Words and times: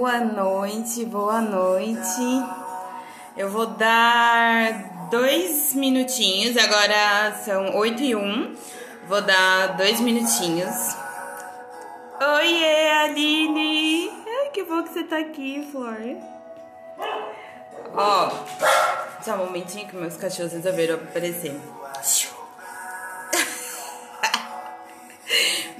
Boa 0.00 0.18
noite, 0.18 1.04
boa 1.04 1.42
noite. 1.42 2.22
Eu 3.36 3.50
vou 3.50 3.66
dar 3.66 5.10
dois 5.10 5.74
minutinhos, 5.74 6.56
agora 6.56 7.34
são 7.44 7.76
oito 7.76 8.02
e 8.02 8.16
um. 8.16 8.56
Vou 9.06 9.20
dar 9.20 9.76
dois 9.76 10.00
minutinhos. 10.00 10.96
Oiê, 12.18 12.90
Aline! 13.02 14.10
Ai, 14.26 14.48
que 14.54 14.64
bom 14.64 14.82
que 14.84 14.88
você 14.88 15.04
tá 15.04 15.18
aqui, 15.18 15.68
Flor. 15.70 15.98
Ó, 17.94 18.30
só 19.20 19.34
um 19.34 19.44
momentinho 19.44 19.86
que 19.86 19.96
meus 19.96 20.16
cachorros 20.16 20.54
resolveram 20.54 20.94
aparecer. 20.94 21.60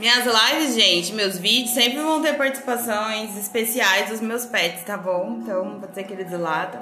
Minhas 0.00 0.24
lives, 0.24 0.74
gente, 0.76 1.12
meus 1.12 1.36
vídeos 1.36 1.74
sempre 1.74 2.00
vão 2.00 2.22
ter 2.22 2.32
participações 2.32 3.36
especiais 3.36 4.08
dos 4.08 4.22
meus 4.22 4.46
pets, 4.46 4.82
tá 4.82 4.96
bom? 4.96 5.40
Então, 5.42 5.78
vou 5.78 5.86
dizer 5.86 6.04
que 6.04 6.14
eles 6.14 6.32
lado. 6.32 6.78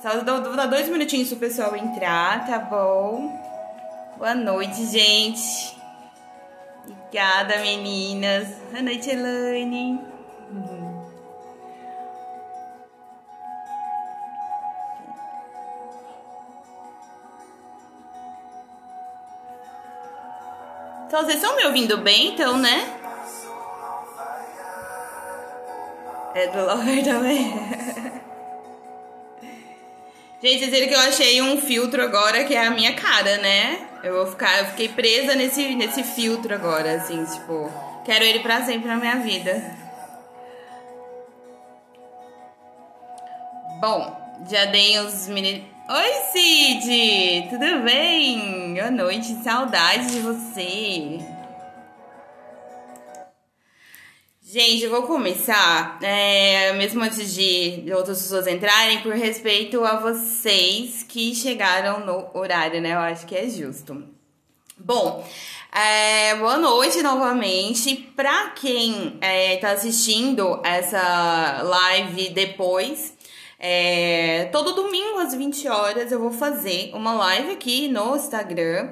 Só 0.00 0.10
vou 0.10 0.54
dar 0.54 0.66
dois 0.66 0.88
minutinhos 0.88 1.30
pro 1.30 1.38
pessoal 1.38 1.74
entrar, 1.74 2.46
tá 2.46 2.60
bom? 2.60 3.28
Boa 4.16 4.36
noite, 4.36 4.86
gente. 4.86 5.76
Obrigada, 6.86 7.58
meninas. 7.58 8.46
Boa 8.70 8.82
noite, 8.82 9.10
Elaine. 9.10 10.00
Então, 21.14 21.26
vocês 21.26 21.36
estão 21.36 21.54
me 21.54 21.64
ouvindo 21.64 21.98
bem, 21.98 22.34
então, 22.34 22.58
né? 22.58 22.92
É 26.34 26.48
do 26.48 26.66
Lover 26.66 27.04
também. 27.04 27.54
Gente, 30.42 30.64
dizer 30.64 30.88
que 30.88 30.94
eu 30.94 30.98
achei 30.98 31.40
um 31.40 31.56
filtro 31.62 32.02
agora 32.02 32.42
que 32.42 32.56
é 32.56 32.66
a 32.66 32.72
minha 32.72 32.94
cara, 32.94 33.36
né? 33.36 33.86
Eu 34.02 34.14
vou 34.14 34.26
ficar, 34.26 34.58
eu 34.58 34.64
fiquei 34.70 34.88
presa 34.88 35.36
nesse, 35.36 35.76
nesse 35.76 36.02
filtro 36.02 36.52
agora, 36.52 36.96
assim, 36.96 37.24
tipo, 37.24 37.72
quero 38.04 38.24
ele 38.24 38.40
pra 38.40 38.64
sempre 38.64 38.88
na 38.88 38.96
minha 38.96 39.18
vida. 39.18 39.62
Bom, 43.80 44.34
já 44.50 44.64
dei 44.64 44.98
uns 44.98 45.28
mini 45.28 45.73
Oi, 45.86 46.12
Cid! 46.32 47.48
Tudo 47.50 47.82
bem? 47.84 48.72
Boa 48.72 48.90
noite, 48.90 49.34
saudade 49.44 50.12
de 50.12 50.20
você. 50.20 51.18
Gente, 54.42 54.84
eu 54.84 54.90
vou 54.90 55.02
começar, 55.02 55.98
é, 56.02 56.72
mesmo 56.72 57.02
antes 57.02 57.34
de 57.34 57.84
outras 57.92 58.22
pessoas 58.22 58.46
entrarem, 58.46 59.02
por 59.02 59.12
respeito 59.12 59.84
a 59.84 59.96
vocês 59.96 61.02
que 61.02 61.34
chegaram 61.34 62.00
no 62.00 62.30
horário, 62.32 62.80
né? 62.80 62.94
Eu 62.94 63.00
acho 63.00 63.26
que 63.26 63.36
é 63.36 63.46
justo. 63.46 64.08
Bom, 64.78 65.22
é, 65.70 66.34
boa 66.36 66.56
noite 66.56 67.02
novamente. 67.02 67.94
Pra 68.16 68.50
quem 68.50 69.18
é, 69.20 69.58
tá 69.58 69.72
assistindo 69.72 70.62
essa 70.64 71.62
live 71.62 72.30
depois, 72.30 73.13
é, 73.66 74.50
todo 74.52 74.74
domingo 74.74 75.20
às 75.20 75.34
20 75.34 75.68
horas 75.68 76.12
eu 76.12 76.20
vou 76.20 76.30
fazer 76.30 76.90
uma 76.92 77.14
live 77.14 77.52
aqui 77.52 77.88
no 77.88 78.14
Instagram 78.14 78.90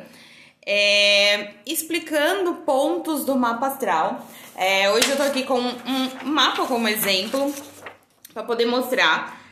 é, 0.64 1.50
explicando 1.66 2.54
pontos 2.64 3.26
do 3.26 3.36
mapa 3.36 3.66
astral. 3.66 4.26
É, 4.56 4.90
hoje 4.90 5.10
eu 5.10 5.16
tô 5.18 5.24
aqui 5.24 5.42
com 5.42 5.60
um 5.60 6.24
mapa 6.24 6.64
como 6.64 6.88
exemplo 6.88 7.54
para 8.32 8.44
poder 8.44 8.64
mostrar 8.64 9.42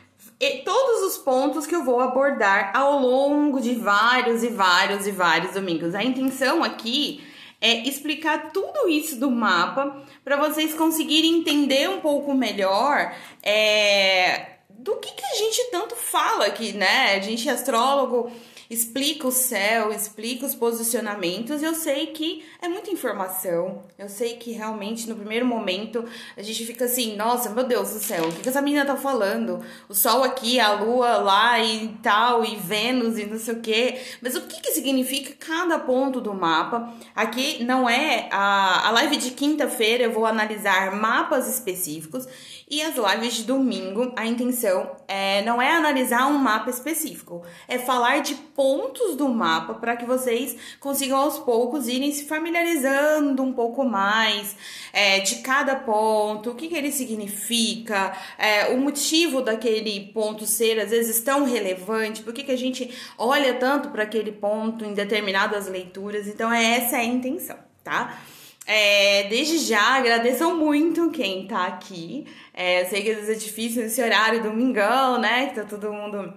todos 0.65 1.03
os 1.03 1.19
pontos 1.19 1.67
que 1.67 1.77
eu 1.77 1.85
vou 1.85 2.01
abordar 2.01 2.75
ao 2.75 2.99
longo 2.99 3.61
de 3.61 3.75
vários 3.75 4.43
e 4.43 4.49
vários 4.49 5.07
e 5.07 5.11
vários 5.11 5.53
domingos. 5.53 5.95
A 5.95 6.03
intenção 6.03 6.65
aqui 6.65 7.23
é 7.61 7.87
explicar 7.87 8.53
tudo 8.53 8.89
isso 8.89 9.21
do 9.21 9.31
mapa 9.31 10.03
para 10.25 10.39
vocês 10.39 10.73
conseguirem 10.73 11.41
entender 11.41 11.91
um 11.91 12.01
pouco 12.01 12.33
melhor 12.33 13.15
é, 13.43 14.60
do 14.83 14.97
que, 14.97 15.13
que 15.13 15.25
a 15.25 15.35
gente 15.37 15.71
tanto 15.71 15.95
fala 15.95 16.47
aqui, 16.47 16.73
né? 16.73 17.15
A 17.15 17.21
gente 17.21 17.47
é 17.49 17.53
astrólogo, 17.53 18.33
explica 18.71 19.27
o 19.27 19.33
céu, 19.33 19.93
explica 19.93 20.47
os 20.47 20.55
posicionamentos. 20.55 21.63
Eu 21.63 21.75
sei 21.75 22.07
que 22.07 22.43
é 22.63 22.69
muita 22.69 22.91
informação. 22.91 23.83
Eu 23.99 24.09
sei 24.09 24.37
que 24.37 24.53
realmente 24.53 25.07
no 25.07 25.17
primeiro 25.17 25.45
momento 25.45 26.05
a 26.35 26.43
gente 26.43 26.65
fica 26.65 26.87
assim, 26.87 27.15
nossa, 27.15 27.51
meu 27.51 27.65
Deus 27.65 27.91
do 27.91 27.99
céu, 27.99 28.29
o 28.29 28.33
que, 28.33 28.41
que 28.41 28.49
essa 28.49 28.63
menina 28.63 28.87
tá 28.87 28.97
falando? 28.97 29.63
O 29.87 29.95
sol 29.95 30.23
aqui, 30.25 30.59
a 30.59 30.73
lua 30.73 31.19
lá 31.19 31.59
e 31.59 31.89
tal, 32.03 32.43
e 32.43 32.57
Vênus 32.57 33.19
e 33.19 33.27
não 33.27 33.39
sei 33.39 33.55
o 33.55 33.61
quê. 33.61 34.01
Mas 34.23 34.35
o 34.35 34.43
que, 34.43 34.63
que 34.63 34.73
significa 34.73 35.35
cada 35.39 35.79
ponto 35.79 36.23
do 36.23 36.33
mapa? 36.33 36.95
Aqui 37.15 37.63
não 37.65 37.91
é 37.91 38.29
a, 38.31 38.89
a 38.89 38.91
live 38.93 39.19
de 39.19 39.33
quinta-feira, 39.33 40.05
eu 40.05 40.13
vou 40.13 40.25
analisar 40.25 40.97
mapas 40.97 41.47
específicos 41.47 42.27
e 42.71 42.81
as 42.81 42.95
lives 42.95 43.35
de 43.35 43.45
domingo, 43.45 44.13
a 44.15 44.25
intenção 44.25 44.95
é, 45.09 45.43
não 45.43 45.61
é 45.61 45.73
analisar 45.73 46.29
um 46.29 46.39
mapa 46.39 46.71
específico, 46.71 47.43
é 47.67 47.79
falar 47.79 48.21
de 48.21 48.35
pontos 48.35 49.17
do 49.17 49.29
mapa 49.29 49.75
para 49.75 49.97
que 49.97 50.05
vocês 50.05 50.57
consigam 50.79 51.19
aos 51.19 51.37
poucos 51.41 51.89
irem 51.89 52.13
se 52.13 52.27
familiarizando 52.27 53.43
um 53.43 53.53
pouco 53.53 53.85
mais 53.85 54.55
é, 54.93 55.19
de 55.19 55.37
cada 55.37 55.75
ponto, 55.75 56.51
o 56.51 56.55
que, 56.55 56.69
que 56.69 56.77
ele 56.77 56.93
significa, 56.93 58.17
é, 58.39 58.69
o 58.69 58.79
motivo 58.79 59.43
daquele 59.43 60.13
ponto 60.15 60.47
ser 60.47 60.79
às 60.79 60.91
vezes 60.91 61.21
tão 61.23 61.45
relevante, 61.45 62.23
por 62.23 62.33
que, 62.33 62.45
que 62.45 62.53
a 62.53 62.57
gente 62.57 62.89
olha 63.19 63.55
tanto 63.55 63.89
para 63.89 64.05
aquele 64.05 64.31
ponto 64.31 64.85
em 64.85 64.95
determinadas 64.95 65.67
leituras. 65.67 66.29
Então, 66.29 66.53
é 66.53 66.77
essa 66.77 66.99
a 66.99 67.05
intenção, 67.05 67.57
tá? 67.83 68.21
É, 68.67 69.25
desde 69.25 69.59
já, 69.59 69.97
agradeço 69.97 70.55
muito 70.55 71.11
quem 71.11 71.47
tá 71.47 71.67
aqui. 71.67 72.27
É, 72.55 72.83
eu 72.83 72.87
sei 72.87 73.03
que 73.03 73.11
às 73.11 73.17
vezes 73.17 73.37
é 73.37 73.39
difícil 73.39 73.83
nesse 73.83 74.03
horário, 74.03 74.43
domingão, 74.43 75.19
né? 75.19 75.47
Que 75.47 75.57
tá 75.57 75.65
todo 75.65 75.93
mundo 75.93 76.33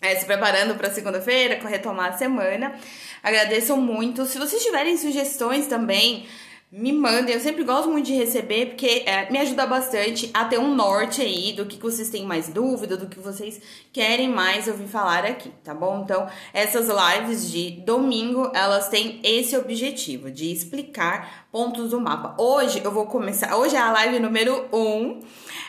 é, 0.00 0.16
se 0.16 0.24
preparando 0.24 0.74
para 0.74 0.90
segunda-feira, 0.90 1.58
retomar 1.66 2.10
a 2.10 2.18
semana. 2.18 2.74
Agradeço 3.22 3.76
muito. 3.76 4.24
Se 4.26 4.38
vocês 4.38 4.62
tiverem 4.62 4.96
sugestões 4.96 5.66
também, 5.66 6.26
me 6.72 6.92
mandem. 6.92 7.34
Eu 7.34 7.40
sempre 7.40 7.64
gosto 7.64 7.90
muito 7.90 8.06
de 8.06 8.14
receber, 8.14 8.66
porque 8.66 9.02
é, 9.04 9.28
me 9.30 9.38
ajuda 9.38 9.66
bastante 9.66 10.30
a 10.32 10.44
ter 10.44 10.58
um 10.58 10.72
norte 10.74 11.20
aí 11.20 11.52
do 11.52 11.66
que, 11.66 11.76
vocês 11.80 12.10
têm 12.10 12.24
mais 12.24 12.48
dúvida, 12.48 12.96
do 12.96 13.08
que 13.08 13.18
vocês 13.18 13.60
querem 13.92 14.28
mais 14.28 14.68
ouvir 14.68 14.86
falar 14.86 15.24
aqui, 15.24 15.50
tá 15.64 15.74
bom? 15.74 16.02
Então, 16.04 16.28
essas 16.52 16.88
lives 16.88 17.50
de 17.50 17.72
domingo, 17.82 18.52
elas 18.54 18.88
têm 18.88 19.18
esse 19.24 19.56
objetivo, 19.56 20.30
de 20.30 20.52
explicar 20.52 21.48
pontos 21.50 21.90
do 21.90 22.00
mapa. 22.00 22.40
Hoje 22.40 22.80
eu 22.84 22.92
vou 22.92 23.06
começar. 23.06 23.56
Hoje 23.56 23.74
é 23.74 23.80
a 23.80 23.90
live 23.90 24.20
número 24.20 24.68
1 24.72 24.78
um, 24.78 25.20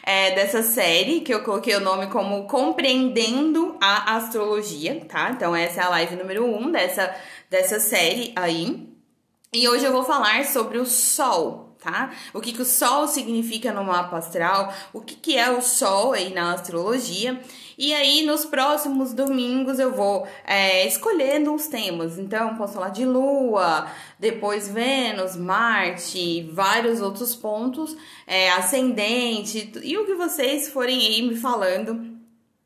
é, 0.04 0.36
dessa 0.36 0.62
série, 0.62 1.22
que 1.22 1.34
eu 1.34 1.42
coloquei 1.44 1.76
o 1.76 1.80
nome 1.80 2.08
como 2.08 2.46
Compreendendo 2.46 3.76
a 3.82 4.18
Astrologia, 4.18 5.04
tá? 5.10 5.32
Então, 5.32 5.56
essa 5.56 5.82
é 5.82 5.84
a 5.84 5.90
live 5.90 6.16
número 6.16 6.46
1 6.46 6.58
um 6.58 6.72
dessa, 6.72 7.16
dessa 7.50 7.80
série 7.80 8.34
aí. 8.36 8.92
E 9.53 9.68
hoje 9.68 9.84
eu 9.84 9.92
vou 9.92 10.06
falar 10.06 10.46
sobre 10.46 10.78
o 10.78 10.86
Sol, 10.86 11.76
tá? 11.78 12.09
O 12.34 12.40
que, 12.40 12.53
que 12.53 12.62
o 12.62 12.66
Sol 12.66 13.06
significa 13.06 13.74
no 13.74 13.84
mapa 13.84 14.18
astral, 14.18 14.74
o 14.94 15.02
que, 15.02 15.14
que 15.14 15.38
é 15.38 15.52
o 15.52 15.62
Sol 15.62 16.14
aí 16.14 16.34
na 16.34 16.53
astrologia. 16.53 17.38
E 17.78 17.94
aí, 17.94 18.26
nos 18.26 18.46
próximos 18.46 19.14
domingos, 19.14 19.78
eu 19.78 19.92
vou 19.92 20.26
é, 20.46 20.88
escolhendo 20.88 21.52
uns 21.52 21.68
temas. 21.68 22.18
Então, 22.18 22.56
posso 22.56 22.76
falar 22.76 22.92
de 22.92 23.03
Lua, 23.03 23.92
depois 24.18 24.70
Vênus, 24.70 25.36
Marte, 25.36 26.50
vários 26.54 27.02
outros 27.02 27.36
pontos, 27.36 27.94
é, 28.26 28.52
ascendente, 28.52 29.70
e 29.84 29.97
o 29.97 30.06
que 30.06 30.16
vocês 30.16 30.70
forem 30.70 30.97
aí 30.97 31.22
me 31.24 31.36
falando 31.36 32.18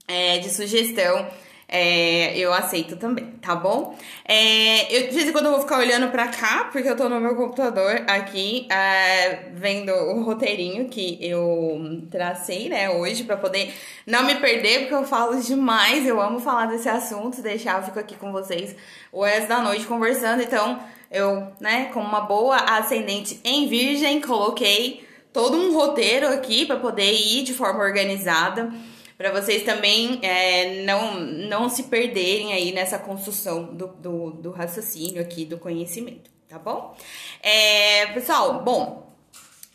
é, 0.07 0.37
de 0.37 0.51
sugestão 0.51 1.27
é, 1.67 2.37
eu 2.37 2.53
aceito 2.53 2.95
também, 2.95 3.25
tá 3.41 3.55
bom? 3.55 3.97
É, 4.23 4.95
eu, 4.95 5.07
de 5.07 5.15
vez 5.15 5.27
em 5.27 5.31
quando 5.31 5.45
eu 5.45 5.51
vou 5.51 5.61
ficar 5.61 5.79
olhando 5.79 6.11
pra 6.11 6.27
cá, 6.27 6.69
porque 6.71 6.87
eu 6.87 6.95
tô 6.95 7.09
no 7.09 7.19
meu 7.19 7.35
computador 7.35 8.03
aqui, 8.07 8.67
é, 8.69 9.49
vendo 9.53 9.91
o 9.91 10.23
roteirinho 10.23 10.87
que 10.87 11.17
eu 11.19 12.03
tracei, 12.11 12.69
né, 12.69 12.89
hoje, 12.89 13.23
pra 13.23 13.35
poder 13.35 13.73
não 14.05 14.23
me 14.23 14.35
perder, 14.35 14.81
porque 14.81 14.93
eu 14.93 15.05
falo 15.05 15.41
demais, 15.41 16.05
eu 16.05 16.21
amo 16.21 16.39
falar 16.39 16.67
desse 16.67 16.87
assunto, 16.87 17.41
deixar, 17.41 17.79
eu 17.79 17.83
fico 17.83 17.99
aqui 17.99 18.15
com 18.15 18.31
vocês 18.31 18.75
o 19.11 19.23
resto 19.23 19.47
da 19.47 19.59
noite 19.59 19.85
conversando, 19.87 20.43
então 20.43 20.79
eu, 21.11 21.51
né, 21.59 21.89
com 21.93 21.99
uma 21.99 22.21
boa 22.21 22.57
ascendente 22.57 23.39
em 23.43 23.67
virgem, 23.67 24.21
coloquei 24.21 25.07
todo 25.33 25.57
um 25.57 25.73
roteiro 25.73 26.27
aqui 26.27 26.65
para 26.65 26.77
poder 26.77 27.11
ir 27.11 27.43
de 27.43 27.53
forma 27.53 27.83
organizada 27.83 28.71
para 29.17 29.31
vocês 29.31 29.63
também 29.63 30.19
é, 30.21 30.83
não, 30.83 31.19
não 31.19 31.69
se 31.69 31.83
perderem 31.83 32.53
aí 32.53 32.71
nessa 32.71 32.99
construção 32.99 33.73
do, 33.73 33.87
do, 33.87 34.31
do 34.31 34.51
raciocínio 34.51 35.21
aqui, 35.21 35.45
do 35.45 35.57
conhecimento, 35.57 36.29
tá 36.49 36.59
bom? 36.59 36.95
É, 37.41 38.07
pessoal, 38.07 38.61
bom, 38.63 39.13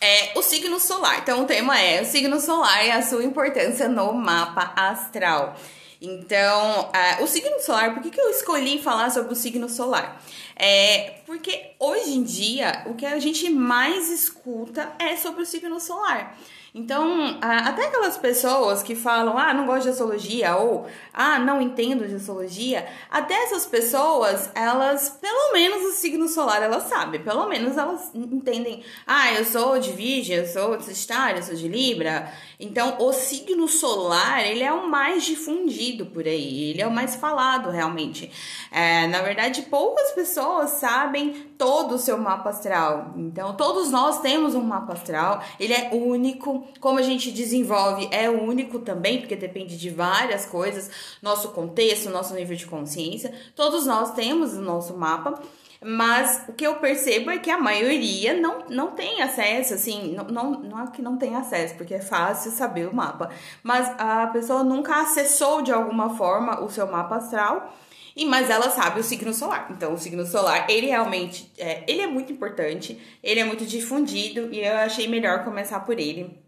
É 0.00 0.32
o 0.34 0.42
signo 0.42 0.80
solar. 0.80 1.20
Então, 1.20 1.42
o 1.42 1.46
tema 1.46 1.78
é 1.78 2.00
o 2.02 2.06
signo 2.06 2.40
solar 2.40 2.86
e 2.86 2.90
a 2.90 3.02
sua 3.02 3.22
importância 3.22 3.88
no 3.88 4.12
mapa 4.12 4.72
astral. 4.76 5.56
Então, 6.00 6.88
uh, 6.88 7.22
o 7.22 7.26
signo 7.26 7.60
solar, 7.60 7.92
por 7.92 8.02
que, 8.02 8.10
que 8.10 8.20
eu 8.20 8.30
escolhi 8.30 8.82
falar 8.82 9.10
sobre 9.10 9.32
o 9.32 9.36
signo 9.36 9.68
solar? 9.68 10.22
É 10.56 11.19
porque 11.30 11.76
hoje 11.78 12.10
em 12.10 12.24
dia 12.24 12.82
o 12.86 12.94
que 12.94 13.06
a 13.06 13.20
gente 13.20 13.48
mais 13.50 14.10
escuta 14.10 14.92
é 14.98 15.14
sobre 15.14 15.42
o 15.42 15.46
signo 15.46 15.78
solar. 15.78 16.36
Então, 16.74 17.36
até 17.40 17.86
aquelas 17.86 18.16
pessoas 18.16 18.82
que 18.82 18.94
falam, 18.94 19.36
ah, 19.36 19.52
não 19.52 19.66
gosto 19.66 19.84
de 19.84 19.88
astrologia, 19.88 20.56
ou 20.56 20.86
ah, 21.12 21.38
não 21.38 21.60
entendo 21.60 22.06
de 22.06 22.14
astrologia, 22.14 22.86
até 23.10 23.34
essas 23.42 23.66
pessoas, 23.66 24.50
elas, 24.54 25.18
pelo 25.20 25.52
menos 25.52 25.82
o 25.82 25.92
signo 25.92 26.28
solar, 26.28 26.62
elas 26.62 26.84
sabem, 26.84 27.20
pelo 27.22 27.48
menos 27.48 27.76
elas 27.76 28.12
entendem, 28.14 28.84
ah, 29.04 29.32
eu 29.32 29.44
sou 29.44 29.80
de 29.80 29.90
Virgem, 29.90 30.36
eu 30.36 30.46
sou 30.46 30.76
de 30.76 30.84
Sagitário, 30.84 31.40
eu 31.40 31.42
sou 31.42 31.56
de 31.56 31.66
Libra. 31.66 32.32
Então, 32.60 32.96
o 33.00 33.12
signo 33.12 33.66
solar, 33.66 34.46
ele 34.46 34.62
é 34.62 34.72
o 34.72 34.88
mais 34.88 35.24
difundido 35.24 36.06
por 36.06 36.24
aí, 36.24 36.70
ele 36.70 36.82
é 36.82 36.86
o 36.86 36.90
mais 36.90 37.16
falado 37.16 37.68
realmente. 37.70 38.30
É, 38.70 39.08
na 39.08 39.22
verdade, 39.22 39.62
poucas 39.62 40.12
pessoas 40.12 40.70
sabem 40.72 41.19
todo 41.56 41.96
o 41.96 41.98
seu 41.98 42.16
mapa 42.16 42.50
astral. 42.50 43.12
Então, 43.16 43.54
todos 43.54 43.90
nós 43.90 44.20
temos 44.20 44.54
um 44.54 44.62
mapa 44.62 44.94
astral, 44.94 45.42
ele 45.58 45.72
é 45.72 45.90
único 45.92 46.66
como 46.80 46.98
a 46.98 47.02
gente 47.02 47.30
desenvolve 47.30 48.08
é 48.10 48.28
único 48.28 48.78
também, 48.78 49.18
porque 49.20 49.36
depende 49.36 49.76
de 49.76 49.90
várias 49.90 50.46
coisas, 50.46 50.90
nosso 51.22 51.50
contexto, 51.50 52.10
nosso 52.10 52.34
nível 52.34 52.56
de 52.56 52.66
consciência. 52.66 53.32
Todos 53.54 53.86
nós 53.86 54.12
temos 54.12 54.54
o 54.54 54.60
nosso 54.60 54.96
mapa. 54.96 55.40
Mas 55.82 56.44
o 56.46 56.52
que 56.52 56.66
eu 56.66 56.74
percebo 56.74 57.30
é 57.30 57.38
que 57.38 57.50
a 57.50 57.56
maioria 57.56 58.38
não, 58.38 58.66
não 58.68 58.90
tem 58.90 59.22
acesso, 59.22 59.72
assim, 59.72 60.14
não, 60.14 60.24
não, 60.24 60.50
não 60.60 60.82
é 60.82 60.86
que 60.88 61.00
não 61.00 61.16
tem 61.16 61.34
acesso, 61.34 61.74
porque 61.74 61.94
é 61.94 62.00
fácil 62.00 62.50
saber 62.50 62.86
o 62.86 62.94
mapa, 62.94 63.30
mas 63.62 63.90
a 63.98 64.26
pessoa 64.26 64.62
nunca 64.62 65.00
acessou 65.00 65.62
de 65.62 65.72
alguma 65.72 66.18
forma 66.18 66.62
o 66.62 66.68
seu 66.68 66.86
mapa 66.86 67.16
astral 67.16 67.72
e 68.16 68.24
mas 68.24 68.50
ela 68.50 68.70
sabe 68.70 69.00
o 69.00 69.04
signo 69.04 69.32
solar. 69.32 69.68
Então, 69.70 69.94
o 69.94 69.98
signo 69.98 70.26
solar, 70.26 70.68
ele 70.68 70.86
realmente, 70.86 71.50
é, 71.58 71.84
ele 71.86 72.02
é 72.02 72.06
muito 72.06 72.32
importante, 72.32 73.00
ele 73.22 73.40
é 73.40 73.44
muito 73.44 73.64
difundido 73.64 74.52
e 74.52 74.60
eu 74.60 74.76
achei 74.78 75.08
melhor 75.08 75.44
começar 75.44 75.80
por 75.80 75.98
ele 75.98 76.38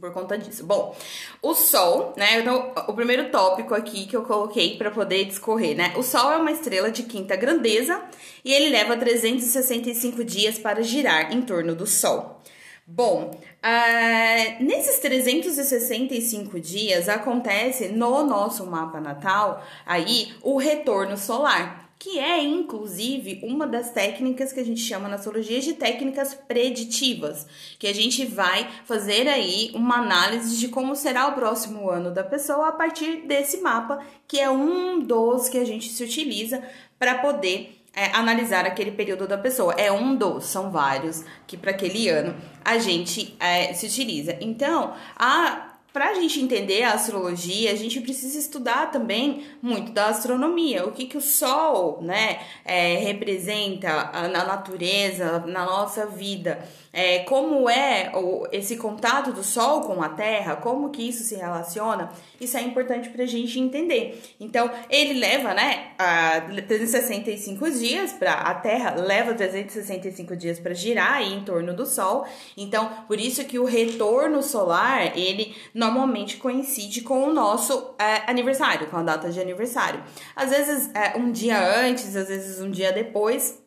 por 0.00 0.12
conta 0.12 0.38
disso. 0.38 0.64
Bom, 0.64 0.96
o 1.42 1.54
Sol, 1.54 2.14
né? 2.16 2.38
Então, 2.38 2.72
o 2.86 2.92
primeiro 2.92 3.30
tópico 3.30 3.74
aqui 3.74 4.06
que 4.06 4.16
eu 4.16 4.22
coloquei 4.22 4.76
para 4.76 4.90
poder 4.90 5.24
discorrer, 5.24 5.76
né? 5.76 5.92
O 5.96 6.02
Sol 6.02 6.32
é 6.32 6.36
uma 6.36 6.52
estrela 6.52 6.90
de 6.90 7.02
quinta 7.02 7.34
grandeza 7.34 8.00
e 8.44 8.52
ele 8.52 8.70
leva 8.70 8.96
365 8.96 10.22
dias 10.24 10.58
para 10.58 10.82
girar 10.82 11.32
em 11.32 11.42
torno 11.42 11.74
do 11.74 11.86
Sol. 11.86 12.40
Bom, 12.86 13.38
uh, 13.62 14.64
nesses 14.64 14.98
365 14.98 16.60
dias 16.60 17.08
acontece 17.08 17.88
no 17.88 18.24
nosso 18.24 18.66
mapa 18.66 19.00
natal 19.00 19.64
aí 19.86 20.32
o 20.42 20.56
retorno 20.56 21.16
solar 21.16 21.88
que 21.98 22.18
é 22.18 22.42
inclusive 22.42 23.40
uma 23.42 23.66
das 23.66 23.90
técnicas 23.90 24.52
que 24.52 24.60
a 24.60 24.64
gente 24.64 24.80
chama 24.80 25.08
na 25.08 25.16
astrologia 25.16 25.60
de 25.60 25.72
técnicas 25.72 26.32
preditivas, 26.32 27.46
que 27.78 27.88
a 27.88 27.92
gente 27.92 28.24
vai 28.24 28.68
fazer 28.84 29.26
aí 29.26 29.72
uma 29.74 29.96
análise 29.96 30.56
de 30.58 30.68
como 30.68 30.94
será 30.94 31.26
o 31.26 31.34
próximo 31.34 31.90
ano 31.90 32.12
da 32.12 32.22
pessoa 32.22 32.68
a 32.68 32.72
partir 32.72 33.22
desse 33.26 33.60
mapa, 33.60 34.00
que 34.28 34.38
é 34.38 34.48
um 34.48 35.00
dos 35.00 35.48
que 35.48 35.58
a 35.58 35.64
gente 35.64 35.88
se 35.88 36.04
utiliza 36.04 36.62
para 36.98 37.16
poder 37.16 37.77
é, 37.98 38.16
analisar 38.16 38.64
aquele 38.64 38.92
período 38.92 39.26
da 39.26 39.36
pessoa. 39.36 39.74
É 39.74 39.90
um 39.90 40.14
dos, 40.14 40.44
são 40.44 40.70
vários 40.70 41.24
que 41.48 41.56
para 41.56 41.72
aquele 41.72 42.08
ano 42.08 42.36
a 42.64 42.78
gente 42.78 43.36
é, 43.40 43.72
se 43.72 43.86
utiliza. 43.86 44.36
Então, 44.40 44.94
a 45.16 45.77
para 45.98 46.10
a 46.10 46.14
gente 46.14 46.40
entender 46.40 46.84
a 46.84 46.92
astrologia, 46.92 47.72
a 47.72 47.74
gente 47.74 48.00
precisa 48.00 48.38
estudar 48.38 48.92
também 48.92 49.42
muito 49.60 49.90
da 49.90 50.06
astronomia, 50.06 50.86
o 50.86 50.92
que, 50.92 51.06
que 51.06 51.16
o 51.16 51.20
Sol 51.20 51.98
né, 52.00 52.38
é, 52.64 52.98
representa 52.98 54.28
na 54.28 54.44
natureza, 54.44 55.40
na 55.40 55.66
nossa 55.66 56.06
vida, 56.06 56.64
é, 56.92 57.20
como 57.20 57.68
é 57.68 58.12
o, 58.14 58.46
esse 58.50 58.76
contato 58.76 59.32
do 59.32 59.42
Sol 59.42 59.82
com 59.82 60.02
a 60.02 60.08
Terra, 60.08 60.56
como 60.56 60.90
que 60.90 61.02
isso 61.06 61.22
se 61.24 61.34
relaciona, 61.34 62.10
isso 62.40 62.56
é 62.56 62.62
importante 62.62 63.08
para 63.10 63.24
a 63.24 63.26
gente 63.26 63.58
entender. 63.58 64.22
Então, 64.40 64.70
ele 64.88 65.18
leva 65.18 65.52
né, 65.52 65.92
a 65.98 66.40
365 66.40 67.70
dias 67.72 68.12
para 68.12 68.32
a 68.32 68.54
Terra 68.54 68.94
leva 68.96 69.34
365 69.34 70.36
dias 70.36 70.58
para 70.58 70.74
girar 70.74 71.14
aí 71.14 71.34
em 71.34 71.44
torno 71.44 71.74
do 71.74 71.84
Sol. 71.84 72.26
Então, 72.56 72.88
por 73.06 73.20
isso 73.20 73.44
que 73.44 73.58
o 73.58 73.64
retorno 73.64 74.42
solar, 74.42 75.16
ele 75.18 75.54
normalmente 75.88 76.36
coincide 76.36 77.00
com 77.00 77.24
o 77.24 77.32
nosso 77.32 77.94
é, 77.98 78.30
aniversário, 78.30 78.86
com 78.88 78.98
a 78.98 79.02
data 79.02 79.30
de 79.30 79.40
aniversário. 79.40 80.02
Às 80.36 80.50
vezes 80.50 80.90
é, 80.94 81.16
um 81.16 81.32
dia 81.32 81.58
antes, 81.80 82.14
às 82.14 82.28
vezes 82.28 82.60
um 82.60 82.70
dia 82.70 82.92
depois, 82.92 83.58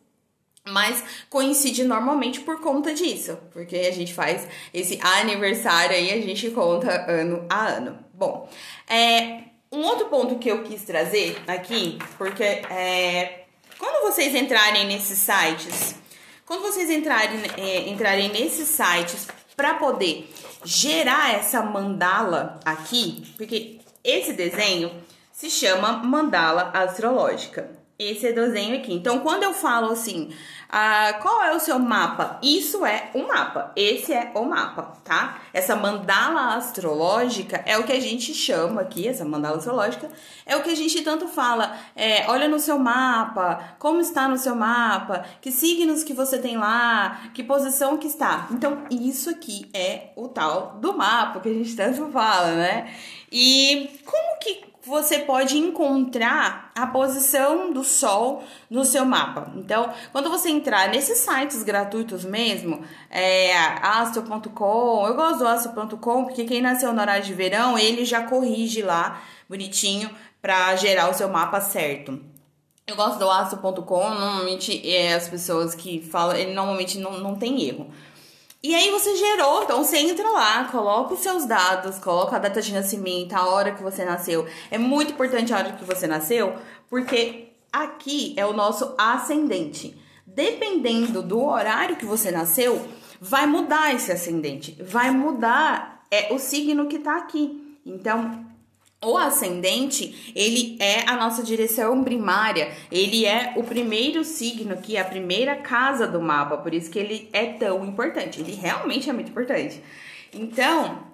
mas 0.66 1.02
coincide 1.28 1.82
normalmente 1.82 2.40
por 2.40 2.60
conta 2.60 2.94
disso, 2.94 3.36
porque 3.52 3.76
a 3.76 3.90
gente 3.90 4.14
faz 4.14 4.46
esse 4.72 5.00
aniversário 5.02 5.96
aí, 5.96 6.12
a 6.12 6.22
gente 6.22 6.50
conta 6.50 7.10
ano 7.10 7.44
a 7.50 7.66
ano. 7.66 7.98
Bom, 8.14 8.48
é, 8.88 9.40
um 9.72 9.80
outro 9.80 10.06
ponto 10.06 10.38
que 10.38 10.48
eu 10.48 10.62
quis 10.62 10.82
trazer 10.84 11.42
aqui, 11.48 11.98
porque 12.16 12.44
é, 12.44 13.44
quando 13.78 14.02
vocês 14.08 14.32
entrarem 14.34 14.86
nesses 14.86 15.18
sites, 15.18 15.96
quando 16.46 16.62
vocês 16.62 16.88
entrarem, 16.88 17.40
é, 17.56 17.88
entrarem 17.88 18.28
nesses 18.28 18.68
sites 18.68 19.26
para 19.56 19.74
poder 19.74 20.32
gerar 20.64 21.34
essa 21.34 21.62
mandala 21.62 22.60
aqui, 22.64 23.24
porque 23.36 23.80
esse 24.04 24.32
desenho 24.32 24.90
se 25.30 25.50
chama 25.50 25.92
mandala 25.92 26.70
astrológica. 26.74 27.70
Esse 27.98 28.26
é 28.26 28.32
desenho 28.32 28.76
aqui. 28.76 28.92
Então, 28.92 29.20
quando 29.20 29.44
eu 29.44 29.52
falo 29.52 29.92
assim, 29.92 30.34
ah, 30.74 31.18
qual 31.20 31.42
é 31.42 31.54
o 31.54 31.60
seu 31.60 31.78
mapa? 31.78 32.38
Isso 32.42 32.86
é 32.86 33.10
um 33.14 33.26
mapa. 33.26 33.72
Esse 33.76 34.14
é 34.14 34.32
o 34.34 34.42
mapa, 34.46 34.96
tá? 35.04 35.38
Essa 35.52 35.76
mandala 35.76 36.54
astrológica 36.54 37.62
é 37.66 37.76
o 37.76 37.84
que 37.84 37.92
a 37.92 38.00
gente 38.00 38.32
chama 38.32 38.80
aqui, 38.80 39.06
essa 39.06 39.22
mandala 39.22 39.58
astrológica, 39.58 40.08
é 40.46 40.56
o 40.56 40.62
que 40.62 40.70
a 40.70 40.74
gente 40.74 41.02
tanto 41.02 41.28
fala. 41.28 41.76
É, 41.94 42.26
olha 42.30 42.48
no 42.48 42.58
seu 42.58 42.78
mapa, 42.78 43.76
como 43.78 44.00
está 44.00 44.26
no 44.26 44.38
seu 44.38 44.56
mapa, 44.56 45.26
que 45.42 45.52
signos 45.52 46.02
que 46.02 46.14
você 46.14 46.38
tem 46.38 46.56
lá, 46.56 47.20
que 47.34 47.44
posição 47.44 47.98
que 47.98 48.06
está. 48.06 48.48
Então, 48.50 48.86
isso 48.90 49.28
aqui 49.28 49.68
é 49.74 50.12
o 50.16 50.26
tal 50.26 50.78
do 50.80 50.96
mapa 50.96 51.40
que 51.40 51.50
a 51.50 51.54
gente 51.54 51.76
tanto 51.76 52.10
fala, 52.10 52.52
né? 52.52 52.90
E 53.30 53.90
como 54.06 54.38
que 54.38 54.71
você 54.84 55.20
pode 55.20 55.56
encontrar 55.56 56.72
a 56.74 56.86
posição 56.86 57.72
do 57.72 57.84
Sol 57.84 58.42
no 58.68 58.84
seu 58.84 59.04
mapa. 59.04 59.52
Então, 59.56 59.92
quando 60.10 60.28
você 60.28 60.50
entrar 60.50 60.88
nesses 60.88 61.18
sites 61.18 61.62
gratuitos 61.62 62.24
mesmo, 62.24 62.82
é, 63.08 63.56
astro.com, 63.56 65.06
eu 65.06 65.14
gosto 65.14 65.38
do 65.38 65.46
astro.com 65.46 66.24
porque 66.24 66.44
quem 66.44 66.60
nasceu 66.60 66.92
no 66.92 67.00
horário 67.00 67.24
de 67.24 67.32
verão, 67.32 67.78
ele 67.78 68.04
já 68.04 68.22
corrige 68.22 68.82
lá 68.82 69.22
bonitinho 69.48 70.10
para 70.40 70.74
gerar 70.74 71.08
o 71.10 71.14
seu 71.14 71.28
mapa 71.28 71.60
certo. 71.60 72.18
Eu 72.84 72.96
gosto 72.96 73.20
do 73.20 73.30
astro.com, 73.30 74.10
normalmente 74.10 74.82
é, 74.90 75.14
as 75.14 75.28
pessoas 75.28 75.72
que 75.72 76.00
falam, 76.02 76.36
ele 76.36 76.52
normalmente 76.52 76.98
não, 76.98 77.18
não 77.20 77.36
tem 77.36 77.62
erro. 77.62 77.88
E 78.62 78.74
aí 78.74 78.90
você 78.90 79.16
gerou, 79.16 79.64
então 79.64 79.82
você 79.82 79.98
entra 79.98 80.28
lá, 80.30 80.64
coloca 80.66 81.14
os 81.14 81.20
seus 81.20 81.44
dados, 81.44 81.98
coloca 81.98 82.36
a 82.36 82.38
data 82.38 82.62
de 82.62 82.72
nascimento, 82.72 83.32
a 83.32 83.48
hora 83.48 83.72
que 83.72 83.82
você 83.82 84.04
nasceu. 84.04 84.46
É 84.70 84.78
muito 84.78 85.12
importante 85.12 85.52
a 85.52 85.58
hora 85.58 85.72
que 85.72 85.84
você 85.84 86.06
nasceu, 86.06 86.54
porque 86.88 87.48
aqui 87.72 88.34
é 88.36 88.46
o 88.46 88.52
nosso 88.52 88.94
ascendente. 88.96 90.00
Dependendo 90.24 91.22
do 91.22 91.44
horário 91.44 91.96
que 91.96 92.06
você 92.06 92.30
nasceu, 92.30 92.86
vai 93.20 93.46
mudar 93.46 93.94
esse 93.94 94.12
ascendente, 94.12 94.80
vai 94.80 95.10
mudar 95.10 95.92
é 96.12 96.30
o 96.30 96.38
signo 96.38 96.86
que 96.86 96.98
tá 96.98 97.16
aqui. 97.16 97.78
Então, 97.86 98.44
o 99.04 99.16
ascendente, 99.16 100.32
ele 100.34 100.76
é 100.78 101.08
a 101.08 101.16
nossa 101.16 101.42
direção 101.42 102.04
primária, 102.04 102.72
ele 102.90 103.26
é 103.26 103.54
o 103.56 103.64
primeiro 103.64 104.24
signo 104.24 104.72
aqui, 104.72 104.96
a 104.96 105.04
primeira 105.04 105.56
casa 105.56 106.06
do 106.06 106.20
mapa, 106.20 106.56
por 106.56 106.72
isso 106.72 106.90
que 106.90 106.98
ele 106.98 107.28
é 107.32 107.46
tão 107.46 107.84
importante. 107.84 108.40
Ele 108.40 108.54
realmente 108.54 109.10
é 109.10 109.12
muito 109.12 109.30
importante. 109.30 109.82
Então, 110.32 111.04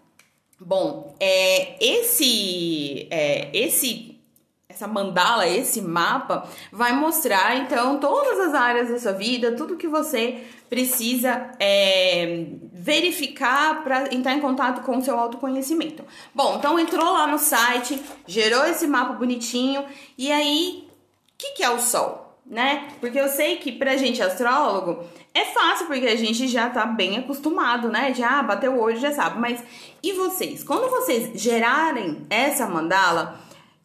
bom, 0.61 1.14
é, 1.18 1.76
esse, 1.85 3.09
é, 3.11 3.49
esse 3.52 4.08
essa 4.78 4.87
mandala, 4.87 5.49
esse 5.49 5.82
mapa, 5.82 6.49
vai 6.70 6.92
mostrar 6.92 7.56
então 7.56 7.99
todas 7.99 8.38
as 8.38 8.54
áreas 8.54 8.88
da 8.88 8.99
sua 8.99 9.12
vida, 9.12 9.56
tudo 9.56 9.76
que 9.76 9.88
você 9.88 10.44
precisa 10.70 11.50
é, 11.58 12.47
verificar 12.73 13.82
para 13.82 14.14
entrar 14.14 14.35
em 14.35 14.40
contato 14.40 14.82
com 14.82 14.99
o 14.99 15.02
seu 15.02 15.18
autoconhecimento. 15.18 16.04
Bom, 16.32 16.56
então 16.58 16.78
entrou 16.78 17.12
lá 17.12 17.26
no 17.26 17.38
site, 17.38 18.00
gerou 18.25 18.64
esse 18.66 18.87
mapa 18.87 19.14
bonitinho, 19.14 19.85
e 20.16 20.30
aí, 20.30 20.87
o 20.87 20.90
que, 21.37 21.54
que 21.54 21.64
é 21.64 21.70
o 21.70 21.80
Sol? 21.80 22.26
né? 22.50 22.88
Porque 22.99 23.20
eu 23.20 23.28
sei 23.28 23.56
que 23.56 23.70
pra 23.70 23.99
gente 23.99 24.23
astrólogo 24.23 25.04
é 25.35 25.44
fácil, 25.44 25.87
porque 25.87 26.06
a 26.06 26.16
gente 26.16 26.49
já 26.49 26.70
tá 26.70 26.87
bem 26.87 27.18
acostumado, 27.18 27.90
né? 27.90 28.14
Já 28.14 28.42
bateu 28.42 28.73
o 28.73 28.80
olho, 28.80 28.99
já 28.99 29.12
sabe. 29.12 29.38
Mas 29.38 29.62
e 30.02 30.14
vocês? 30.14 30.64
Quando 30.64 30.88
vocês 30.88 31.38
gerarem 31.38 32.26
essa 32.30 32.66
mandala, 32.66 33.38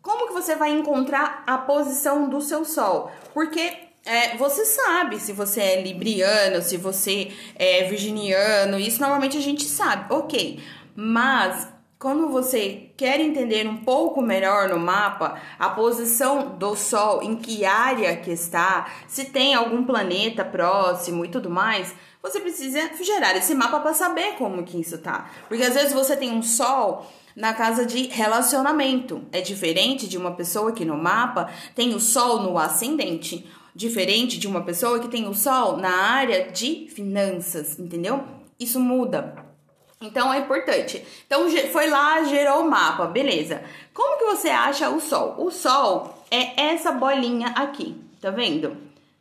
como 0.04 0.28
que 0.28 0.34
você 0.34 0.56
vai 0.56 0.72
encontrar 0.72 1.44
a 1.48 1.58
posição 1.58 2.30
do 2.30 2.42
seu 2.42 2.66
sol? 2.66 3.10
Porque 3.34 3.74
é, 4.06 4.36
você 4.36 4.66
sabe 4.66 5.18
se 5.18 5.32
você 5.32 5.62
é 5.62 5.82
libriano, 5.82 6.62
se 6.62 6.76
você 6.76 7.32
é 7.56 7.86
virginiano, 7.86 8.78
isso 8.78 9.00
normalmente 9.00 9.38
a 9.38 9.42
gente 9.42 9.64
sabe, 9.64 10.14
ok. 10.14 10.62
Mas 10.94 11.70
quando 11.98 12.28
você 12.28 12.90
quer 12.98 13.22
entender 13.22 13.66
um 13.66 13.78
pouco 13.78 14.22
melhor 14.22 14.68
no 14.68 14.78
mapa 14.78 15.40
a 15.58 15.70
posição 15.70 16.58
do 16.58 16.76
Sol, 16.76 17.24
em 17.24 17.38
que 17.38 17.64
área 17.64 18.18
que 18.18 18.30
está, 18.30 18.92
se 19.08 19.26
tem 19.26 19.56
algum 19.56 19.86
planeta 19.86 20.44
próximo 20.44 21.24
e 21.24 21.30
tudo 21.30 21.50
mais, 21.50 21.96
você 22.22 22.42
precisa 22.42 22.92
gerar 23.02 23.38
esse 23.38 23.56
mapa 23.56 23.80
para 23.80 23.94
saber 23.94 24.34
como 24.34 24.64
que 24.64 24.82
isso 24.82 24.98
tá. 24.98 25.30
Porque 25.48 25.64
às 25.64 25.76
vezes 25.76 25.94
você 25.94 26.18
tem 26.18 26.30
um 26.30 26.44
Sol 26.44 27.10
na 27.36 27.54
casa 27.54 27.86
de 27.86 28.08
relacionamento. 28.08 29.24
É 29.32 29.42
diferente 29.42 30.08
de 30.08 30.18
uma 30.18 30.32
pessoa 30.32 30.72
que 30.72 30.86
no 30.86 30.98
mapa 30.98 31.50
tem 31.76 31.94
o 31.94 32.00
Sol 32.00 32.42
no 32.42 32.58
ascendente, 32.58 33.50
diferente 33.76 34.38
de 34.38 34.48
uma 34.48 34.62
pessoa 34.62 35.00
que 35.00 35.08
tem 35.08 35.28
o 35.28 35.34
Sol 35.34 35.78
na 35.78 35.94
área 35.94 36.52
de 36.52 36.88
finanças, 36.94 37.80
entendeu? 37.80 38.24
Isso 38.60 38.80
muda. 38.80 39.54
Então 40.00 40.34
é 40.34 40.40
importante. 40.40 41.04
Então 41.26 41.50
foi 41.72 41.90
lá, 41.90 42.24
gerou 42.24 42.62
o 42.62 42.70
mapa, 42.70 43.06
beleza. 43.08 43.64
Como 43.94 44.18
que 44.20 44.26
você 44.26 44.50
acha 44.50 44.90
o 44.90 45.00
Sol? 45.00 45.36
O 45.38 45.50
Sol 45.50 46.26
é 46.30 46.72
essa 46.72 46.92
bolinha 46.92 47.48
aqui, 47.56 47.96
tá 48.22 48.30
vendo? 48.30 48.76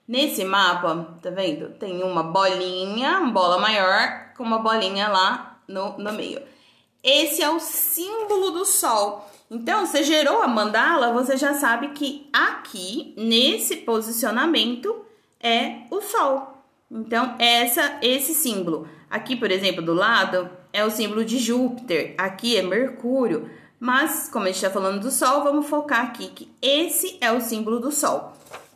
Nesse 0.07 0.45
mapa, 0.45 1.17
tá 1.23 1.31
vendo? 1.31 1.71
Tem 1.79 2.03
uma 2.03 2.25
bolinha, 2.25 3.21
uma 3.21 3.31
bola 3.31 3.59
maior, 3.59 4.33
com 4.37 4.43
uma 4.43 4.59
bolinha 4.59 5.09
lá 5.09 5.61
no, 5.69 5.97
no 5.97 6.13
meio. 6.13 6.43
Esse 7.03 7.43
é 7.43 7.51
o 7.51 7.59
símbolo 7.59 8.51
do 8.51 8.65
Sol. 8.65 9.29
Então, 9.51 9.85
você 9.85 10.03
gerou 10.03 10.43
a 10.43 10.49
mandala, 10.49 11.13
você 11.13 11.37
já 11.37 11.55
sabe 11.55 11.89
que 11.89 12.29
aqui, 12.33 13.15
nesse 13.17 13.77
posicionamento, 13.77 15.05
é 15.41 15.83
o 15.91 16.01
Sol. 16.01 16.65
Então, 16.91 17.35
essa, 17.39 17.99
esse 18.03 18.35
símbolo. 18.35 18.89
Aqui, 19.11 19.37
por 19.37 19.51
exemplo, 19.51 19.83
do 19.83 19.93
lado, 19.93 20.49
é 20.73 20.85
o 20.85 20.91
símbolo 20.91 21.25
de 21.25 21.39
Júpiter, 21.39 22.15
aqui 22.17 22.57
é 22.57 22.63
Mercúrio, 22.63 23.51
mas 23.79 24.29
como 24.33 24.45
a 24.45 24.49
gente 24.49 24.57
está 24.57 24.71
falando 24.71 25.01
do 25.01 25.11
Sol, 25.11 25.43
vamos 25.43 25.67
focar 25.67 26.07
aqui 26.07 26.29
que 26.29 26.49
esse 26.63 27.19
é 27.21 27.31
o 27.33 27.41
símbolo 27.41 27.81
do 27.81 27.91
Sol. 27.91 28.33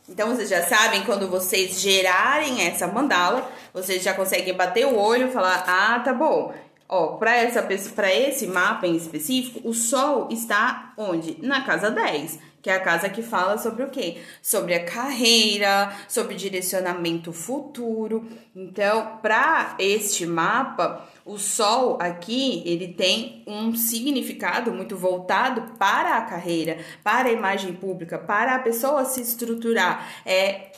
Então 0.09 0.29
vocês 0.29 0.49
já 0.49 0.63
sabem, 0.63 1.03
quando 1.03 1.27
vocês 1.27 1.81
gerarem 1.81 2.61
essa 2.61 2.87
mandala, 2.87 3.49
vocês 3.73 4.03
já 4.03 4.13
conseguem 4.13 4.53
bater 4.53 4.85
o 4.85 4.97
olho 4.97 5.27
e 5.27 5.31
falar: 5.31 5.63
ah, 5.67 5.99
tá 5.99 6.13
bom. 6.13 6.53
Ó, 6.89 7.17
para 7.17 7.35
essa 7.35 7.61
para 7.93 8.13
esse 8.13 8.47
mapa 8.47 8.87
em 8.87 8.95
específico, 8.95 9.67
o 9.67 9.73
Sol 9.73 10.29
está 10.31 10.93
onde? 10.97 11.37
Na 11.45 11.61
casa 11.61 11.91
10 11.91 12.39
que 12.67 12.71
é 12.71 12.75
a 12.75 12.81
casa 12.81 13.07
que 13.07 13.21
fala 13.21 13.57
sobre 13.57 13.83
o 13.83 13.89
quê? 13.89 14.17
Sobre 14.41 14.73
a 14.73 14.83
carreira, 14.83 15.89
sobre 16.05 16.35
direcionamento 16.35 17.31
futuro. 17.31 18.27
Então, 18.53 19.19
para 19.21 19.77
este 19.79 20.25
mapa, 20.25 21.07
o 21.25 21.37
sol 21.37 21.97
aqui, 22.01 22.61
ele 22.65 22.89
tem 22.89 23.41
um 23.47 23.73
significado 23.73 24.73
muito 24.73 24.97
voltado 24.97 25.75
para 25.77 26.17
a 26.17 26.21
carreira, 26.23 26.79
para 27.01 27.29
a 27.29 27.31
imagem 27.31 27.71
pública, 27.71 28.17
para 28.17 28.55
a 28.55 28.59
pessoa 28.59 29.05
se 29.05 29.21
estruturar. 29.21 30.05
É 30.25 30.71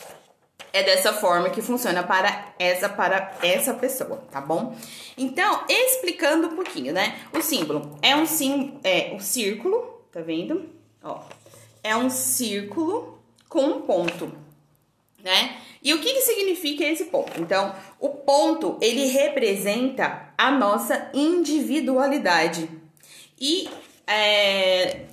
é 0.71 0.83
dessa 0.83 1.13
forma 1.13 1.49
que 1.49 1.61
funciona 1.61 2.03
para 2.03 2.53
essa 2.59 2.87
para 2.89 3.33
essa 3.41 3.73
pessoa, 3.73 4.23
tá 4.31 4.39
bom? 4.39 4.75
Então, 5.17 5.63
explicando 5.67 6.47
um 6.47 6.55
pouquinho, 6.55 6.93
né? 6.93 7.19
O 7.33 7.41
símbolo 7.41 7.97
é 8.01 8.15
um 8.15 8.25
sim, 8.25 8.79
é 8.83 9.11
um 9.13 9.19
círculo, 9.19 10.03
tá 10.11 10.21
vendo? 10.21 10.69
Ó, 11.03 11.21
é 11.83 11.95
um 11.95 12.09
círculo 12.09 13.19
com 13.47 13.65
um 13.65 13.81
ponto, 13.81 14.31
né? 15.23 15.57
E 15.81 15.93
o 15.93 15.99
que, 15.99 16.13
que 16.13 16.21
significa 16.21 16.83
esse 16.83 17.05
ponto? 17.05 17.39
Então, 17.39 17.73
o 17.99 18.09
ponto 18.09 18.77
ele 18.81 19.07
representa 19.07 20.33
a 20.37 20.51
nossa 20.51 21.09
individualidade 21.13 22.69
e 23.39 23.69
é, 24.05 25.05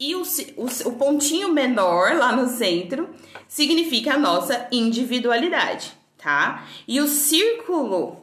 e 0.00 0.14
o, 0.14 0.22
o, 0.56 0.88
o 0.88 0.92
pontinho 0.92 1.52
menor 1.52 2.14
lá 2.16 2.32
no 2.32 2.48
centro 2.48 3.08
significa 3.48 4.14
a 4.14 4.18
nossa 4.18 4.68
individualidade, 4.70 5.92
tá? 6.16 6.68
E 6.86 7.00
o 7.00 7.08
círculo 7.08 8.22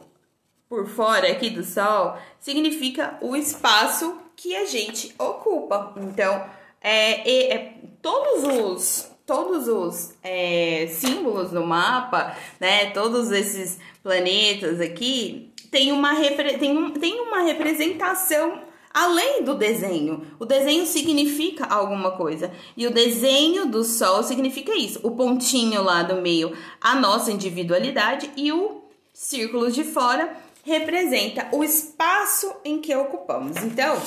por 0.68 0.88
fora 0.88 1.30
aqui 1.30 1.50
do 1.50 1.64
Sol 1.64 2.16
significa 2.40 3.18
o 3.20 3.36
espaço 3.36 4.16
que 4.36 4.54
a 4.56 4.64
gente 4.64 5.14
ocupa. 5.18 5.92
Então, 5.96 6.44
é, 6.80 7.54
é, 7.54 7.74
todos 8.00 8.44
os 8.44 9.16
todos 9.26 9.66
os 9.66 10.14
é, 10.22 10.86
símbolos 10.86 11.50
no 11.50 11.66
mapa, 11.66 12.36
né? 12.60 12.90
Todos 12.90 13.32
esses 13.32 13.76
planetas 14.00 14.80
aqui 14.80 15.52
tem 15.68 15.90
uma, 15.90 16.14
tem, 16.60 16.78
um, 16.78 16.90
tem 16.92 17.20
uma 17.20 17.42
representação 17.42 18.62
além 18.96 19.44
do 19.44 19.54
desenho. 19.54 20.26
O 20.38 20.46
desenho 20.46 20.86
significa 20.86 21.66
alguma 21.66 22.12
coisa. 22.12 22.50
E 22.74 22.86
o 22.86 22.90
desenho 22.90 23.66
do 23.66 23.84
sol 23.84 24.22
significa 24.22 24.74
isso. 24.74 25.00
O 25.02 25.10
pontinho 25.10 25.82
lá 25.82 26.02
do 26.02 26.22
meio, 26.22 26.56
a 26.80 26.94
nossa 26.94 27.30
individualidade, 27.30 28.30
e 28.38 28.50
o 28.50 28.80
círculo 29.12 29.70
de 29.70 29.84
fora 29.84 30.34
representa 30.64 31.46
o 31.52 31.62
espaço 31.62 32.50
em 32.64 32.80
que 32.80 32.96
ocupamos. 32.96 33.58
Então, 33.58 34.00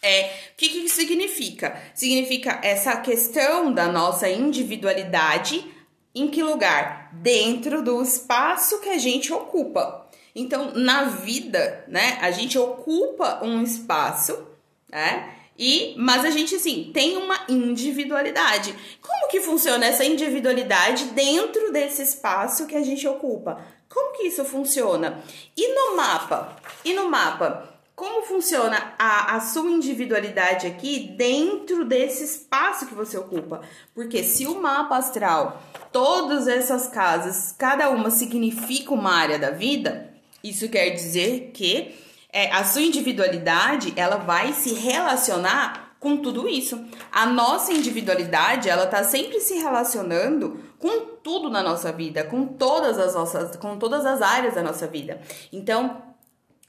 é, 0.00 0.26
o 0.52 0.56
que, 0.56 0.68
que 0.68 0.88
significa? 0.88 1.76
Significa 1.92 2.60
essa 2.62 2.96
questão 2.98 3.72
da 3.72 3.88
nossa 3.88 4.28
individualidade 4.28 5.66
em 6.14 6.28
que 6.28 6.44
lugar? 6.44 7.10
Dentro 7.12 7.82
do 7.82 8.00
espaço 8.00 8.80
que 8.80 8.88
a 8.88 8.98
gente 8.98 9.32
ocupa. 9.32 10.05
Então, 10.38 10.72
na 10.74 11.04
vida, 11.04 11.82
né, 11.88 12.18
a 12.20 12.30
gente 12.30 12.58
ocupa 12.58 13.40
um 13.42 13.62
espaço, 13.62 14.46
né? 14.90 15.32
E, 15.58 15.94
mas 15.96 16.26
a 16.26 16.30
gente 16.30 16.54
assim 16.54 16.90
tem 16.92 17.16
uma 17.16 17.40
individualidade. 17.48 18.74
Como 19.00 19.28
que 19.30 19.40
funciona 19.40 19.86
essa 19.86 20.04
individualidade 20.04 21.06
dentro 21.06 21.72
desse 21.72 22.02
espaço 22.02 22.66
que 22.66 22.76
a 22.76 22.82
gente 22.82 23.08
ocupa? 23.08 23.64
Como 23.88 24.14
que 24.14 24.24
isso 24.24 24.44
funciona? 24.44 25.22
E 25.56 25.74
no 25.74 25.96
mapa? 25.96 26.54
E 26.84 26.92
no 26.92 27.08
mapa? 27.08 27.72
como 27.96 28.26
funciona 28.26 28.92
a, 28.98 29.36
a 29.36 29.40
sua 29.40 29.70
individualidade 29.70 30.66
aqui 30.66 31.14
dentro 31.16 31.82
desse 31.82 32.24
espaço 32.24 32.86
que 32.86 32.94
você 32.94 33.16
ocupa. 33.16 33.62
Porque 33.94 34.22
se 34.22 34.46
o 34.46 34.60
mapa 34.60 34.98
astral, 34.98 35.62
todas 35.90 36.46
essas 36.46 36.86
casas, 36.88 37.54
cada 37.56 37.88
uma 37.88 38.10
significa 38.10 38.92
uma 38.92 39.14
área 39.14 39.38
da 39.38 39.50
vida, 39.50 40.14
isso 40.48 40.68
quer 40.68 40.90
dizer 40.90 41.50
que 41.52 41.94
é, 42.32 42.50
a 42.52 42.64
sua 42.64 42.82
individualidade 42.82 43.92
ela 43.96 44.16
vai 44.16 44.52
se 44.52 44.74
relacionar 44.74 45.96
com 45.98 46.16
tudo 46.18 46.48
isso. 46.48 46.84
A 47.10 47.26
nossa 47.26 47.72
individualidade, 47.72 48.68
ela 48.68 48.86
tá 48.86 49.02
sempre 49.02 49.40
se 49.40 49.54
relacionando 49.54 50.60
com 50.78 51.16
tudo 51.22 51.48
na 51.48 51.62
nossa 51.62 51.90
vida, 51.90 52.22
com 52.24 52.46
todas 52.46 52.98
as 52.98 53.14
nossas, 53.14 53.56
com 53.56 53.78
todas 53.78 54.04
as 54.04 54.22
áreas 54.22 54.54
da 54.54 54.62
nossa 54.62 54.86
vida. 54.86 55.20
Então, 55.52 56.02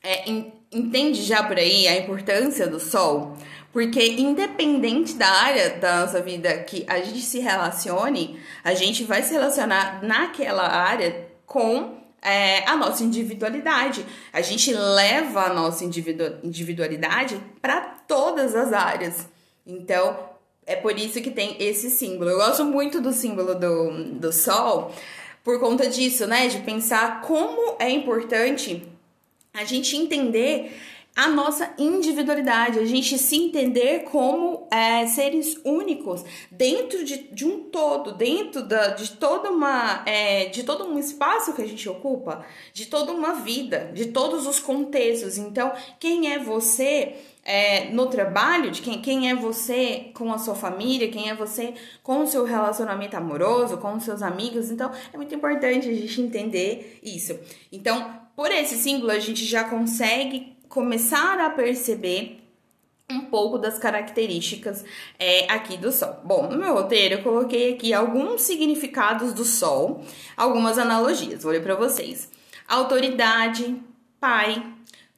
é, 0.01 0.29
entende 0.71 1.21
já 1.23 1.43
por 1.43 1.57
aí 1.57 1.87
a 1.87 1.97
importância 1.97 2.65
do 2.67 2.79
sol? 2.79 3.35
Porque 3.73 4.13
independente 4.13 5.13
da 5.15 5.29
área 5.29 5.77
da 5.77 6.01
nossa 6.01 6.21
vida 6.21 6.57
que 6.59 6.85
a 6.87 6.99
gente 7.01 7.21
se 7.21 7.39
relacione, 7.39 8.39
a 8.63 8.73
gente 8.73 9.03
vai 9.03 9.21
se 9.21 9.33
relacionar 9.33 10.01
naquela 10.01 10.67
área 10.67 11.27
com 11.45 11.96
é, 12.21 12.67
a 12.69 12.75
nossa 12.75 13.03
individualidade. 13.03 14.05
A 14.33 14.41
gente 14.41 14.73
leva 14.73 15.45
a 15.45 15.53
nossa 15.53 15.83
individu 15.83 16.37
individualidade 16.43 17.39
para 17.61 17.81
todas 17.81 18.55
as 18.55 18.73
áreas. 18.73 19.27
Então, 19.65 20.17
é 20.65 20.75
por 20.75 20.97
isso 20.97 21.21
que 21.21 21.31
tem 21.31 21.55
esse 21.59 21.89
símbolo. 21.89 22.29
Eu 22.29 22.37
gosto 22.37 22.65
muito 22.65 22.99
do 22.99 23.13
símbolo 23.13 23.55
do, 23.55 24.15
do 24.15 24.33
sol 24.33 24.93
por 25.43 25.59
conta 25.59 25.89
disso, 25.89 26.27
né? 26.27 26.47
De 26.47 26.59
pensar 26.59 27.21
como 27.21 27.77
é 27.79 27.89
importante 27.89 28.85
a 29.53 29.63
gente 29.63 29.95
entender 29.95 30.77
a 31.17 31.27
nossa 31.27 31.73
individualidade, 31.79 32.77
a 32.77 32.85
gente 32.85 33.17
se 33.17 33.35
entender 33.35 34.03
como 34.03 34.67
é, 34.69 35.07
seres 35.07 35.59
únicos 35.65 36.23
dentro 36.51 37.03
de, 37.03 37.23
de 37.33 37.43
um 37.43 37.63
todo, 37.71 38.13
dentro 38.13 38.61
da, 38.61 38.89
de 38.89 39.13
toda 39.13 39.49
uma 39.49 40.03
é, 40.05 40.45
de 40.45 40.61
todo 40.61 40.85
um 40.85 40.99
espaço 40.99 41.53
que 41.53 41.63
a 41.63 41.67
gente 41.67 41.89
ocupa, 41.89 42.45
de 42.71 42.85
toda 42.85 43.11
uma 43.11 43.33
vida, 43.33 43.89
de 43.95 44.05
todos 44.05 44.45
os 44.45 44.59
contextos. 44.59 45.39
Então, 45.39 45.73
quem 45.99 46.31
é 46.31 46.37
você 46.37 47.15
é, 47.43 47.89
no 47.89 48.05
trabalho, 48.05 48.69
de 48.69 48.83
quem, 48.83 49.01
quem 49.01 49.31
é 49.31 49.33
você 49.33 50.11
com 50.13 50.31
a 50.31 50.37
sua 50.37 50.53
família, 50.53 51.09
quem 51.09 51.31
é 51.31 51.33
você 51.33 51.73
com 52.03 52.21
o 52.21 52.27
seu 52.27 52.43
relacionamento 52.43 53.17
amoroso, 53.17 53.77
com 53.77 53.95
os 53.95 54.03
seus 54.03 54.21
amigos. 54.21 54.69
Então, 54.69 54.91
é 55.11 55.17
muito 55.17 55.33
importante 55.33 55.89
a 55.89 55.93
gente 55.95 56.21
entender 56.21 56.99
isso. 57.01 57.39
Então, 57.71 58.21
por 58.35 58.51
esse 58.51 58.75
símbolo, 58.75 59.11
a 59.11 59.19
gente 59.19 59.43
já 59.45 59.63
consegue 59.63 60.56
começar 60.69 61.39
a 61.39 61.49
perceber 61.49 62.43
um 63.09 63.21
pouco 63.21 63.57
das 63.57 63.79
características 63.79 64.83
é, 65.17 65.49
aqui 65.51 65.77
do 65.77 65.91
Sol. 65.91 66.19
Bom, 66.23 66.47
no 66.47 66.57
meu 66.57 66.73
roteiro 66.73 67.15
eu 67.15 67.23
coloquei 67.23 67.73
aqui 67.73 67.93
alguns 67.93 68.41
significados 68.41 69.33
do 69.33 69.45
Sol, 69.45 70.03
algumas 70.35 70.77
analogias, 70.77 71.43
vou 71.43 71.51
ler 71.51 71.63
para 71.63 71.75
vocês. 71.75 72.29
Autoridade, 72.67 73.81
pai, 74.19 74.61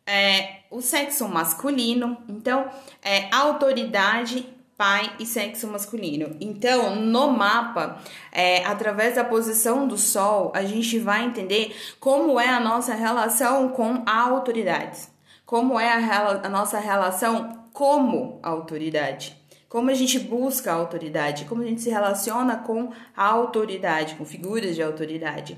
é, 0.05 0.59
o 0.69 0.81
sexo 0.81 1.27
masculino, 1.27 2.17
então, 2.27 2.69
é, 3.01 3.27
autoridade, 3.33 4.47
pai 4.77 5.11
e 5.19 5.25
sexo 5.25 5.67
masculino. 5.67 6.37
Então, 6.39 6.95
no 6.95 7.31
mapa, 7.31 7.97
é, 8.31 8.63
através 8.65 9.15
da 9.15 9.23
posição 9.23 9.87
do 9.87 9.97
Sol, 9.97 10.51
a 10.53 10.63
gente 10.63 10.99
vai 10.99 11.25
entender 11.25 11.75
como 11.99 12.39
é 12.39 12.47
a 12.47 12.59
nossa 12.59 12.93
relação 12.93 13.69
com 13.69 14.03
a 14.05 14.21
autoridade 14.21 15.09
como 15.49 15.79
é 15.79 15.91
a, 15.91 16.41
a 16.43 16.47
nossa 16.47 16.77
relação 16.77 17.65
como 17.73 18.39
autoridade. 18.43 19.35
Como 19.67 19.89
a 19.89 19.95
gente 19.95 20.19
busca 20.19 20.71
a 20.71 20.75
autoridade, 20.75 21.45
como 21.45 21.63
a 21.63 21.65
gente 21.65 21.81
se 21.81 21.89
relaciona 21.89 22.57
com 22.57 22.91
a 23.17 23.25
autoridade, 23.25 24.13
com 24.13 24.23
figuras 24.23 24.75
de 24.75 24.83
autoridade. 24.83 25.57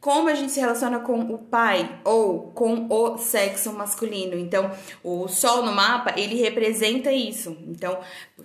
Como 0.00 0.28
a 0.28 0.34
gente 0.36 0.52
se 0.52 0.60
relaciona 0.60 1.00
com 1.00 1.18
o 1.18 1.36
pai 1.36 1.98
ou 2.04 2.52
com 2.52 2.86
o 2.88 3.18
sexo 3.18 3.72
masculino. 3.72 4.38
Então, 4.38 4.70
o 5.02 5.26
sol 5.26 5.64
no 5.64 5.72
mapa, 5.72 6.14
ele 6.16 6.40
representa 6.40 7.10
isso. 7.10 7.56
Então, 7.66 7.98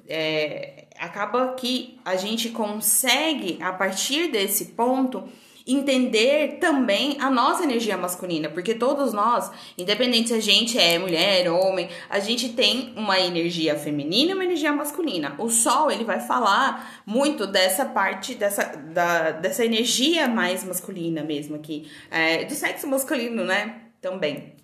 é, 0.07 0.87
acaba 0.97 1.53
que 1.53 1.99
a 2.03 2.15
gente 2.15 2.49
consegue, 2.49 3.61
a 3.61 3.71
partir 3.71 4.31
desse 4.31 4.65
ponto, 4.65 5.29
entender 5.73 6.57
também 6.59 7.17
a 7.19 7.29
nossa 7.29 7.63
energia 7.63 7.97
masculina, 7.97 8.49
porque 8.49 8.73
todos 8.73 9.13
nós, 9.13 9.51
independente 9.77 10.29
se 10.29 10.33
a 10.33 10.39
gente 10.39 10.77
é 10.77 10.97
mulher, 10.97 11.49
homem, 11.51 11.89
a 12.09 12.19
gente 12.19 12.49
tem 12.49 12.93
uma 12.95 13.19
energia 13.19 13.75
feminina 13.75 14.31
e 14.31 14.33
uma 14.33 14.43
energia 14.43 14.73
masculina. 14.73 15.35
O 15.37 15.49
sol, 15.49 15.91
ele 15.91 16.03
vai 16.03 16.19
falar 16.19 17.03
muito 17.05 17.45
dessa 17.45 17.85
parte, 17.85 18.33
dessa, 18.35 18.63
da, 18.65 19.31
dessa 19.31 19.63
energia 19.63 20.27
mais 20.27 20.63
masculina 20.63 21.23
mesmo 21.23 21.55
aqui, 21.55 21.89
é, 22.09 22.45
do 22.45 22.53
sexo 22.55 22.87
masculino, 22.87 23.43
né? 23.43 23.81
Também. 24.01 24.55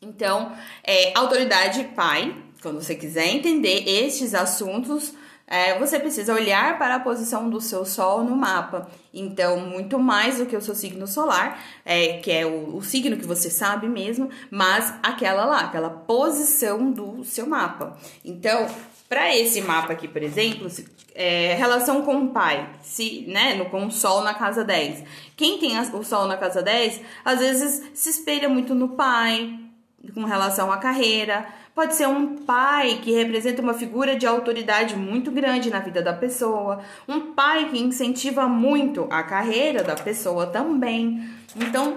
Então, 0.00 0.52
é, 0.82 1.16
autoridade 1.16 1.82
pai, 1.96 2.36
quando 2.62 2.82
você 2.82 2.94
quiser 2.94 3.26
entender 3.28 3.88
estes 3.88 4.34
assuntos, 4.34 5.14
é, 5.46 5.78
você 5.78 6.00
precisa 6.00 6.32
olhar 6.32 6.78
para 6.78 6.96
a 6.96 7.00
posição 7.00 7.50
do 7.50 7.60
seu 7.60 7.84
Sol 7.84 8.24
no 8.24 8.34
mapa. 8.34 8.88
Então, 9.12 9.60
muito 9.60 9.98
mais 9.98 10.38
do 10.38 10.46
que 10.46 10.56
o 10.56 10.60
seu 10.60 10.74
signo 10.74 11.06
solar, 11.06 11.60
é, 11.84 12.18
que 12.18 12.30
é 12.30 12.46
o, 12.46 12.76
o 12.76 12.82
signo 12.82 13.16
que 13.16 13.26
você 13.26 13.50
sabe 13.50 13.86
mesmo, 13.86 14.30
mas 14.50 14.94
aquela 15.02 15.44
lá, 15.44 15.60
aquela 15.60 15.90
posição 15.90 16.90
do 16.90 17.22
seu 17.24 17.46
mapa. 17.46 17.96
Então, 18.24 18.66
para 19.08 19.36
esse 19.36 19.60
mapa 19.60 19.92
aqui, 19.92 20.08
por 20.08 20.22
exemplo, 20.22 20.66
é, 21.14 21.54
relação 21.54 22.02
com 22.02 22.24
o 22.24 22.30
pai, 22.30 22.68
se, 22.82 23.24
né, 23.28 23.54
no, 23.54 23.66
com 23.66 23.86
o 23.86 23.90
sol 23.90 24.22
na 24.22 24.34
casa 24.34 24.64
10. 24.64 25.04
Quem 25.36 25.58
tem 25.58 25.78
o 25.78 26.02
sol 26.02 26.26
na 26.26 26.36
casa 26.36 26.62
10, 26.62 27.00
às 27.24 27.38
vezes 27.38 27.90
se 27.94 28.10
espelha 28.10 28.48
muito 28.48 28.74
no 28.74 28.90
pai, 28.90 29.60
com 30.12 30.24
relação 30.24 30.72
à 30.72 30.78
carreira. 30.78 31.46
Pode 31.74 31.96
ser 31.96 32.06
um 32.06 32.36
pai 32.36 33.00
que 33.02 33.12
representa 33.12 33.60
uma 33.60 33.74
figura 33.74 34.14
de 34.14 34.26
autoridade 34.26 34.94
muito 34.94 35.32
grande 35.32 35.70
na 35.70 35.80
vida 35.80 36.00
da 36.00 36.12
pessoa, 36.12 36.80
um 37.08 37.32
pai 37.32 37.68
que 37.68 37.78
incentiva 37.78 38.46
muito 38.46 39.08
a 39.10 39.24
carreira 39.24 39.82
da 39.82 39.96
pessoa 39.96 40.46
também. 40.46 41.28
Então, 41.56 41.96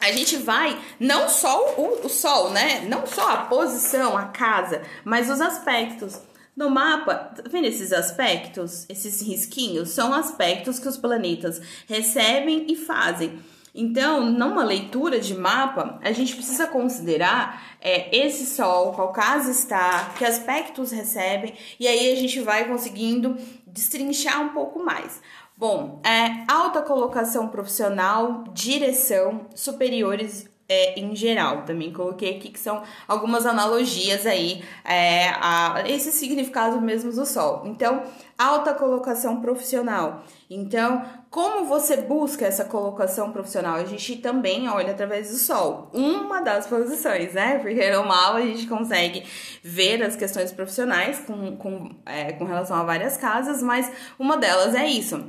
a 0.00 0.10
gente 0.10 0.36
vai 0.36 0.76
não 0.98 1.28
só 1.28 1.74
o, 1.76 2.06
o 2.06 2.08
sol, 2.08 2.50
né? 2.50 2.84
Não 2.88 3.06
só 3.06 3.30
a 3.30 3.36
posição, 3.44 4.16
a 4.16 4.24
casa, 4.24 4.82
mas 5.04 5.30
os 5.30 5.40
aspectos. 5.40 6.20
No 6.56 6.68
mapa, 6.70 7.14
tá 7.14 7.42
vendo 7.48 7.66
esses 7.66 7.92
aspectos, 7.92 8.86
esses 8.88 9.20
risquinhos? 9.20 9.90
São 9.90 10.12
aspectos 10.12 10.78
que 10.80 10.88
os 10.88 10.96
planetas 10.96 11.60
recebem 11.86 12.66
e 12.68 12.74
fazem. 12.74 13.38
Então, 13.78 14.24
numa 14.24 14.64
leitura 14.64 15.20
de 15.20 15.34
mapa, 15.34 16.00
a 16.02 16.10
gente 16.10 16.34
precisa 16.34 16.66
considerar 16.66 17.62
é, 17.80 18.16
esse 18.16 18.46
Sol, 18.46 18.92
qual 18.92 19.12
casa 19.12 19.50
está, 19.50 20.14
que 20.16 20.24
aspectos 20.24 20.90
recebem, 20.90 21.52
e 21.78 21.86
aí 21.86 22.10
a 22.10 22.16
gente 22.16 22.40
vai 22.40 22.66
conseguindo 22.66 23.36
destrinchar 23.66 24.40
um 24.40 24.48
pouco 24.48 24.82
mais. 24.82 25.20
Bom, 25.58 26.00
é, 26.04 26.44
alta 26.50 26.80
colocação 26.80 27.48
profissional, 27.48 28.44
direção, 28.54 29.46
superiores 29.54 30.48
é, 30.68 30.98
em 30.98 31.14
geral. 31.14 31.62
Também 31.62 31.92
coloquei 31.92 32.36
aqui 32.36 32.50
que 32.50 32.58
são 32.58 32.82
algumas 33.06 33.46
analogias 33.46 34.26
aí 34.26 34.64
é, 34.84 35.28
a 35.40 35.84
esses 35.86 36.14
significados 36.14 36.80
mesmos 36.82 37.16
do 37.16 37.26
sol. 37.26 37.62
Então, 37.66 38.02
alta 38.36 38.74
colocação 38.74 39.40
profissional. 39.40 40.24
Então, 40.50 41.02
como 41.36 41.66
você 41.66 41.98
busca 41.98 42.46
essa 42.46 42.64
colocação 42.64 43.30
profissional? 43.30 43.74
A 43.74 43.84
gente 43.84 44.16
também 44.16 44.70
olha 44.70 44.92
através 44.92 45.28
do 45.28 45.36
sol. 45.36 45.90
Uma 45.92 46.40
das 46.40 46.66
posições, 46.66 47.34
né? 47.34 47.58
Porque 47.58 47.90
no 47.90 48.06
mal 48.06 48.36
a 48.36 48.40
gente 48.40 48.66
consegue 48.66 49.22
ver 49.62 50.02
as 50.02 50.16
questões 50.16 50.50
profissionais 50.50 51.18
com, 51.18 51.54
com, 51.58 51.90
é, 52.06 52.32
com 52.32 52.46
relação 52.46 52.78
a 52.78 52.84
várias 52.84 53.18
casas, 53.18 53.62
mas 53.62 53.92
uma 54.18 54.38
delas 54.38 54.74
é 54.74 54.86
isso. 54.86 55.22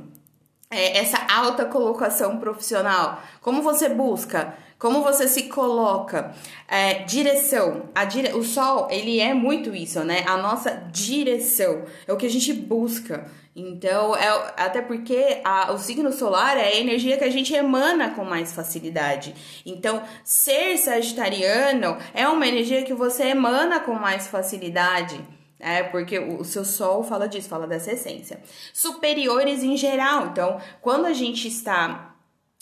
É 0.70 0.96
essa 0.96 1.18
alta 1.30 1.66
colocação 1.66 2.38
profissional. 2.38 3.20
Como 3.42 3.60
você 3.60 3.90
busca? 3.90 4.54
Como 4.78 5.02
você 5.02 5.26
se 5.26 5.44
coloca, 5.44 6.32
é, 6.68 7.02
direção. 7.04 7.88
A 7.94 8.04
dire... 8.04 8.32
O 8.34 8.44
sol, 8.44 8.88
ele 8.90 9.18
é 9.18 9.34
muito 9.34 9.74
isso, 9.74 10.04
né? 10.04 10.24
A 10.26 10.36
nossa 10.36 10.70
direção 10.92 11.84
é 12.06 12.12
o 12.12 12.16
que 12.16 12.26
a 12.26 12.30
gente 12.30 12.52
busca. 12.52 13.26
Então, 13.56 14.14
é, 14.14 14.28
até 14.56 14.80
porque 14.80 15.40
a, 15.44 15.72
o 15.72 15.78
signo 15.78 16.12
solar 16.12 16.56
é 16.56 16.68
a 16.68 16.76
energia 16.76 17.16
que 17.16 17.24
a 17.24 17.30
gente 17.30 17.52
emana 17.52 18.10
com 18.10 18.24
mais 18.24 18.52
facilidade. 18.52 19.34
Então, 19.66 20.00
ser 20.22 20.76
sagitariano 20.78 21.98
é 22.14 22.28
uma 22.28 22.46
energia 22.46 22.84
que 22.84 22.94
você 22.94 23.24
emana 23.24 23.80
com 23.80 23.94
mais 23.94 24.28
facilidade. 24.28 25.20
É, 25.60 25.82
porque 25.82 26.20
o, 26.20 26.44
seu 26.44 26.64
sol 26.64 27.02
fala 27.02 27.26
disso, 27.26 27.48
fala 27.48 27.66
dessa 27.66 27.90
essência. 27.90 28.40
Superiores 28.72 29.64
em 29.64 29.76
geral. 29.76 30.28
Então, 30.28 30.60
quando 30.80 31.06
a 31.06 31.12
gente 31.12 31.48
está 31.48 32.07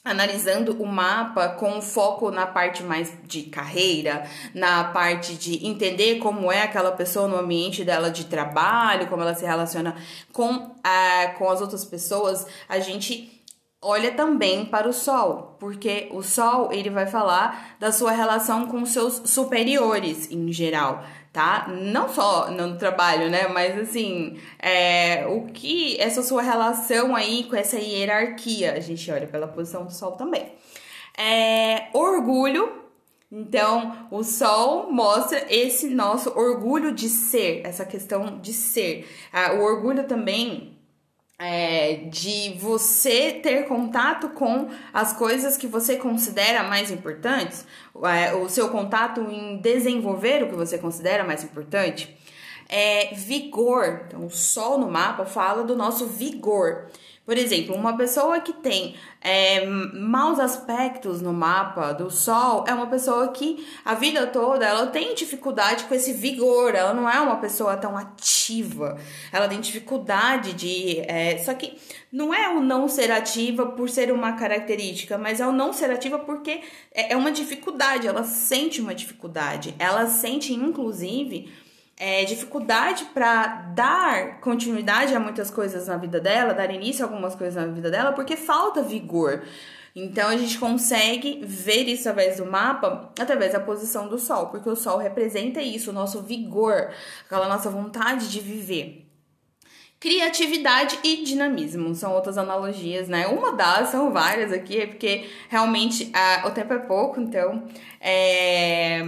analisando 0.07 0.81
o 0.81 0.87
mapa 0.87 1.49
com 1.49 1.83
foco 1.83 2.31
na 2.31 2.47
parte 2.47 2.85
mais 2.85 3.13
de 3.25 3.43
carreira, 3.43 4.25
na 4.55 4.85
parte 4.85 5.35
de 5.35 5.67
entender 5.67 6.21
como 6.21 6.51
é 6.51 6.63
aquela 6.63 6.93
pessoa 6.93 7.27
no 7.27 7.37
ambiente 7.37 7.85
dela 7.85 8.09
de 8.09 8.27
trabalho, 8.27 9.09
como 9.09 9.23
ela 9.23 9.35
se 9.35 9.45
relaciona 9.45 9.97
com, 10.33 10.77
a, 10.85 11.35
com 11.37 11.51
as 11.51 11.61
outras 11.61 11.85
pessoas, 11.85 12.47
a 12.69 12.79
gente 12.79 13.43
olha 13.83 14.13
também 14.13 14.65
para 14.65 14.89
o 14.89 14.93
sol, 14.93 15.57
porque 15.59 16.09
o 16.13 16.23
sol 16.23 16.73
ele 16.73 16.89
vai 16.89 17.07
falar 17.07 17.77
da 17.81 17.91
sua 17.91 18.13
relação 18.13 18.67
com 18.67 18.87
seus 18.87 19.23
superiores 19.25 20.31
em 20.31 20.53
geral 20.53 21.05
tá? 21.37 21.69
Não 21.69 22.09
só 22.09 22.51
no 22.51 22.79
trabalho, 22.79 23.29
né? 23.29 23.47
Mas 23.47 23.79
assim, 23.79 24.39
é, 24.59 25.27
o 25.27 25.43
que 25.43 26.01
essa 26.01 26.23
sua 26.23 26.41
relação 26.41 27.15
aí 27.15 27.45
com 27.45 27.55
essa 27.55 27.77
hierarquia, 27.79 28.73
a 28.73 28.81
gente 28.81 29.11
olha 29.13 29.27
pela 29.27 29.47
posição 29.47 29.85
do 29.85 29.93
Sol 29.93 30.13
também. 30.13 30.51
É, 31.15 31.89
orgulho. 31.93 32.87
Então, 33.31 34.09
o 34.11 34.25
Sol 34.25 34.91
mostra 34.91 35.45
esse 35.51 35.91
nosso 35.91 36.31
orgulho 36.31 36.91
de 36.91 37.07
ser, 37.11 37.61
essa 37.67 37.85
questão 37.85 38.39
de 38.41 38.55
ser. 38.55 39.07
Ah, 39.31 39.53
o 39.53 39.61
orgulho 39.61 40.05
também 40.05 40.76
é, 41.39 42.09
de 42.11 42.55
você 42.59 43.33
ter 43.33 43.67
contato 43.69 44.31
com 44.31 44.69
as 44.93 45.13
coisas 45.13 45.57
que 45.57 45.67
você 45.67 45.97
considera 45.97 46.63
mais 46.63 46.91
importantes, 46.91 47.67
é, 48.05 48.35
o 48.35 48.49
seu 48.49 48.71
contato 48.71 49.21
em 49.31 49.59
desenvolver 49.59 50.43
o 50.43 50.49
que 50.49 50.55
você 50.55 50.79
considera 50.79 51.25
mais 51.25 51.45
importante. 51.45 52.17
É, 52.69 53.15
vigor, 53.15 54.07
então 54.07 54.27
o 54.27 54.31
sol 54.31 54.79
no 54.79 54.91
mapa 54.91 55.25
fala 55.25 55.63
do 55.63 55.77
nosso 55.77 56.07
vigor. 56.07 56.89
Por 57.27 57.37
exemplo, 57.37 57.75
uma 57.75 57.97
pessoa 57.97 58.39
que 58.39 58.53
tem 58.53 58.95
é, 59.21 59.67
maus 59.67 60.39
aspectos 60.39 61.21
no 61.21 61.33
mapa 61.33 61.93
do 61.93 62.09
Sol 62.09 62.65
é 62.69 62.73
uma 62.73 62.87
pessoa 62.87 63.33
que 63.33 63.67
a 63.85 63.95
vida 63.95 64.29
toda 64.29 64.65
ela 64.65 64.87
tem 64.87 65.13
dificuldade 65.13 65.85
com 65.85 65.95
esse 65.97 66.13
vigor, 66.13 66.73
ela 66.77 66.95
não 66.95 67.11
é 67.11 67.21
uma 67.21 67.39
pessoa 67.39 67.77
tão 67.77 67.97
ativa, 67.97 68.97
ela 69.33 69.49
tem 69.49 69.61
dificuldade 69.61 70.53
de. 70.53 71.01
É, 71.01 71.37
só 71.39 71.53
que 71.53 71.77
não 72.13 72.33
é 72.33 72.49
o 72.49 72.61
não 72.61 72.87
ser 72.89 73.11
ativa 73.11 73.67
por 73.67 73.91
ser 73.91 74.13
uma 74.13 74.35
característica, 74.35 75.19
mas 75.19 75.41
é 75.41 75.47
o 75.49 75.53
não 75.53 75.73
ser 75.73 75.91
ativa 75.91 76.21
porque 76.21 76.61
é, 76.95 77.13
é 77.13 77.17
uma 77.17 77.33
dificuldade, 77.33 78.07
ela 78.07 78.23
sente 78.23 78.81
uma 78.81 78.95
dificuldade, 78.95 79.75
ela 79.81 80.07
sente 80.07 80.55
inclusive 80.55 81.66
é, 81.99 82.25
dificuldade 82.25 83.07
para 83.07 83.47
dar 83.75 84.41
continuidade 84.41 85.15
a 85.15 85.21
muitas 85.21 85.51
coisas 85.51 85.87
na 85.89 85.97
vida 85.97 86.21
dela, 86.21 86.53
dar 86.53 86.71
início 86.71 87.05
a 87.05 87.09
algumas 87.09 87.35
coisas 87.35 87.55
na 87.55 87.73
vida 87.73 87.91
dela, 87.91 88.13
porque 88.13 88.37
falta 88.37 88.83
vigor. 88.83 89.43
Então 89.95 90.29
a 90.29 90.37
gente 90.37 90.59
consegue 90.59 91.41
ver 91.43 91.85
isso 91.85 92.07
através 92.07 92.37
do 92.37 92.45
mapa, 92.45 93.11
através 93.19 93.55
da 93.55 93.61
posição 93.61 94.09
do 94.09 94.19
Sol, 94.19 94.49
porque 94.49 94.69
o 94.69 94.77
Sol 94.77 94.99
representa 94.99 95.63
isso, 95.63 95.89
o 95.89 95.95
nosso 95.95 96.21
vigor, 96.21 96.91
aquela 97.25 97.49
nossa 97.49 97.71
vontade 97.71 98.31
de 98.31 98.41
viver. 98.41 99.06
Criatividade 100.07 101.01
e 101.03 101.25
dinamismo 101.25 101.93
são 101.93 102.15
outras 102.15 102.39
analogias, 102.39 103.09
né? 103.09 103.27
Uma 103.27 103.51
das, 103.51 103.89
são 103.89 104.13
várias 104.13 104.53
aqui, 104.53 104.81
é 104.81 104.87
porque 104.87 105.25
realmente 105.49 106.13
o 106.45 106.51
tempo 106.53 106.75
é 106.75 106.79
pouco, 106.79 107.21
então 107.21 107.65
é, 108.01 109.01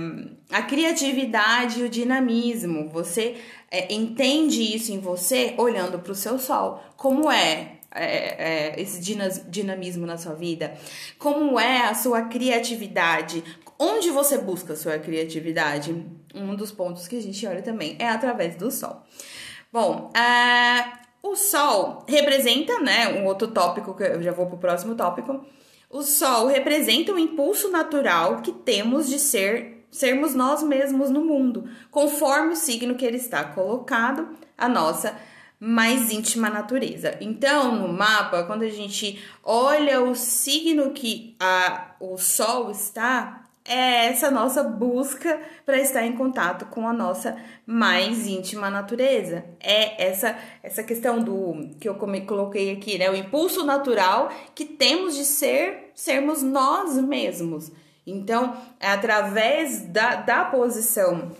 a 0.50 0.60
criatividade 0.60 1.78
e 1.78 1.84
o 1.84 1.88
dinamismo, 1.88 2.88
você 2.88 3.36
é, 3.70 3.94
entende 3.94 4.60
isso 4.74 4.90
em 4.90 4.98
você 4.98 5.54
olhando 5.56 6.00
para 6.00 6.10
o 6.10 6.16
seu 6.16 6.36
sol. 6.36 6.82
Como 6.96 7.30
é, 7.30 7.74
é, 7.94 8.72
é 8.74 8.82
esse 8.82 9.00
dinamismo 9.46 10.04
na 10.04 10.18
sua 10.18 10.34
vida? 10.34 10.76
Como 11.16 11.60
é 11.60 11.82
a 11.82 11.94
sua 11.94 12.22
criatividade? 12.22 13.44
Onde 13.78 14.10
você 14.10 14.36
busca 14.36 14.72
a 14.72 14.76
sua 14.76 14.98
criatividade? 14.98 15.94
Um 16.34 16.56
dos 16.56 16.72
pontos 16.72 17.06
que 17.06 17.16
a 17.16 17.22
gente 17.22 17.46
olha 17.46 17.62
também 17.62 17.94
é 18.00 18.08
através 18.08 18.56
do 18.56 18.68
sol. 18.72 19.06
Bom, 19.72 20.10
uh, 20.16 20.98
o 21.22 21.36
Sol 21.36 22.04
representa, 22.08 22.80
né? 22.80 23.20
Um 23.20 23.26
outro 23.26 23.48
tópico 23.48 23.94
que 23.94 24.02
eu 24.02 24.22
já 24.22 24.32
vou 24.32 24.46
para 24.46 24.56
o 24.56 24.58
próximo 24.58 24.94
tópico. 24.94 25.44
O 25.90 26.02
Sol 26.02 26.46
representa 26.46 27.12
o 27.12 27.18
impulso 27.18 27.70
natural 27.70 28.40
que 28.40 28.52
temos 28.52 29.08
de 29.08 29.18
ser 29.18 29.86
sermos 29.90 30.34
nós 30.34 30.62
mesmos 30.62 31.08
no 31.10 31.24
mundo, 31.24 31.68
conforme 31.90 32.52
o 32.52 32.56
signo 32.56 32.94
que 32.94 33.06
ele 33.06 33.16
está 33.16 33.42
colocado, 33.42 34.28
a 34.56 34.68
nossa 34.68 35.16
mais 35.58 36.12
íntima 36.12 36.48
natureza. 36.48 37.16
Então, 37.20 37.74
no 37.74 37.92
mapa, 37.92 38.44
quando 38.44 38.62
a 38.62 38.68
gente 38.68 39.22
olha 39.42 40.00
o 40.02 40.14
signo 40.14 40.92
que 40.92 41.36
a, 41.40 41.96
o 41.98 42.16
Sol 42.16 42.70
está, 42.70 43.47
é 43.68 44.06
essa 44.06 44.30
nossa 44.30 44.62
busca 44.62 45.40
para 45.64 45.78
estar 45.78 46.04
em 46.04 46.16
contato 46.16 46.66
com 46.66 46.88
a 46.88 46.92
nossa 46.92 47.36
mais 47.66 48.26
íntima 48.26 48.70
natureza. 48.70 49.44
É 49.60 50.08
essa 50.08 50.36
essa 50.62 50.82
questão 50.82 51.22
do 51.22 51.70
que 51.78 51.88
eu 51.88 51.94
coloquei 51.94 52.72
aqui, 52.72 52.98
né, 52.98 53.10
o 53.10 53.14
impulso 53.16 53.64
natural 53.64 54.32
que 54.54 54.64
temos 54.64 55.14
de 55.14 55.24
ser 55.24 55.92
sermos 55.94 56.42
nós 56.42 56.96
mesmos. 56.96 57.70
Então, 58.06 58.56
é 58.80 58.88
através 58.88 59.82
da, 59.82 60.14
da 60.16 60.46
posição 60.46 61.30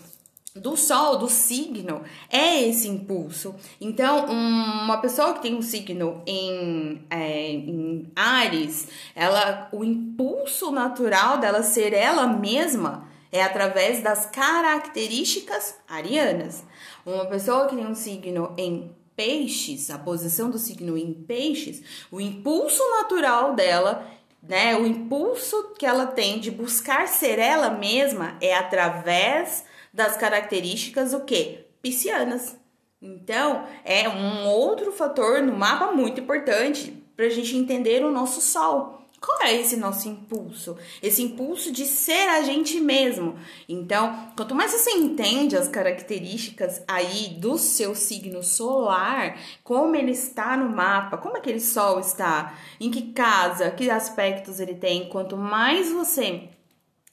do 0.61 0.77
sol, 0.77 1.19
do 1.19 1.29
signo, 1.29 2.03
é 2.31 2.63
esse 2.63 2.89
impulso. 2.89 3.55
Então, 3.81 4.27
um, 4.27 4.85
uma 4.85 4.99
pessoa 4.99 5.35
que 5.35 5.43
tem 5.43 5.55
um 5.55 5.63
signo 5.63 6.23
em, 6.27 7.05
é, 7.11 7.51
em 7.51 8.11
Ares, 8.15 8.89
ela, 9.15 9.69
o 9.73 9.85
impulso 9.85 10.71
natural 10.71 11.39
dela 11.39 11.63
ser 11.63 11.93
ela 11.93 12.27
mesma 12.27 13.09
é 13.31 13.43
através 13.43 14.03
das 14.03 14.27
características 14.27 15.77
arianas. 15.89 16.65
Uma 17.05 17.27
pessoa 17.27 17.67
que 17.67 17.77
tem 17.77 17.87
um 17.87 17.95
signo 17.95 18.55
em 18.57 18.91
peixes, 19.15 19.91
a 19.91 19.99
posição 19.99 20.49
do 20.49 20.59
signo 20.59 20.97
em 20.97 21.13
peixes, 21.13 21.83
o 22.11 22.21
impulso 22.21 22.83
natural 23.01 23.55
dela 23.55 24.19
né? 24.43 24.77
O 24.77 24.87
impulso 24.87 25.75
que 25.79 25.85
ela 25.85 26.07
tem 26.07 26.39
de 26.39 26.51
buscar 26.51 27.09
ser 27.09 27.39
ela 27.39 27.71
mesma 27.71 28.37
é 28.41 28.55
através 28.55 29.65
das 29.93 30.17
características 30.17 31.13
o 31.13 31.21
que? 31.21 31.67
Piscianas. 31.83 32.57
Então, 33.01 33.65
é 33.85 34.09
um 34.09 34.47
outro 34.47 34.91
fator 34.91 35.41
no 35.41 35.57
mapa 35.57 35.93
muito 35.93 36.21
importante 36.21 36.93
para 37.17 37.27
a 37.27 37.31
gente 37.31 37.57
entender 37.57 38.05
o 38.05 38.11
nosso 38.11 38.41
sol. 38.41 38.99
Qual 39.21 39.43
é 39.43 39.53
esse 39.53 39.77
nosso 39.77 40.09
impulso? 40.09 40.77
Esse 41.03 41.23
impulso 41.23 41.73
de 41.73 41.85
ser 41.87 42.29
a 42.29 42.43
gente 42.43 42.81
mesmo. 42.81 43.37
Então, 43.69 44.33
quanto 44.37 44.55
mais 44.55 44.71
você 44.71 44.93
entende 44.93 45.57
as 45.57 45.69
características 45.69 46.83
aí 46.87 47.37
do 47.41 47.59
seu 47.59 47.97
signo 47.97 48.45
solar, 48.45 49.37
como 49.65 49.97
ele 49.97 50.13
está 50.13 50.57
no 50.57 50.69
mapa, 50.69 51.17
como 51.17 51.37
aquele 51.37 51.61
sol 51.61 51.99
está, 51.99 52.57
em 52.81 52.91
que 52.91 53.13
casa, 53.13 53.73
que 53.73 53.91
aspectos 53.91 54.61
ele 54.61 54.75
tem, 54.75 55.09
quanto 55.09 55.37
mais 55.37 55.91
você 55.91 56.49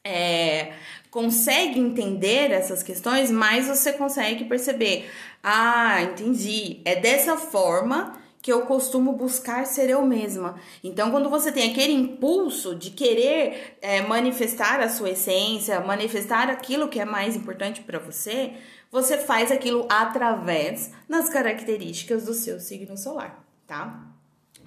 é, 0.06 0.74
consegue 1.16 1.80
entender 1.80 2.52
essas 2.52 2.84
questões, 2.84 3.32
mais 3.32 3.70
você 3.70 3.94
consegue 3.94 4.44
perceber. 4.44 5.10
Ah, 5.42 6.04
entendi. 6.04 6.82
É 6.84 6.98
dessa 6.98 7.38
forma 7.38 8.20
que 8.42 8.52
eu 8.52 8.64
costumo 8.64 9.14
buscar 9.14 9.66
ser 9.66 9.90
eu 9.90 10.06
mesma. 10.06 10.60
Então, 10.84 11.12
quando 11.12 11.30
você 11.30 11.54
tem 11.54 11.72
aquele 11.72 11.94
impulso 11.94 12.76
de 12.76 12.92
querer 12.92 13.78
é, 13.82 14.02
manifestar 14.02 14.82
a 14.82 14.90
sua 14.90 15.12
essência, 15.12 15.80
manifestar 15.80 16.50
aquilo 16.50 16.90
que 16.90 17.00
é 17.00 17.06
mais 17.06 17.34
importante 17.34 17.80
para 17.80 17.98
você, 17.98 18.52
você 18.92 19.18
faz 19.18 19.54
aquilo 19.54 19.88
através 19.88 20.92
das 21.08 21.30
características 21.30 22.26
do 22.26 22.34
seu 22.34 22.60
signo 22.60 22.98
solar, 22.98 23.42
tá? 23.66 24.15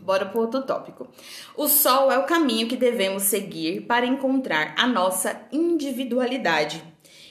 Bora 0.00 0.26
para 0.26 0.40
outro 0.40 0.62
tópico. 0.62 1.08
O 1.56 1.68
sol 1.68 2.10
é 2.10 2.18
o 2.18 2.24
caminho 2.24 2.68
que 2.68 2.76
devemos 2.76 3.24
seguir 3.24 3.82
para 3.82 4.06
encontrar 4.06 4.74
a 4.78 4.86
nossa 4.86 5.40
individualidade. 5.52 6.82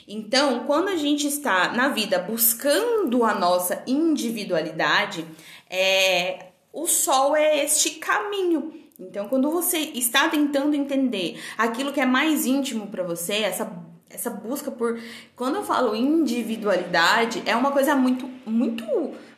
Então, 0.07 0.63
quando 0.65 0.87
a 0.87 0.95
gente 0.95 1.27
está 1.27 1.73
na 1.73 1.89
vida 1.89 2.19
buscando 2.19 3.23
a 3.23 3.33
nossa 3.33 3.83
individualidade, 3.85 5.25
é, 5.69 6.47
o 6.71 6.87
sol 6.87 7.35
é 7.35 7.63
este 7.63 7.91
caminho. 7.91 8.73
Então, 8.99 9.27
quando 9.27 9.51
você 9.51 9.77
está 9.77 10.29
tentando 10.29 10.75
entender 10.75 11.39
aquilo 11.57 11.91
que 11.91 11.99
é 11.99 12.05
mais 12.05 12.45
íntimo 12.45 12.87
para 12.87 13.03
você, 13.03 13.33
essa 13.33 13.85
essa 14.09 14.29
busca 14.29 14.71
por 14.71 14.97
quando 15.35 15.55
eu 15.55 15.63
falo 15.63 15.93
individualidade 15.93 17.43
é 17.45 17.53
uma 17.53 17.71
coisa 17.71 17.93
muito 17.93 18.25
muito 18.45 18.85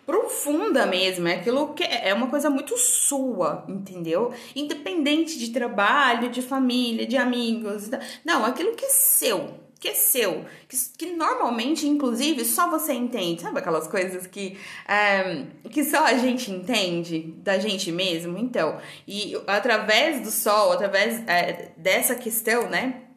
profunda 0.09 0.87
mesmo, 0.87 1.27
é 1.27 1.35
aquilo 1.35 1.71
que 1.75 1.83
é 1.83 2.11
uma 2.15 2.25
coisa 2.31 2.49
muito 2.49 2.75
sua, 2.79 3.63
entendeu? 3.67 4.33
Independente 4.55 5.37
de 5.37 5.51
trabalho, 5.51 6.31
de 6.31 6.41
família, 6.41 7.05
de 7.05 7.15
amigos, 7.15 7.91
não, 8.25 8.43
aquilo 8.43 8.75
que 8.75 8.85
é 8.85 8.89
seu, 8.89 9.53
que 9.79 9.89
é 9.89 9.93
seu, 9.93 10.45
que, 10.67 10.75
que, 10.97 11.05
normalmente, 11.13 11.87
inclusive, 11.87 12.43
só 12.43 12.67
você 12.71 12.91
entende. 12.91 13.43
Sabe 13.43 13.59
aquelas 13.59 13.87
coisas 13.87 14.25
que, 14.25 14.57
é, 14.87 15.43
que 15.69 15.83
só 15.83 16.03
a 16.03 16.17
gente 16.17 16.49
entende 16.49 17.35
da 17.43 17.59
gente 17.59 17.91
mesmo? 17.91 18.35
Então, 18.39 18.79
e 19.07 19.39
através 19.45 20.21
do 20.21 20.31
sol, 20.31 20.71
através 20.71 21.21
é, 21.27 21.71
dessa 21.77 22.15
questão, 22.15 22.67
né? 22.67 23.08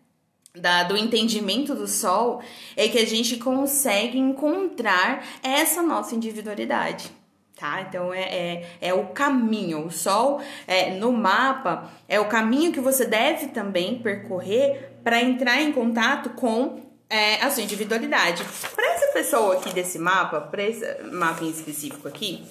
Da, 0.55 0.83
do 0.83 0.99
entendimento 0.99 1.75
do 1.75 1.89
sol, 1.89 2.43
é 2.77 2.87
que 2.87 2.99
a 2.99 3.07
gente 3.07 3.39
consegue 3.39 4.19
encontrar 4.19 5.25
essa 5.43 5.83
nossa 5.83 6.15
individualidade. 6.15 7.11
Tá? 7.57 7.81
Então 7.83 8.13
é, 8.13 8.23
é, 8.23 8.71
é, 8.81 8.95
o 8.95 9.07
caminho. 9.09 9.87
O 9.87 9.91
sol 9.91 10.43
é, 10.67 10.91
no 10.91 11.13
mapa 11.13 11.91
é 12.09 12.19
o 12.19 12.29
caminho 12.29 12.73
que 12.73 12.81
você 12.81 13.07
deve 13.07 13.47
também 13.49 14.01
percorrer 14.01 14.99
para 15.05 15.23
entrar 15.23 15.61
em 15.63 15.73
contato 15.73 16.31
com 16.31 16.83
é, 17.09 17.43
a 17.43 17.51
sua 17.51 17.63
individualidade. 17.63 18.43
Para 18.75 18.95
essa 18.95 19.13
pessoa 19.13 19.55
aqui 19.55 19.73
desse 19.73 19.99
mapa, 19.99 20.41
para 20.41 20.63
esse 20.63 21.03
mapa 21.05 21.45
em 21.45 21.51
específico 21.51 22.09
aqui, 22.09 22.43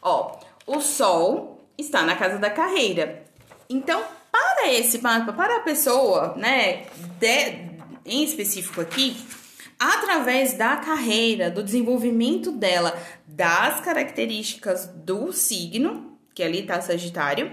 ó, 0.00 0.38
o 0.66 0.80
Sol 0.80 1.60
está 1.76 2.02
na 2.02 2.14
casa 2.14 2.38
da 2.38 2.48
carreira. 2.48 3.24
Então, 3.68 4.02
para 4.30 4.72
esse 4.72 4.98
mapa, 4.98 5.32
para 5.32 5.56
a 5.56 5.60
pessoa, 5.60 6.34
né, 6.36 6.86
de, 7.18 7.70
em 8.04 8.24
específico 8.24 8.80
aqui, 8.80 9.16
através 9.78 10.52
da 10.54 10.76
carreira, 10.76 11.50
do 11.50 11.62
desenvolvimento 11.62 12.52
dela, 12.52 12.96
das 13.26 13.80
características 13.80 14.86
do 14.86 15.32
signo, 15.32 16.18
que 16.34 16.42
ali 16.42 16.62
tá 16.62 16.80
Sagitário, 16.80 17.50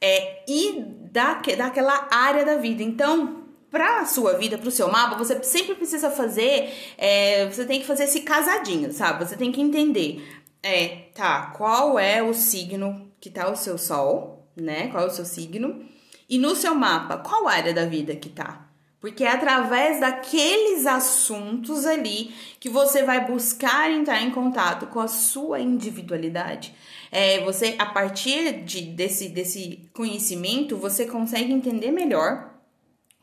é, 0.00 0.44
e 0.48 0.84
da, 1.10 1.34
daquela 1.34 2.08
área 2.10 2.44
da 2.44 2.56
vida. 2.56 2.82
Então, 2.82 3.44
para 3.70 4.00
a 4.00 4.06
sua 4.06 4.34
vida, 4.34 4.56
para 4.56 4.68
o 4.68 4.72
seu 4.72 4.90
mapa, 4.90 5.16
você 5.16 5.42
sempre 5.42 5.74
precisa 5.74 6.10
fazer, 6.10 6.72
é, 6.96 7.46
você 7.46 7.64
tem 7.64 7.80
que 7.80 7.86
fazer 7.86 8.04
esse 8.04 8.20
casadinho, 8.20 8.92
sabe? 8.92 9.24
Você 9.24 9.36
tem 9.36 9.50
que 9.50 9.60
entender, 9.60 10.24
é, 10.62 11.08
tá, 11.14 11.52
qual 11.56 11.98
é 11.98 12.22
o 12.22 12.32
signo 12.32 13.10
que 13.20 13.28
tá 13.28 13.50
o 13.50 13.56
seu 13.56 13.76
sol, 13.76 14.48
né? 14.56 14.88
Qual 14.88 15.04
é 15.04 15.06
o 15.06 15.10
seu 15.10 15.24
signo? 15.24 15.84
E 16.28 16.38
no 16.38 16.54
seu 16.54 16.74
mapa, 16.74 17.18
qual 17.18 17.46
área 17.46 17.72
da 17.72 17.86
vida 17.86 18.16
que 18.16 18.28
tá? 18.28 18.66
Porque 19.00 19.22
é 19.22 19.30
através 19.30 20.00
daqueles 20.00 20.86
assuntos 20.86 21.86
ali 21.86 22.34
que 22.58 22.68
você 22.68 23.04
vai 23.04 23.24
buscar 23.26 23.90
entrar 23.90 24.20
em 24.20 24.30
contato 24.30 24.86
com 24.86 24.98
a 24.98 25.06
sua 25.06 25.60
individualidade. 25.60 26.74
É, 27.12 27.44
você, 27.44 27.76
a 27.78 27.86
partir 27.86 28.64
de, 28.64 28.80
desse, 28.82 29.28
desse 29.28 29.88
conhecimento, 29.94 30.76
você 30.76 31.06
consegue 31.06 31.52
entender 31.52 31.92
melhor 31.92 32.50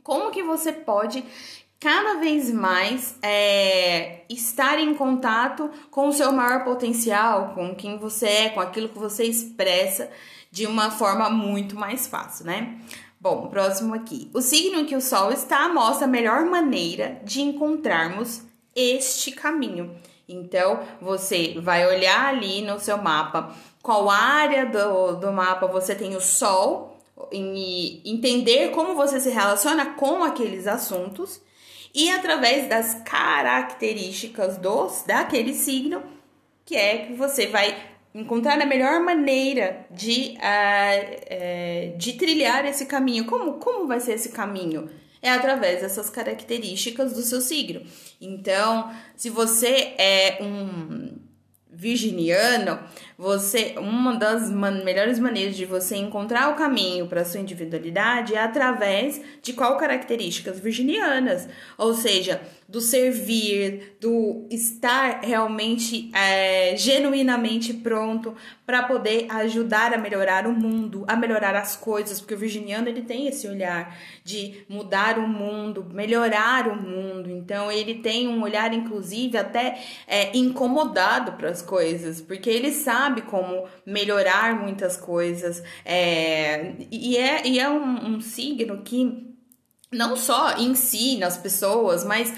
como 0.02 0.32
que 0.32 0.44
você 0.44 0.72
pode 0.72 1.24
cada 1.80 2.18
vez 2.18 2.50
mais 2.50 3.18
é, 3.22 4.22
estar 4.30 4.80
em 4.80 4.96
contato 4.96 5.70
com 5.92 6.08
o 6.08 6.14
seu 6.14 6.32
maior 6.32 6.64
potencial, 6.64 7.54
com 7.54 7.76
quem 7.76 7.98
você 7.98 8.26
é, 8.26 8.50
com 8.50 8.62
aquilo 8.62 8.88
que 8.88 8.98
você 8.98 9.26
expressa 9.26 10.10
de 10.54 10.68
uma 10.68 10.92
forma 10.92 11.32
muito 11.32 11.76
mais 11.76 12.06
fácil, 12.06 12.46
né? 12.46 12.78
Bom, 13.20 13.48
próximo 13.48 13.96
aqui. 13.96 14.30
O 14.36 14.40
signo 14.40 14.82
em 14.82 14.86
que 14.86 14.96
o 14.96 15.02
Sol 15.02 15.32
está 15.32 15.68
mostra 15.68 16.06
a 16.06 16.08
melhor 16.08 16.46
maneira 16.46 17.20
de 17.24 17.42
encontrarmos 17.42 18.44
este 18.76 19.32
caminho. 19.32 19.96
Então, 20.30 20.80
você 21.02 21.60
vai 21.60 21.88
olhar 21.88 22.28
ali 22.28 22.62
no 22.62 22.80
seu 22.80 23.00
mapa 23.00 23.52
qual 23.82 24.12
área 24.12 24.68
do, 24.68 25.16
do 25.16 25.32
mapa 25.32 25.66
você 25.66 25.96
tem 25.96 26.16
o 26.16 26.22
Sol, 26.22 27.00
e 27.32 28.02
entender 28.06 28.70
como 28.70 28.94
você 28.94 29.20
se 29.20 29.32
relaciona 29.32 29.96
com 29.96 30.24
aqueles 30.24 30.68
assuntos 30.68 31.42
e 31.96 32.12
através 32.12 32.70
das 32.70 33.02
características 33.06 34.58
dos 34.58 35.04
daquele 35.08 35.54
signo 35.56 36.04
que 36.64 36.76
é 36.76 37.06
que 37.06 37.14
você 37.14 37.48
vai 37.48 37.93
encontrar 38.14 38.62
a 38.62 38.66
melhor 38.66 39.02
maneira 39.02 39.86
de, 39.90 40.38
uh, 40.38 41.98
de 41.98 42.14
trilhar 42.14 42.66
esse 42.66 42.86
caminho. 42.86 43.26
Como, 43.26 43.54
como 43.54 43.88
vai 43.88 44.00
ser 44.00 44.14
esse 44.14 44.30
caminho? 44.30 44.90
É 45.22 45.32
através 45.32 45.82
dessas 45.82 46.10
características 46.10 47.14
do 47.14 47.22
seu 47.22 47.42
signo. 47.42 47.82
Então, 48.20 48.94
se 49.16 49.30
você 49.30 49.94
é 49.98 50.38
um 50.42 51.18
virginiano, 51.72 52.80
você 53.24 53.76
uma 53.78 54.16
das 54.16 54.52
man 54.52 54.84
melhores 54.84 55.18
maneiras 55.18 55.56
de 55.56 55.66
você 55.66 55.96
encontrar 55.96 56.52
o 56.52 56.56
caminho 56.56 57.08
para 57.08 57.24
sua 57.24 57.40
individualidade 57.40 58.36
é 58.36 58.44
através 58.44 59.22
de 59.42 59.54
qual 59.54 59.78
características 59.78 60.60
virginianas, 60.60 61.48
ou 61.78 61.94
seja, 61.94 62.42
do 62.68 62.82
servir, 62.82 63.96
do 64.02 64.48
estar 64.50 65.22
realmente 65.22 66.12
é, 66.14 66.76
genuinamente 66.76 67.74
pronto 67.74 68.36
para 68.66 68.84
poder 68.84 69.28
ajudar 69.30 69.94
a 69.94 69.98
melhorar 69.98 70.48
o 70.48 70.54
mundo, 70.54 71.06
a 71.08 71.16
melhorar 71.16 71.56
as 71.56 71.76
coisas, 71.76 72.20
porque 72.20 72.34
o 72.34 72.38
virginiano 72.38 72.90
ele 72.90 73.04
tem 73.04 73.28
esse 73.28 73.48
olhar 73.48 73.96
de 74.24 74.66
mudar 74.68 75.20
o 75.20 75.28
mundo, 75.28 75.86
melhorar 75.94 76.68
o 76.68 76.76
mundo. 76.76 77.30
Então 77.30 77.72
ele 77.72 77.96
tem 77.96 78.28
um 78.28 78.42
olhar 78.42 78.74
inclusive 78.74 79.38
até 79.38 79.80
é, 80.08 80.36
incomodado 80.36 81.34
para 81.34 81.50
as 81.50 81.62
coisas, 81.62 82.22
porque 82.22 82.50
ele 82.50 82.72
sabe 82.72 83.13
como 83.22 83.66
melhorar 83.86 84.60
muitas 84.62 84.98
coisas. 84.98 85.64
É, 85.86 86.74
e 86.92 87.18
é, 87.18 87.48
e 87.48 87.60
é 87.60 87.70
um, 87.70 88.16
um 88.16 88.22
signo 88.22 88.82
que 88.82 89.32
não 89.92 90.16
só 90.16 90.58
ensina 90.58 91.28
as 91.28 91.38
pessoas, 91.38 92.04
mas 92.04 92.34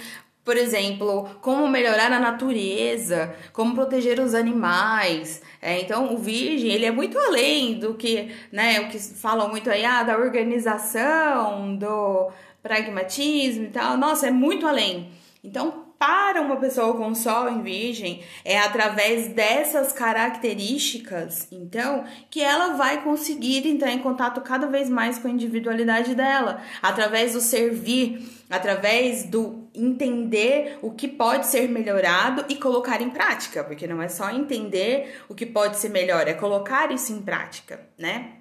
por 0.46 0.58
exemplo, 0.58 1.28
como 1.42 1.68
melhorar 1.68 2.12
a 2.12 2.20
natureza, 2.20 3.36
como 3.52 3.74
proteger 3.74 4.20
os 4.20 4.36
animais. 4.36 5.42
É, 5.60 5.82
então, 5.82 6.14
o 6.14 6.20
virgem, 6.20 6.70
ele 6.70 6.86
é 6.86 6.92
muito 6.92 7.18
além 7.18 7.80
do 7.80 7.96
que, 7.96 8.32
né, 8.52 8.82
o 8.82 8.88
que 8.88 9.00
falam 9.00 9.50
muito 9.50 9.72
aí, 9.72 9.84
ah, 9.84 10.04
da 10.04 10.16
organização, 10.16 11.76
do 11.76 12.32
pragmatismo 12.62 13.66
e 13.66 13.70
tal. 13.70 13.98
Nossa, 13.98 14.28
é 14.28 14.32
muito 14.32 14.68
além. 14.68 15.10
Então, 15.44 15.85
para 15.98 16.42
uma 16.42 16.58
pessoa 16.58 16.96
com 16.96 17.16
sol 17.16 17.50
em 17.50 17.62
virgem, 17.62 18.24
é 18.44 18.60
através 18.60 19.30
dessas 19.30 19.94
características, 19.94 21.48
então, 21.52 22.04
que 22.30 22.42
ela 22.42 22.76
vai 22.76 23.04
conseguir 23.04 23.68
entrar 23.68 23.92
em 23.92 24.00
contato 24.00 24.42
cada 24.42 24.68
vez 24.68 24.90
mais 24.90 25.18
com 25.18 25.28
a 25.28 25.32
individualidade 25.32 26.14
dela, 26.14 26.62
através 26.82 27.34
do 27.34 27.42
servir, 27.42 28.28
através 28.50 29.24
do 29.24 29.68
entender 29.74 30.80
o 30.82 30.92
que 30.92 31.08
pode 31.08 31.48
ser 31.48 31.68
melhorado 31.70 32.46
e 32.50 32.56
colocar 32.56 33.02
em 33.02 33.10
prática, 33.10 33.64
porque 33.64 33.88
não 33.88 34.02
é 34.02 34.08
só 34.08 34.30
entender 34.32 35.22
o 35.28 35.36
que 35.36 35.46
pode 35.46 35.78
ser 35.78 35.90
melhor, 35.90 36.28
é 36.28 36.34
colocar 36.34 36.92
isso 36.92 37.12
em 37.14 37.22
prática, 37.22 37.80
né? 37.98 38.34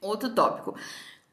Outro 0.00 0.34
tópico. 0.34 0.74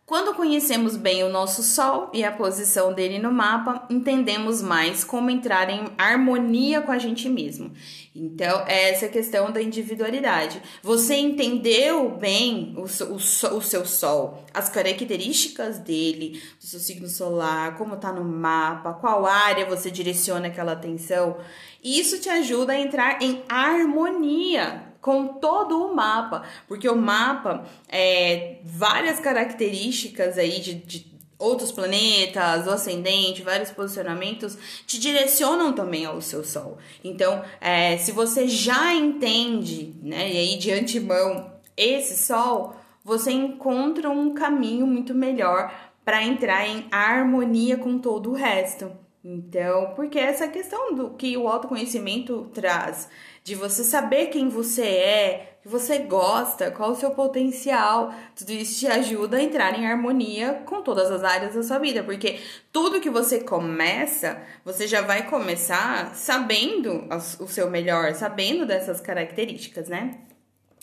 Quando 0.05 0.33
conhecemos 0.33 0.97
bem 0.97 1.23
o 1.23 1.29
nosso 1.29 1.63
Sol 1.63 2.09
e 2.13 2.25
a 2.25 2.31
posição 2.31 2.93
dele 2.93 3.19
no 3.19 3.31
mapa, 3.31 3.87
entendemos 3.89 4.61
mais 4.61 5.01
como 5.01 5.29
entrar 5.29 5.69
em 5.69 5.85
harmonia 5.97 6.81
com 6.81 6.91
a 6.91 6.97
gente 6.97 7.29
mesmo. 7.29 7.71
Então, 8.13 8.65
é 8.67 8.89
essa 8.89 9.07
questão 9.07 9.49
da 9.49 9.61
individualidade. 9.61 10.61
Você 10.81 11.15
entendeu 11.15 12.17
bem 12.17 12.75
o, 12.75 12.81
o, 12.81 13.15
o 13.15 13.61
seu 13.61 13.85
Sol, 13.85 14.43
as 14.53 14.67
características 14.67 15.79
dele, 15.79 16.41
do 16.59 16.65
seu 16.65 16.81
signo 16.81 17.07
solar, 17.07 17.77
como 17.77 17.95
tá 17.95 18.11
no 18.11 18.25
mapa, 18.25 18.91
qual 18.95 19.25
área 19.25 19.65
você 19.65 19.89
direciona 19.89 20.47
aquela 20.47 20.73
atenção. 20.73 21.37
Isso 21.81 22.19
te 22.19 22.27
ajuda 22.27 22.73
a 22.73 22.79
entrar 22.79 23.21
em 23.21 23.41
harmonia 23.47 24.92
com 25.03 25.27
todo 25.27 25.85
o 25.85 25.93
mapa, 25.93 26.43
porque 26.65 26.87
o 26.87 26.95
mapa 26.95 27.65
é 27.89 28.59
várias 28.63 29.19
características 29.19 30.37
aí 30.37 30.61
de, 30.61 30.75
de 30.75 31.13
outros 31.37 31.73
planetas, 31.73 32.65
o 32.65 32.69
ascendente, 32.69 33.41
vários 33.41 33.69
posicionamentos 33.69 34.57
te 34.87 34.97
direcionam 34.97 35.73
também 35.73 36.05
ao 36.05 36.21
seu 36.21 36.41
Sol. 36.41 36.77
Então, 37.03 37.43
é, 37.59 37.97
se 37.97 38.13
você 38.13 38.47
já 38.47 38.93
entende, 38.95 39.93
né, 40.01 40.31
e 40.31 40.37
aí 40.37 40.57
de 40.57 40.71
antemão 40.71 41.51
esse 41.75 42.15
Sol, 42.25 42.73
você 43.03 43.29
encontra 43.29 44.09
um 44.09 44.33
caminho 44.33 44.87
muito 44.87 45.13
melhor 45.13 45.69
para 46.05 46.23
entrar 46.23 46.65
em 46.65 46.87
harmonia 46.89 47.75
com 47.75 47.99
todo 47.99 48.31
o 48.31 48.33
resto. 48.33 48.89
Então, 49.23 49.93
porque 49.95 50.19
essa 50.19 50.49
questão 50.49 50.93
do 50.93 51.11
que 51.11 51.37
o 51.37 51.47
autoconhecimento 51.47 52.49
traz, 52.53 53.09
de 53.43 53.55
você 53.55 53.83
saber 53.83 54.27
quem 54.27 54.47
você 54.47 54.83
é, 54.83 55.57
que 55.61 55.67
você 55.67 55.99
gosta, 55.99 56.71
qual 56.71 56.91
o 56.91 56.95
seu 56.95 57.11
potencial, 57.11 58.13
tudo 58.35 58.51
isso 58.51 58.79
te 58.79 58.87
ajuda 58.87 59.37
a 59.37 59.41
entrar 59.41 59.77
em 59.77 59.85
harmonia 59.85 60.61
com 60.65 60.81
todas 60.81 61.09
as 61.09 61.23
áreas 61.23 61.55
da 61.55 61.63
sua 61.63 61.79
vida, 61.79 62.03
porque 62.03 62.39
tudo 62.71 62.99
que 62.99 63.09
você 63.09 63.39
começa, 63.39 64.41
você 64.63 64.87
já 64.87 65.01
vai 65.01 65.27
começar 65.29 66.15
sabendo 66.15 67.05
o 67.39 67.47
seu 67.47 67.69
melhor, 67.69 68.13
sabendo 68.13 68.65
dessas 68.65 68.99
características, 68.99 69.87
né? 69.87 70.19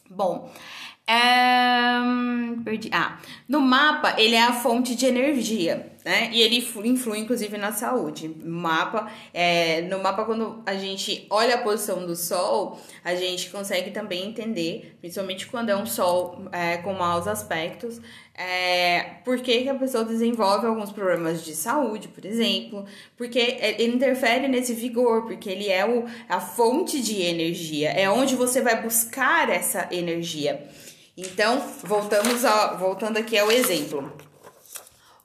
Bom, 0.09 0.51
é... 1.07 2.01
Perdi. 2.65 2.91
Ah, 2.93 3.19
no 3.49 3.61
mapa 3.61 4.15
ele 4.19 4.35
é 4.35 4.43
a 4.43 4.53
fonte 4.53 4.95
de 4.95 5.07
energia, 5.07 5.93
né? 6.05 6.31
E 6.33 6.41
ele 6.41 6.57
influi, 6.85 7.19
inclusive 7.19 7.57
na 7.59 7.73
saúde. 7.73 8.29
mapa, 8.45 9.11
é... 9.33 9.83
no 9.83 9.99
mapa 9.99 10.25
quando 10.25 10.63
a 10.65 10.75
gente 10.75 11.27
olha 11.31 11.57
a 11.57 11.59
posição 11.59 12.07
do 12.07 12.17
Sol, 12.17 12.79
a 13.05 13.15
gente 13.15 13.51
consegue 13.51 13.91
também 13.91 14.29
entender, 14.29 14.97
principalmente 15.01 15.47
quando 15.47 15.71
é 15.71 15.77
um 15.77 15.87
Sol 15.87 16.47
é, 16.53 16.79
com 16.79 16.95
maus 16.95 17.27
aspectos, 17.27 18.01
é, 18.35 19.17
por 19.23 19.39
que, 19.41 19.65
que, 19.65 19.69
a 19.69 19.75
pessoa 19.75 20.03
desenvolve 20.03 20.67
alguns 20.67 20.91
problemas 20.91 21.45
de 21.45 21.55
saúde, 21.55 22.09
por 22.09 22.25
exemplo, 22.25 22.87
porque 23.15 23.39
ele 23.39 23.95
interfere 23.95 24.49
nesse 24.49 24.73
vigor, 24.73 25.27
porque 25.27 25.51
ele 25.51 25.69
é 25.69 25.85
o, 25.85 26.07
a 26.27 26.41
fonte 26.41 27.03
de 27.03 27.21
energia, 27.21 27.91
é 27.91 28.09
onde 28.09 28.35
você 28.35 28.63
vai 28.63 28.81
buscar 28.81 29.51
essa 29.51 29.89
energia. 29.91 30.67
Então, 31.17 31.63
voltamos 31.85 32.43
a, 32.47 32.73
voltando 32.75 33.19
aqui 33.19 33.37
ao 33.37 33.51
exemplo. 33.51 34.11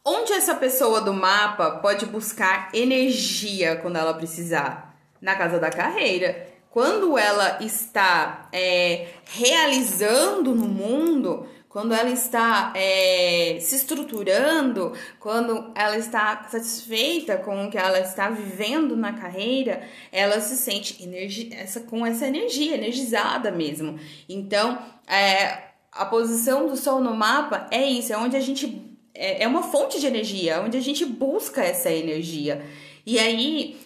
Onde 0.08 0.34
essa 0.34 0.54
pessoa 0.54 1.02
do 1.02 1.12
mapa 1.12 1.80
pode 1.82 2.06
buscar 2.06 2.70
energia 2.72 3.78
quando 3.78 3.96
ela 3.96 4.14
precisar? 4.14 4.96
Na 5.20 5.36
casa 5.36 5.58
da 5.58 5.72
carreira. 5.72 6.48
Quando 6.70 7.18
ela 7.18 7.58
está 7.60 8.48
é, 8.54 9.08
realizando 9.26 10.54
no 10.54 10.68
mundo, 10.68 11.48
quando 11.68 11.92
ela 11.92 12.12
está 12.12 12.72
é, 12.76 13.58
se 13.60 13.78
estruturando, 13.78 14.94
quando 15.20 15.72
ela 15.74 15.98
está 15.98 16.46
satisfeita 16.50 17.38
com 17.38 17.66
o 17.66 17.72
que 17.72 17.78
ela 17.78 18.00
está 18.00 18.30
vivendo 18.30 18.96
na 18.96 19.14
carreira, 19.14 19.82
ela 20.12 20.40
se 20.40 20.56
sente 20.56 21.04
energi 21.04 21.50
essa, 21.52 21.80
com 21.80 22.06
essa 22.06 22.28
energia, 22.28 22.76
energizada 22.76 23.50
mesmo. 23.50 24.00
Então, 24.30 24.78
é, 25.08 25.64
a 25.92 26.06
posição 26.06 26.68
do 26.68 26.78
Sol 26.78 27.02
no 27.02 27.16
mapa 27.16 27.66
é 27.72 27.84
isso, 27.84 28.14
é 28.14 28.18
onde 28.18 28.38
a 28.38 28.40
gente. 28.40 28.95
É, 29.16 29.44
é 29.44 29.48
uma 29.48 29.64
fonte 29.64 30.00
de 30.00 30.06
energia, 30.06 30.62
onde 30.62 30.78
a 30.78 30.82
gente 30.82 31.06
busca 31.06 31.64
essa 31.64 31.90
energia. 31.90 32.64
E 33.06 33.18
aí, 33.20 33.78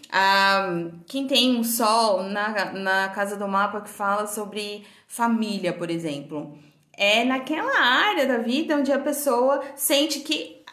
quem 1.06 1.28
tem 1.28 1.58
um 1.58 1.64
Sol 1.64 2.24
na, 2.24 2.72
na 2.72 3.10
casa 3.10 3.36
do 3.36 3.48
mapa 3.48 3.82
que 3.82 3.90
fala 3.90 4.26
sobre 4.26 4.86
família, 5.08 5.74
por 5.74 5.90
exemplo, 5.90 6.58
é 6.94 7.24
naquela 7.24 7.80
área 7.80 8.26
da 8.26 8.38
vida 8.38 8.78
onde 8.78 8.92
a 8.92 9.00
pessoa 9.00 9.62
sente 9.76 10.22
que 10.22 10.64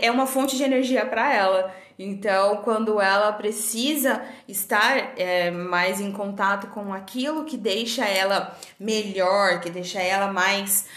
é 0.00 0.10
uma 0.10 0.26
fonte 0.26 0.56
de 0.56 0.64
energia 0.64 1.06
para 1.06 1.32
ela. 1.32 1.74
Então, 1.98 2.56
quando 2.58 3.00
ela 3.00 3.32
precisa 3.32 4.22
estar 4.48 5.12
é, 5.16 5.50
mais 5.50 6.00
em 6.00 6.10
contato 6.10 6.66
com 6.68 6.92
aquilo 6.92 7.44
que 7.44 7.56
deixa 7.56 8.04
ela 8.04 8.56
melhor, 8.80 9.60
que 9.60 9.70
deixa 9.70 10.00
ela 10.00 10.32
mais 10.32 10.88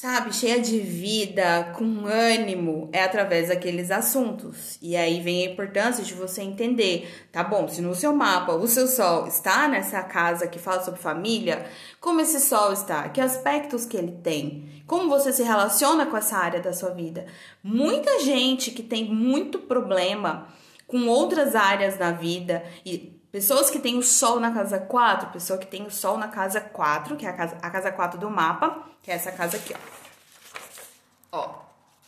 sabe, 0.00 0.34
cheia 0.34 0.58
de 0.58 0.80
vida, 0.80 1.74
com 1.76 2.06
ânimo, 2.06 2.88
é 2.90 3.04
através 3.04 3.48
daqueles 3.48 3.90
assuntos. 3.90 4.78
E 4.80 4.96
aí 4.96 5.20
vem 5.20 5.46
a 5.46 5.50
importância 5.50 6.02
de 6.02 6.14
você 6.14 6.40
entender, 6.40 7.28
tá 7.30 7.44
bom, 7.44 7.68
se 7.68 7.82
no 7.82 7.94
seu 7.94 8.16
mapa 8.16 8.54
o 8.54 8.66
seu 8.66 8.86
sol 8.86 9.26
está 9.26 9.68
nessa 9.68 10.02
casa 10.02 10.48
que 10.48 10.58
fala 10.58 10.82
sobre 10.82 10.98
família, 10.98 11.66
como 12.00 12.22
esse 12.22 12.40
sol 12.40 12.72
está, 12.72 13.10
que 13.10 13.20
aspectos 13.20 13.84
que 13.84 13.94
ele 13.94 14.12
tem, 14.22 14.82
como 14.86 15.10
você 15.10 15.34
se 15.34 15.42
relaciona 15.42 16.06
com 16.06 16.16
essa 16.16 16.38
área 16.38 16.60
da 16.60 16.72
sua 16.72 16.94
vida. 16.94 17.26
Muita 17.62 18.20
gente 18.20 18.70
que 18.70 18.82
tem 18.82 19.04
muito 19.04 19.58
problema 19.58 20.48
com 20.86 21.08
outras 21.08 21.54
áreas 21.54 21.98
da 21.98 22.10
vida 22.10 22.64
e 22.86 23.20
Pessoas 23.30 23.70
que 23.70 23.78
têm 23.78 23.96
o 23.96 24.02
Sol 24.02 24.40
na 24.40 24.50
casa 24.50 24.76
4, 24.76 25.28
pessoa 25.28 25.56
que 25.56 25.66
tem 25.68 25.86
o 25.86 25.90
Sol 25.90 26.18
na 26.18 26.26
casa 26.26 26.60
4, 26.60 27.16
que 27.16 27.24
é 27.24 27.28
a 27.28 27.32
casa, 27.32 27.56
a 27.62 27.70
casa 27.70 27.92
4 27.92 28.18
do 28.18 28.28
mapa, 28.28 28.89
que 29.02 29.10
é 29.10 29.14
essa 29.14 29.32
casa 29.32 29.56
aqui, 29.56 29.74
ó. 31.32 31.38
Ó, 31.38 31.54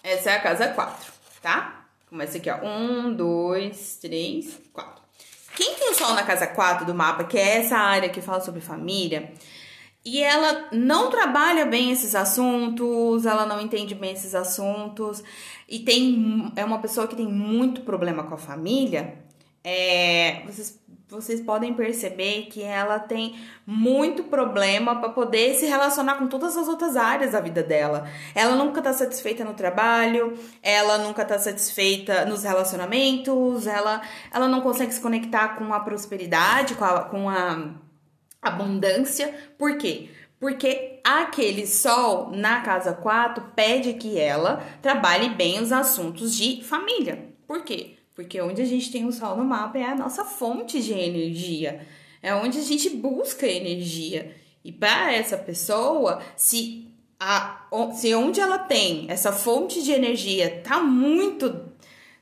essa 0.03 0.31
é 0.31 0.37
a 0.37 0.41
casa 0.41 0.69
4, 0.69 1.13
tá? 1.41 1.87
Começa 2.09 2.39
aqui, 2.39 2.51
ó. 2.51 2.59
1, 2.63 3.15
2, 3.15 3.97
3, 3.97 4.61
4. 4.73 5.03
Quem 5.55 5.75
tem 5.75 5.91
o 5.91 5.95
Sol 5.95 6.15
na 6.15 6.23
casa 6.23 6.47
4 6.47 6.87
do 6.87 6.95
mapa, 6.95 7.25
que 7.25 7.39
é 7.39 7.59
essa 7.59 7.77
área 7.77 8.09
que 8.09 8.21
fala 8.21 8.41
sobre 8.41 8.61
família, 8.61 9.33
e 10.05 10.23
ela 10.23 10.69
não 10.73 11.11
trabalha 11.11 11.65
bem 11.65 11.93
esses 11.93 12.15
assuntos, 12.15 13.25
ela 13.25 13.47
não 13.47 13.61
entende 13.61 13.95
bem 13.95 14.13
esses 14.13 14.35
assuntos, 14.35 15.23
e 15.69 15.79
tem 15.79 16.53
é 16.57 16.65
uma 16.65 16.81
pessoa 16.81 17.07
que 17.07 17.15
tem 17.15 17.27
muito 17.27 17.83
problema 17.83 18.25
com 18.25 18.35
a 18.35 18.39
família, 18.39 19.23
é, 19.65 20.43
vocês 20.47 20.83
vocês 21.13 21.43
podem 21.43 21.75
perceber 21.75 22.47
que 22.51 22.63
ela 22.63 22.99
tem 22.99 23.39
muito 23.67 24.25
problema 24.25 24.99
para 24.99 25.11
poder 25.11 25.55
se 25.55 25.67
relacionar 25.67 26.15
com 26.15 26.27
todas 26.27 26.57
as 26.57 26.67
outras 26.67 26.97
áreas 26.97 27.33
da 27.33 27.41
vida 27.41 27.63
dela. 27.63 28.09
Ela 28.35 28.57
nunca 28.57 28.81
tá 28.81 28.95
satisfeita 28.95 29.45
no 29.45 29.53
trabalho, 29.53 30.33
ela 30.63 30.99
nunca 30.99 31.23
tá 31.23 31.39
satisfeita 31.39 32.25
nos 32.25 32.45
relacionamentos, 32.45 33.67
ela, 33.67 34.01
ela 34.33 34.49
não 34.49 34.63
consegue 34.63 34.93
se 34.93 35.01
conectar 35.01 35.57
com 35.57 35.75
a 35.75 35.81
prosperidade, 35.81 36.75
com 36.77 36.85
a, 36.85 37.03
com 37.03 37.29
a 37.29 37.75
abundância. 38.41 39.35
Por 39.59 39.77
quê? 39.77 40.09
Porque 40.41 40.99
aquele 41.05 41.67
sol 41.67 42.31
na 42.31 42.63
casa 42.63 42.95
4 42.95 43.53
pede 43.55 43.93
que 43.95 44.19
ela 44.19 44.65
trabalhe 44.81 45.29
bem 45.29 45.61
os 45.61 45.73
assuntos 45.73 46.35
de 46.35 46.65
família. 46.65 47.29
Por 47.47 47.63
quê? 47.63 47.99
Porque 48.15 48.41
onde 48.41 48.61
a 48.61 48.67
gente 48.67 48.91
tem 48.91 49.07
o 49.07 49.13
sol 49.13 49.37
no 49.37 49.45
mapa 49.45 49.79
é 49.79 49.85
a 49.85 49.95
nossa 49.95 50.25
fonte 50.25 50.83
de 50.83 50.93
energia, 50.93 51.87
é 52.23 52.35
onde 52.35 52.59
a 52.59 52.63
gente 52.63 52.91
busca 52.91 53.47
energia. 53.47 54.35
E 54.65 54.71
para 54.71 55.13
essa 55.13 55.37
pessoa, 55.37 56.23
se 56.37 56.89
a, 57.19 57.67
se 57.95 58.15
onde 58.15 58.41
ela 58.41 58.59
tem 58.59 59.07
essa 59.09 59.33
fonte 59.33 59.83
de 59.83 59.93
energia 59.93 60.61
tá 60.63 60.81
muito, 60.81 61.73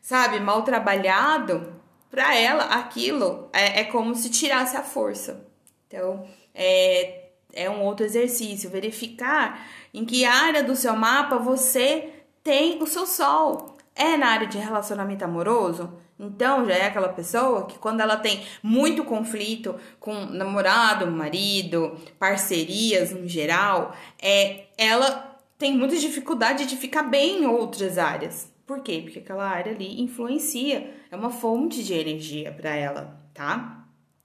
sabe, 0.01 0.39
mal 0.41 0.63
trabalhado, 0.63 1.75
para 2.11 2.35
ela 2.37 2.65
aquilo 2.65 3.49
é, 3.53 3.81
é 3.81 3.85
como 3.85 4.15
se 4.15 4.31
tirasse 4.31 4.77
a 4.77 4.83
força. 4.83 5.47
Então, 5.87 6.27
é, 6.55 7.31
é 7.53 7.69
um 7.69 7.83
outro 7.83 8.05
exercício, 8.05 8.71
verificar 8.71 9.67
em 9.93 10.05
que 10.05 10.25
área 10.25 10.63
do 10.63 10.77
seu 10.77 10.95
mapa 10.95 11.37
você 11.37 12.11
tem 12.43 12.83
o 12.83 12.87
seu 12.87 13.07
sol 13.07 13.70
é 14.01 14.17
na 14.17 14.29
área 14.29 14.47
de 14.47 14.57
relacionamento 14.57 15.23
amoroso, 15.23 15.93
então 16.19 16.65
já 16.65 16.75
é 16.75 16.87
aquela 16.87 17.11
pessoa 17.11 17.67
que 17.67 17.79
quando 17.79 18.01
ela 18.01 18.17
tem 18.17 18.43
muito 18.63 19.05
conflito 19.05 19.75
com 19.99 20.25
namorado, 20.25 21.07
marido, 21.07 21.95
parcerias 22.19 23.13
em 23.13 23.29
geral, 23.29 23.95
é 24.21 24.69
ela 24.79 25.39
tem 25.59 25.77
muita 25.77 25.97
dificuldade 25.99 26.65
de 26.65 26.77
ficar 26.77 27.03
bem 27.03 27.43
em 27.43 27.47
outras 27.47 27.99
áreas. 27.99 28.51
Por 28.67 28.81
quê? 28.81 29.01
Porque 29.03 29.19
aquela 29.19 29.47
área 29.47 29.73
ali 29.73 30.01
influencia, 30.01 30.95
é 31.11 31.17
uma 31.17 31.31
fonte 31.31 31.85
de 31.85 31.93
energia 31.93 32.51
para 32.53 32.71
ela, 32.71 33.21
tá? 33.35 33.80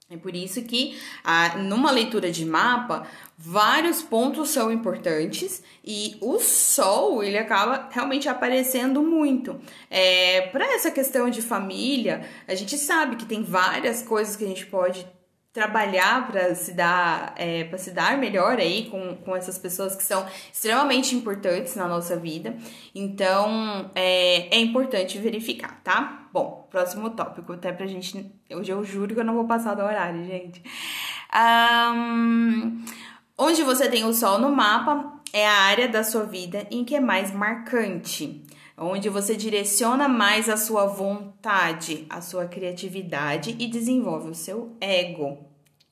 É 0.08 0.16
por 0.16 0.36
isso 0.36 0.62
que, 0.62 0.96
ah, 1.24 1.58
numa 1.58 1.90
leitura 1.90 2.30
de 2.30 2.44
mapa, 2.44 3.08
vários 3.36 4.02
pontos 4.02 4.50
são 4.50 4.70
importantes 4.70 5.64
e 5.84 6.16
o 6.20 6.38
Sol 6.38 7.24
ele 7.24 7.36
acaba 7.36 7.88
realmente 7.90 8.28
aparecendo 8.28 9.02
muito. 9.02 9.60
É, 9.90 10.42
Para 10.52 10.64
essa 10.74 10.92
questão 10.92 11.28
de 11.28 11.42
família, 11.42 12.24
a 12.46 12.54
gente 12.54 12.78
sabe 12.78 13.16
que 13.16 13.26
tem 13.26 13.42
várias 13.42 14.00
coisas 14.00 14.36
que 14.36 14.44
a 14.44 14.48
gente 14.48 14.66
pode 14.66 15.04
trabalhar 15.56 16.26
para 16.26 16.54
se 16.54 16.72
dar 16.74 17.32
é, 17.34 17.64
para 17.64 17.78
se 17.78 17.90
dar 17.90 18.18
melhor 18.18 18.58
aí 18.58 18.90
com, 18.90 19.16
com 19.16 19.34
essas 19.34 19.56
pessoas 19.56 19.96
que 19.96 20.02
são 20.02 20.26
extremamente 20.52 21.16
importantes 21.16 21.74
na 21.74 21.88
nossa 21.88 22.14
vida. 22.14 22.54
Então 22.94 23.90
é, 23.94 24.54
é 24.54 24.60
importante 24.60 25.18
verificar 25.18 25.80
tá? 25.82 26.28
Bom 26.30 26.68
próximo 26.70 27.08
tópico 27.08 27.54
até 27.54 27.72
pra 27.72 27.86
gente 27.86 28.30
hoje 28.50 28.70
eu 28.70 28.84
juro 28.84 29.14
que 29.14 29.20
eu 29.20 29.24
não 29.24 29.32
vou 29.32 29.46
passar 29.46 29.74
do 29.74 29.82
horário 29.82 30.26
gente. 30.26 30.62
Um, 31.34 32.84
onde 33.38 33.62
você 33.62 33.88
tem 33.88 34.04
o 34.04 34.12
sol 34.12 34.38
no 34.38 34.50
mapa 34.54 35.22
é 35.32 35.48
a 35.48 35.54
área 35.54 35.88
da 35.88 36.04
sua 36.04 36.24
vida 36.24 36.66
em 36.70 36.84
que 36.84 36.94
é 36.94 37.00
mais 37.00 37.32
marcante 37.32 38.44
onde 38.78 39.08
você 39.08 39.34
direciona 39.34 40.06
mais 40.06 40.50
a 40.50 40.56
sua 40.58 40.84
vontade, 40.84 42.04
a 42.10 42.20
sua 42.20 42.44
criatividade 42.44 43.56
e 43.58 43.66
desenvolve 43.66 44.28
o 44.28 44.34
seu 44.34 44.76
ego, 44.80 45.45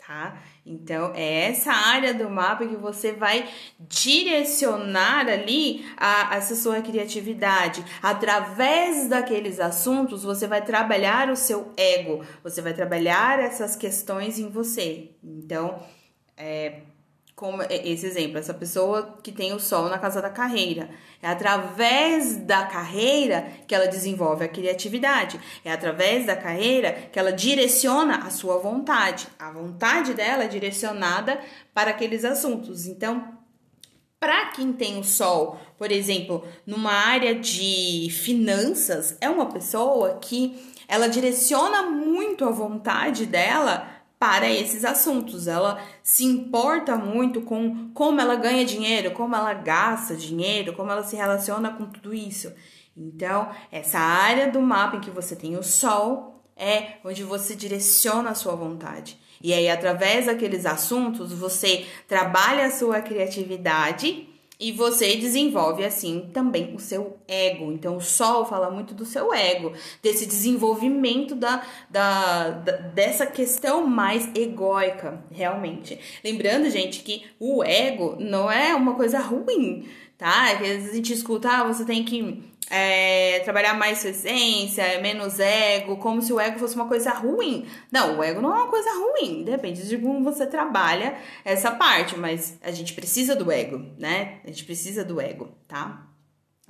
tá? 0.07 0.39
Então, 0.67 1.13
é 1.15 1.51
essa 1.51 1.73
área 1.73 2.13
do 2.13 2.29
mapa 2.29 2.67
que 2.67 2.77
você 2.77 3.13
vai 3.13 3.49
direcionar 3.81 5.29
ali 5.29 5.85
a, 5.97 6.37
essa 6.37 6.55
sua 6.55 6.81
criatividade. 6.83 7.85
Através 8.03 9.09
daqueles 9.09 9.61
assuntos, 9.61 10.23
você 10.23 10.47
vai 10.47 10.63
trabalhar 10.63 11.31
o 11.31 11.37
seu 11.37 11.73
ego, 11.77 12.25
você 12.43 12.61
vai 12.61 12.75
trabalhar 12.75 13.39
essas 13.39 13.77
questões 13.77 14.39
em 14.39 14.49
você. 14.51 15.11
Então, 15.23 15.83
é, 16.37 16.83
como 17.35 17.63
esse 17.69 18.07
exemplo, 18.07 18.39
essa 18.39 18.55
pessoa 18.55 19.19
que 19.23 19.33
tem 19.33 19.53
o 19.53 19.59
sol 19.59 19.89
na 19.89 19.99
casa 19.99 20.23
da 20.23 20.31
carreira. 20.31 20.89
É 21.21 21.29
através 21.29 22.37
da 22.37 22.65
carreira 22.65 23.49
que 23.67 23.75
ela 23.75 23.89
desenvolve 23.89 24.45
a 24.45 24.49
criatividade. 24.49 25.41
É 25.65 25.73
através 25.73 26.27
da 26.27 26.37
carreira 26.37 26.93
que 27.13 27.19
ela 27.19 27.33
direciona 27.33 28.19
a 28.19 28.31
sua 28.31 28.59
vontade. 28.59 29.27
A 29.37 29.51
vontade 29.51 30.15
dela 30.15 30.45
é 30.45 30.49
direcionada 30.49 31.41
para 31.75 31.91
aqueles 31.91 32.25
assuntos. 32.25 32.87
Então, 32.87 33.37
para 34.21 34.47
quem 34.53 34.73
tem 34.73 35.01
o 35.01 35.05
sol, 35.05 35.59
por 35.77 35.91
exemplo, 35.91 36.47
numa 36.65 36.93
área 36.93 37.35
de 37.35 38.09
finanças, 38.13 39.19
é 39.21 39.29
uma 39.29 39.47
pessoa 39.47 40.19
que 40.21 40.73
ela 40.87 41.09
direciona 41.09 41.83
muito 41.83 42.45
a 42.45 42.51
vontade 42.51 43.27
dela 43.27 43.94
para 44.25 44.51
esses 44.51 44.87
assuntos. 44.87 45.47
Ela 45.47 45.79
se 46.03 46.25
importa 46.25 46.97
muito 46.97 47.43
com 47.43 47.91
como 47.93 48.23
ela 48.23 48.37
ganha 48.37 48.65
dinheiro, 48.65 49.11
como 49.11 49.37
ela 49.37 49.53
gasta 49.53 50.17
dinheiro, 50.17 50.73
como 50.73 50.91
ela 50.91 51.03
se 51.03 51.15
relaciona 51.15 51.71
com 51.71 51.85
tudo 51.85 52.15
isso. 52.15 52.51
Então, 52.97 53.51
essa 53.71 53.99
área 53.99 54.51
do 54.51 54.63
mapa 54.63 54.97
em 54.97 55.01
que 55.01 55.11
você 55.11 55.37
tem 55.37 55.59
o 55.59 55.63
sol 55.63 56.43
é 56.57 56.95
onde 57.05 57.23
você 57.23 57.55
direciona 57.55 58.31
a 58.31 58.35
sua 58.35 58.55
vontade. 58.55 59.21
E 59.43 59.53
aí, 59.53 59.69
através 59.69 60.25
daqueles 60.25 60.65
assuntos, 60.65 61.31
você 61.31 61.85
trabalha 62.09 62.65
a 62.65 62.71
sua 62.71 63.03
criatividade 63.03 64.27
e 64.59 64.71
você 64.71 65.17
desenvolve 65.17 65.85
assim 65.85 66.31
também 66.33 66.75
o 66.75 66.79
seu 66.79 67.19
ego. 67.27 67.73
Então, 67.73 67.97
o 67.97 68.01
Sol 68.01 68.45
fala 68.45 68.71
muito 68.71 68.95
do 68.95 69.05
seu 69.05 69.35
ego, 69.35 69.73
desse 70.03 70.27
desenvolvimento 70.27 71.35
da, 71.35 71.63
da, 71.91 72.51
da, 72.51 72.73
dessa 72.73 73.27
questão 73.27 73.87
mais 73.87 74.29
egóica, 74.35 75.23
realmente. 75.31 75.99
Lembrando, 76.23 76.71
gente, 76.71 77.03
que 77.03 77.25
o 77.39 77.65
ego 77.65 78.17
não 78.19 78.51
é 78.51 78.75
uma 78.75 78.95
coisa 78.95 79.19
ruim, 79.19 79.89
tá? 80.25 80.57
Que 80.57 80.65
às 80.65 80.77
vezes 80.77 80.91
a 80.91 80.95
gente 80.95 81.13
escuta, 81.13 81.51
ah, 81.51 81.65
você 81.65 81.85
tem 81.85 82.03
que 82.03 82.43
é, 82.71 83.41
trabalhar 83.41 83.75
mais 83.75 83.99
sua 83.99 84.09
essência, 84.09 84.81
é 84.81 84.99
menos 84.99 85.39
ego, 85.39 85.99
como 85.99 86.23
se 86.23 86.33
o 86.33 86.41
ego 86.41 86.59
fosse 86.59 86.75
uma 86.75 86.89
coisa 86.89 87.11
ruim. 87.11 87.67
Não, 87.93 88.19
o 88.19 88.25
ego 88.25 88.41
não 88.41 88.57
é 88.57 88.63
uma 88.63 88.71
coisa 88.71 88.89
ruim, 88.93 89.45
depende 89.45 89.87
de 89.87 89.99
como 89.99 90.25
você 90.25 90.47
trabalha 90.47 91.15
essa 91.45 91.73
parte, 91.73 92.19
mas 92.19 92.59
a 92.63 92.71
gente 92.71 92.95
precisa 92.95 93.37
do 93.37 93.53
ego, 93.53 93.85
né? 93.99 94.39
A 94.45 94.47
gente 94.47 94.65
precisa 94.65 95.05
do 95.05 95.21
ego, 95.21 95.51
tá? 95.69 96.07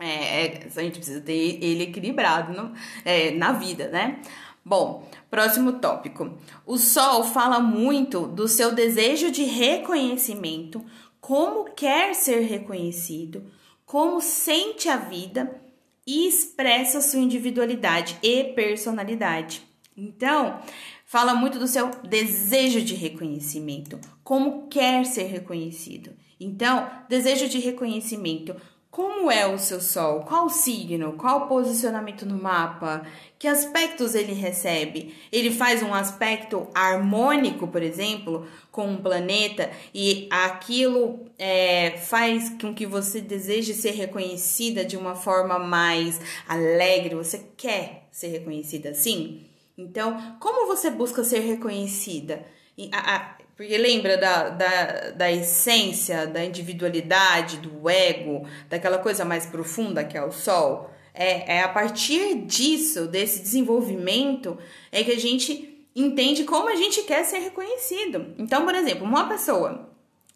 É, 0.01 0.47
é 0.47 0.69
a 0.75 0.83
gente 0.83 0.97
precisa 0.97 1.21
ter 1.21 1.63
ele 1.63 1.85
equilibrado 1.85 2.53
no, 2.53 2.75
é, 3.05 3.31
na 3.31 3.53
vida, 3.53 3.87
né? 3.87 4.19
Bom, 4.65 5.07
próximo 5.31 5.75
tópico. 5.75 6.39
O 6.67 6.77
Sol 6.77 7.23
fala 7.23 7.61
muito 7.61 8.27
do 8.27 8.49
seu 8.49 8.75
desejo 8.75 9.31
de 9.31 9.45
reconhecimento 9.45 10.85
como 11.25 11.65
quer 11.65 12.15
ser 12.15 12.41
reconhecido, 12.41 13.51
como 13.87 14.21
sente 14.21 14.91
a 14.91 14.99
vida 14.99 15.59
e 16.07 16.29
expressa 16.29 17.01
sua 17.01 17.21
individualidade 17.21 18.19
e 18.23 18.53
personalidade. 18.53 19.63
Então, 19.97 20.61
fala 21.07 21.35
muito 21.35 21.59
do 21.59 21.67
seu 21.67 21.91
desejo 22.03 22.83
de 22.83 22.95
reconhecimento, 22.95 23.99
como 24.23 24.69
quer 24.69 25.07
ser 25.07 25.23
reconhecido. 25.23 26.11
Então, 26.39 26.91
desejo 27.09 27.49
de 27.49 27.59
reconhecimento. 27.59 28.55
Como 28.95 29.29
é 29.29 29.45
o 29.45 29.59
seu 29.59 29.81
sol? 29.81 30.21
Qual 30.21 30.49
signo? 30.49 31.15
Qual 31.15 31.49
posicionamento 31.49 32.25
no 32.25 32.41
mapa? 32.41 33.05
Que 33.37 33.49
aspectos 33.49 34.15
ele 34.15 34.33
recebe? 34.33 35.13
Ele 35.33 35.51
faz 35.51 35.83
um 35.83 35.93
aspecto 35.93 36.69
harmônico, 36.73 37.67
por 37.67 37.83
exemplo, 37.83 38.47
com 38.71 38.87
um 38.87 39.03
planeta 39.03 39.69
e 39.93 40.29
aquilo 40.31 41.27
é, 41.37 41.99
faz 41.99 42.51
com 42.51 42.73
que 42.73 42.87
você 42.87 43.21
deseje 43.21 43.75
ser 43.75 43.95
reconhecida 43.95 44.85
de 44.85 44.97
uma 44.97 45.17
forma 45.17 45.59
mais 45.59 46.21
alegre. 46.47 47.17
Você 47.17 47.45
quer 47.57 48.07
ser 48.13 48.29
reconhecida 48.29 48.91
assim? 48.91 49.45
Então, 49.77 50.37
como 50.39 50.69
você 50.69 50.89
busca 50.89 51.25
ser 51.25 51.41
reconhecida? 51.41 52.47
A, 52.93 53.17
a, 53.17 53.37
porque 53.57 53.79
lembra 53.79 54.17
da, 54.17 54.49
da, 54.49 55.11
da 55.11 55.33
essência, 55.33 56.27
da 56.27 56.45
individualidade, 56.45 57.59
do 57.59 57.89
ego, 57.89 58.47
daquela 58.69 58.99
coisa 58.99 59.25
mais 59.25 59.47
profunda 59.47 60.05
que 60.05 60.17
é 60.17 60.25
o 60.25 60.33
sol? 60.33 60.91
É, 61.15 61.59
é 61.59 61.63
a 61.63 61.69
partir 61.69 62.43
disso, 62.47 63.07
desse 63.07 63.41
desenvolvimento, 63.41 64.59
é 64.91 65.05
que 65.05 65.13
a 65.13 65.19
gente 65.19 65.87
entende 65.95 66.43
como 66.43 66.69
a 66.69 66.75
gente 66.75 67.03
quer 67.03 67.25
ser 67.25 67.39
reconhecido. 67.39 68.35
Então, 68.37 68.65
por 68.65 68.75
exemplo, 68.75 69.05
uma 69.05 69.29
pessoa, 69.29 69.89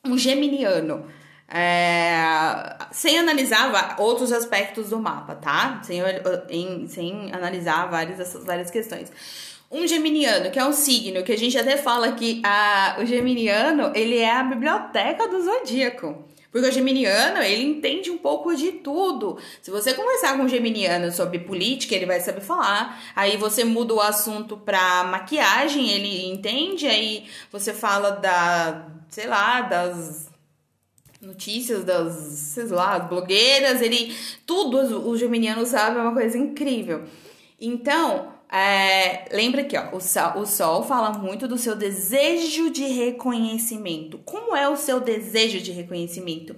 um 0.07 0.17
geminiano, 0.17 1.05
é, 1.49 2.77
sem 2.93 3.19
analisar 3.19 3.97
outros 3.99 4.31
aspectos 4.33 4.91
do 4.91 4.99
mapa, 5.01 5.35
tá? 5.35 5.81
Sem, 5.83 6.01
em, 6.51 6.87
sem 6.87 7.33
analisar 7.33 7.87
várias, 7.91 8.21
essas 8.21 8.45
várias 8.45 8.71
questões. 8.71 9.11
Um 9.71 9.87
geminiano, 9.87 10.51
que 10.51 10.59
é 10.59 10.65
um 10.65 10.73
signo, 10.73 11.23
que 11.23 11.33
a 11.33 11.37
gente 11.37 11.59
até 11.59 11.77
fala 11.77 12.13
que 12.13 12.41
a, 12.43 12.97
o 13.01 13.05
geminiano, 13.05 13.93
ele 13.95 14.17
é 14.17 14.31
a 14.31 14.43
biblioteca 14.43 15.29
do 15.29 15.43
zodíaco. 15.43 16.25
Porque 16.51 16.67
o 16.67 16.73
geminiano, 16.73 17.43
ele 17.43 17.63
entende 17.63 18.11
um 18.11 18.17
pouco 18.17 18.57
de 18.57 18.73
tudo. 18.73 19.39
Se 19.61 19.71
você 19.71 19.93
conversar 19.93 20.37
com 20.37 20.45
um 20.45 20.49
geminiano 20.49 21.13
sobre 21.13 21.41
política, 21.41 21.95
ele 21.95 22.07
vai 22.07 22.21
saber 22.21 22.41
falar. 22.41 22.99
Aí 23.15 23.37
você 23.37 23.65
muda 23.65 23.93
o 23.93 24.01
assunto 24.01 24.57
pra 24.57 25.05
maquiagem, 25.05 25.91
ele 25.91 26.27
entende. 26.27 26.87
Aí 26.87 27.27
você 27.53 27.75
fala 27.75 28.13
da, 28.13 28.87
sei 29.11 29.27
lá, 29.27 29.61
das 29.61 30.31
notícias 31.21 31.85
das, 31.85 32.15
sei 32.15 32.65
lá, 32.67 32.99
blogueiras, 32.99 33.83
ele 33.83 34.17
tudo 34.47 35.09
o 35.09 35.17
geminiano 35.19 35.67
sabe, 35.67 35.99
é 35.99 36.01
uma 36.01 36.15
coisa 36.15 36.39
incrível. 36.39 37.05
Então, 37.61 38.38
é, 38.51 39.29
lembra 39.31 39.61
aqui, 39.61 39.77
ó, 39.77 39.95
o 39.95 40.01
sol, 40.01 40.39
o 40.39 40.47
sol 40.47 40.83
fala 40.83 41.13
muito 41.19 41.47
do 41.47 41.59
seu 41.59 41.77
desejo 41.77 42.71
de 42.71 42.85
reconhecimento. 42.85 44.19
Como 44.25 44.57
é 44.57 44.69
o 44.69 44.77
seu 44.77 45.01
desejo 45.01 45.61
de 45.61 45.71
reconhecimento? 45.71 46.57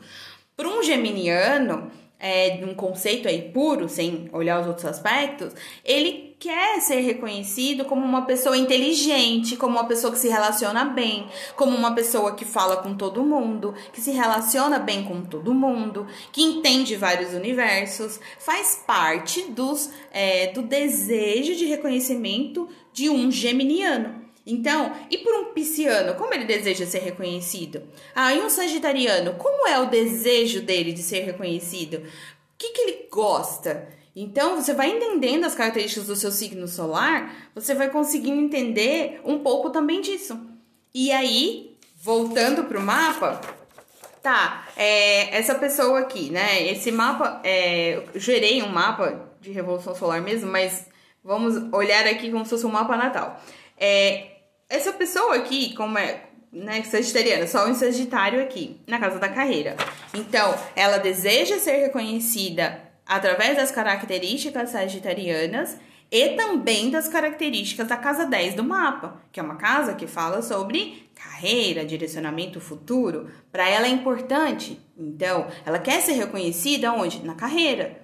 Para 0.57 0.69
um 0.69 0.83
geminiano, 0.83 1.91
é, 2.19 2.61
um 2.65 2.75
conceito 2.75 3.27
aí 3.27 3.51
puro, 3.51 3.89
sem 3.89 4.29
olhar 4.33 4.61
os 4.61 4.67
outros 4.67 4.87
aspectos, 4.87 5.55
ele 5.85 6.30
quer 6.41 6.81
ser 6.81 7.01
reconhecido 7.01 7.85
como 7.85 8.03
uma 8.03 8.23
pessoa 8.23 8.57
inteligente, 8.57 9.59
como 9.59 9.77
uma 9.77 9.87
pessoa 9.87 10.11
que 10.11 10.19
se 10.19 10.29
relaciona 10.29 10.87
bem, 10.87 11.29
como 11.55 11.77
uma 11.77 11.95
pessoa 11.95 12.35
que 12.35 12.47
fala 12.47 12.79
com 12.79 12.97
todo 12.97 13.23
mundo, 13.23 13.75
que 13.93 14.01
se 14.01 14.11
relaciona 14.11 14.79
bem 14.79 15.05
com 15.05 15.21
todo 15.21 15.53
mundo, 15.53 16.07
que 16.33 16.43
entende 16.43 16.97
vários 16.97 17.35
universos, 17.35 18.19
faz 18.39 18.83
parte 18.87 19.51
dos, 19.51 19.91
é, 20.11 20.47
do 20.47 20.63
desejo 20.63 21.55
de 21.55 21.67
reconhecimento 21.67 22.67
de 22.91 23.11
um 23.11 23.31
geminiano. 23.31 24.25
Então, 24.47 24.93
e 25.11 25.19
por 25.19 25.35
um 25.35 25.53
pisciano, 25.53 26.15
como 26.15 26.33
ele 26.33 26.47
deseja 26.47 26.87
ser 26.87 27.01
reconhecido? 27.01 27.83
Ah, 28.15 28.35
e 28.35 28.41
um 28.41 28.49
sagitariano, 28.49 29.35
como 29.35 29.69
é 29.69 29.79
o 29.79 29.91
desejo 29.91 30.63
dele 30.63 30.95
de 30.95 31.03
ser 31.03 31.21
reconhecido? 31.21 31.99
O 31.99 32.03
que, 32.57 32.71
que 32.71 32.81
ele 32.81 33.09
gosta? 33.11 34.00
Então, 34.15 34.57
você 34.57 34.75
vai 34.75 34.91
entendendo 34.91 35.45
as 35.45 35.55
características 35.55 36.07
do 36.07 36.17
seu 36.17 36.33
signo 36.33 36.67
solar, 36.67 37.51
você 37.55 37.75
vai 37.75 37.91
conseguindo 37.91 38.41
entender 38.41 39.21
um 39.25 39.39
pouco 39.39 39.71
também 39.71 40.01
disso. 40.01 40.39
E 40.93 41.13
aí, 41.13 41.77
voltando 42.03 42.65
para 42.65 42.79
o 42.79 42.83
mapa, 42.83 43.41
tá, 44.23 44.67
é, 44.77 45.37
essa 45.37 45.55
pessoa 45.55 46.01
aqui, 46.01 46.31
né? 46.31 46.67
Esse 46.67 46.91
mapa, 46.91 47.41
é, 47.45 47.97
eu 47.97 48.21
gerei 48.21 48.63
um 48.63 48.69
mapa 48.69 49.31
de 49.41 49.53
Revolução 49.53 49.95
Solar 49.95 50.21
mesmo, 50.21 50.51
mas 50.51 50.87
vamos 51.23 51.73
olhar 51.73 52.07
aqui 52.07 52.31
como 52.31 52.45
se 52.45 52.51
fosse 52.51 52.67
um 52.67 52.71
mapa 52.71 52.97
natal. 52.97 53.41
É, 53.79 54.27
essa 54.69 54.93
pessoa 54.93 55.37
aqui, 55.37 55.75
como 55.75 55.97
é 55.99 56.25
né, 56.53 56.83
sagitariana, 56.83 57.47
só 57.47 57.69
em 57.69 57.75
Sagitário 57.75 58.43
aqui, 58.43 58.81
na 58.87 58.99
casa 58.99 59.19
da 59.19 59.29
carreira. 59.29 59.77
Então, 60.13 60.53
ela 60.75 60.99
deseja 60.99 61.59
ser 61.59 61.77
reconhecida 61.77 62.90
através 63.11 63.57
das 63.57 63.73
características 63.73 64.71
sagitarianas 64.71 65.77
e 66.09 66.29
também 66.37 66.93
das 66.93 67.09
características 67.09 67.89
da 67.89 67.97
casa 67.97 68.25
10 68.25 68.55
do 68.55 68.63
mapa, 68.63 69.21
que 69.33 69.41
é 69.41 69.43
uma 69.43 69.57
casa 69.57 69.95
que 69.95 70.07
fala 70.07 70.41
sobre 70.43 71.11
carreira, 71.13 71.85
direcionamento 71.85 72.61
futuro. 72.61 73.29
Para 73.51 73.69
ela 73.69 73.87
é 73.87 73.91
importante. 73.91 74.81
Então, 74.97 75.49
ela 75.67 75.81
quer 75.81 76.01
ser 76.01 76.13
reconhecida 76.13 76.93
onde? 76.93 77.27
Na 77.27 77.35
carreira. 77.35 78.01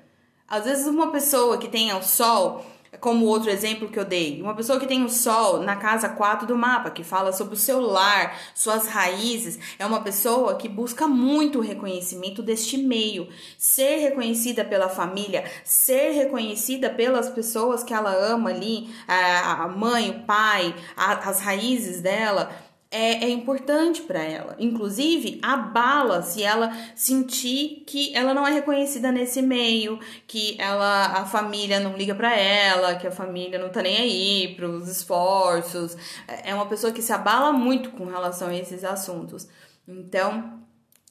Às 0.48 0.64
vezes 0.64 0.88
uma 0.88 1.12
pessoa 1.12 1.56
que 1.56 1.68
tenha 1.68 1.96
o 1.96 2.02
sol 2.02 2.66
como 3.00 3.26
outro 3.26 3.50
exemplo 3.50 3.88
que 3.88 3.98
eu 3.98 4.04
dei, 4.04 4.40
uma 4.40 4.54
pessoa 4.54 4.78
que 4.80 4.86
tem 4.86 5.04
o 5.04 5.08
sol 5.08 5.60
na 5.60 5.76
casa 5.76 6.08
4 6.08 6.46
do 6.46 6.56
mapa, 6.56 6.90
que 6.90 7.04
fala 7.04 7.32
sobre 7.32 7.54
o 7.54 7.58
seu 7.58 7.80
lar, 7.80 8.36
suas 8.54 8.86
raízes, 8.86 9.58
é 9.78 9.86
uma 9.86 10.00
pessoa 10.00 10.56
que 10.56 10.68
busca 10.68 11.06
muito 11.06 11.58
o 11.58 11.62
reconhecimento 11.62 12.42
deste 12.42 12.76
meio, 12.76 13.28
ser 13.58 13.98
reconhecida 13.98 14.64
pela 14.64 14.88
família, 14.88 15.44
ser 15.64 16.10
reconhecida 16.10 16.90
pelas 16.90 17.28
pessoas 17.28 17.82
que 17.82 17.94
ela 17.94 18.12
ama 18.12 18.50
ali, 18.50 18.88
a 19.06 19.68
mãe, 19.68 20.10
o 20.10 20.24
pai, 20.24 20.74
as 20.96 21.40
raízes 21.40 22.00
dela 22.00 22.50
é, 22.96 23.24
é 23.24 23.28
importante 23.28 24.00
para 24.00 24.22
ela. 24.22 24.56
Inclusive, 24.58 25.38
abala 25.42 26.22
se 26.22 26.42
ela 26.42 26.74
sentir 26.94 27.84
que 27.86 28.16
ela 28.16 28.32
não 28.32 28.46
é 28.46 28.52
reconhecida 28.52 29.12
nesse 29.12 29.42
meio, 29.42 30.00
que 30.26 30.56
ela 30.58 31.06
a 31.20 31.26
família 31.26 31.78
não 31.78 31.94
liga 31.94 32.14
para 32.14 32.34
ela, 32.34 32.94
que 32.94 33.06
a 33.06 33.10
família 33.10 33.58
não 33.58 33.68
tá 33.68 33.82
nem 33.82 33.98
aí 33.98 34.54
para 34.56 34.66
os 34.66 34.88
esforços. 34.88 35.94
É 36.42 36.54
uma 36.54 36.64
pessoa 36.66 36.90
que 36.90 37.02
se 37.02 37.12
abala 37.12 37.52
muito 37.52 37.90
com 37.90 38.06
relação 38.06 38.48
a 38.48 38.56
esses 38.56 38.82
assuntos. 38.82 39.46
Então, 39.86 40.62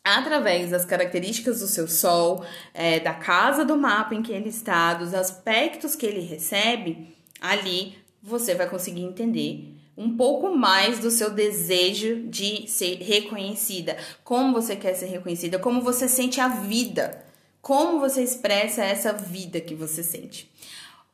através 0.04 0.72
das 0.72 0.86
características 0.86 1.60
do 1.60 1.68
seu 1.68 1.88
sol, 1.88 2.44
é, 2.74 3.00
da 3.00 3.14
casa 3.14 3.64
do 3.64 3.78
mapa 3.78 4.16
em 4.16 4.24
que 4.24 4.32
ele 4.32 4.50
está, 4.50 4.96
dos 4.96 5.14
aspectos 5.14 5.96
que 5.96 6.08
ele 6.08 6.22
recebe, 6.22 7.16
ali 7.40 7.96
você 8.24 8.56
vai 8.56 8.68
conseguir 8.68 9.04
entender 9.04 9.76
um 9.98 10.16
pouco 10.16 10.56
mais 10.56 11.00
do 11.00 11.10
seu 11.10 11.30
desejo 11.30 12.28
de 12.28 12.68
ser 12.68 12.98
reconhecida, 12.98 13.98
como 14.24 14.54
você 14.54 14.76
quer 14.76 14.93
ser 14.93 15.08
reconhecida, 15.08 15.58
como 15.58 15.82
você 15.82 16.08
sente 16.08 16.41
a 16.41 16.48
vida, 16.48 17.26
como 17.62 18.00
você 18.00 18.22
expressa 18.22 18.84
essa 18.84 19.14
vida 19.14 19.62
que 19.62 19.74
você 19.74 20.04
sente. 20.04 20.52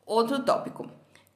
Outro 0.05 0.43
tópico. 0.43 0.89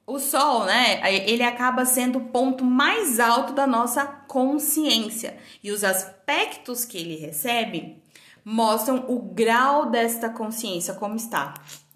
O 0.06 0.18
sol, 0.20 0.64
né, 0.64 1.00
ele 1.28 1.42
acaba 1.42 1.84
sendo 1.84 2.18
o 2.18 2.24
ponto 2.26 2.64
mais 2.64 3.18
alto 3.18 3.52
da 3.52 3.66
nossa 3.66 4.04
consciência 4.04 5.36
e 5.64 5.72
os 5.72 5.82
aspectos 5.82 6.84
que 6.84 6.96
ele 6.98 7.16
recebe 7.16 8.00
mostram 8.44 9.04
o 9.08 9.18
grau 9.18 9.90
desta 9.90 10.28
consciência 10.28 10.94
como 10.94 11.16
está. 11.16 11.54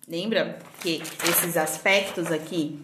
Lembra 0.09 0.59
que 0.81 1.01
esses 1.23 1.57
aspectos 1.57 2.33
aqui 2.33 2.81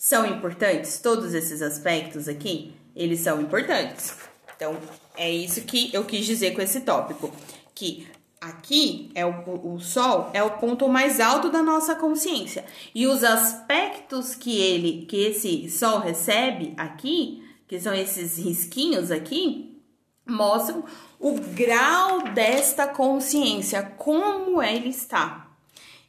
são 0.00 0.24
importantes? 0.24 0.98
Todos 0.98 1.34
esses 1.34 1.60
aspectos 1.60 2.26
aqui, 2.26 2.72
eles 2.96 3.20
são 3.20 3.38
importantes. 3.38 4.16
Então, 4.56 4.74
é 5.14 5.30
isso 5.30 5.60
que 5.60 5.90
eu 5.92 6.06
quis 6.06 6.24
dizer 6.24 6.54
com 6.54 6.62
esse 6.62 6.80
tópico. 6.80 7.30
Que 7.74 8.06
aqui 8.40 9.10
é 9.14 9.26
o, 9.26 9.74
o 9.74 9.78
Sol 9.78 10.30
é 10.32 10.42
o 10.42 10.52
ponto 10.52 10.88
mais 10.88 11.20
alto 11.20 11.50
da 11.50 11.62
nossa 11.62 11.94
consciência. 11.94 12.64
E 12.94 13.06
os 13.06 13.22
aspectos 13.22 14.34
que 14.34 14.58
ele, 14.58 15.04
que 15.04 15.18
esse 15.18 15.68
Sol 15.68 15.98
recebe 15.98 16.72
aqui, 16.78 17.46
que 17.68 17.78
são 17.78 17.92
esses 17.92 18.38
risquinhos 18.38 19.10
aqui, 19.10 19.82
mostram 20.26 20.82
o 21.18 21.38
grau 21.38 22.22
desta 22.32 22.88
consciência, 22.88 23.82
como 23.98 24.62
ele 24.62 24.88
está. 24.88 25.49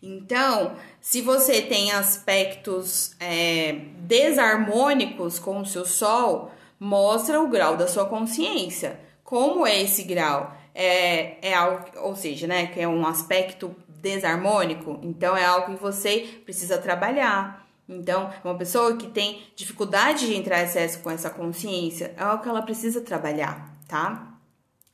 Então, 0.01 0.75
se 0.99 1.21
você 1.21 1.61
tem 1.61 1.91
aspectos 1.91 3.15
é, 3.19 3.73
desarmônicos 3.99 5.37
com 5.37 5.61
o 5.61 5.65
seu 5.65 5.85
Sol, 5.85 6.51
mostra 6.79 7.39
o 7.39 7.47
grau 7.47 7.77
da 7.77 7.87
sua 7.87 8.05
consciência. 8.05 8.99
Como 9.23 9.65
é 9.65 9.81
esse 9.81 10.03
grau? 10.03 10.57
é, 10.73 11.49
é 11.49 11.53
algo, 11.53 11.85
ou 11.97 12.15
seja, 12.15 12.47
né, 12.47 12.67
que 12.67 12.79
é 12.79 12.87
um 12.87 13.05
aspecto 13.05 13.75
desarmônico, 13.87 14.99
então 15.03 15.37
é 15.37 15.45
algo 15.45 15.75
que 15.75 15.81
você 15.81 16.41
precisa 16.43 16.77
trabalhar. 16.77 17.67
Então, 17.87 18.31
uma 18.43 18.55
pessoa 18.55 18.95
que 18.95 19.07
tem 19.07 19.43
dificuldade 19.55 20.25
de 20.25 20.35
entrar 20.35 20.61
em 20.61 20.63
excesso 20.63 20.99
com 20.99 21.11
essa 21.11 21.29
consciência 21.29 22.13
é 22.17 22.23
algo 22.23 22.41
que 22.41 22.49
ela 22.49 22.61
precisa 22.61 23.01
trabalhar, 23.01 23.75
tá? 23.87 24.37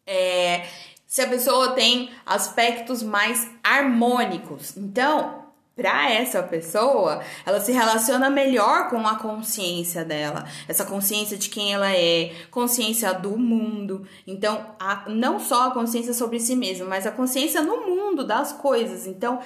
É, 0.05 0.65
se 1.07 1.21
a 1.21 1.27
pessoa 1.27 1.71
tem 1.71 2.11
aspectos 2.25 3.01
mais 3.01 3.49
harmônicos, 3.63 4.75
então 4.75 5.47
para 5.77 6.11
essa 6.11 6.41
pessoa, 6.41 7.21
ela 7.45 7.59
se 7.59 7.71
relaciona 7.71 8.31
melhor 8.31 8.89
com 8.89 9.07
a 9.07 9.15
consciência 9.15 10.03
dela, 10.03 10.43
essa 10.67 10.83
consciência 10.83 11.37
de 11.37 11.49
quem 11.49 11.71
ela 11.71 11.93
é, 11.93 12.33
consciência 12.49 13.13
do 13.13 13.37
mundo. 13.37 14.03
Então, 14.25 14.65
a, 14.79 15.07
não 15.07 15.39
só 15.39 15.67
a 15.67 15.71
consciência 15.71 16.15
sobre 16.15 16.39
si 16.39 16.55
mesma, 16.55 16.87
mas 16.87 17.05
a 17.05 17.11
consciência 17.11 17.61
no 17.61 17.85
mundo 17.85 18.25
das 18.25 18.51
coisas. 18.53 19.05
Então, 19.05 19.39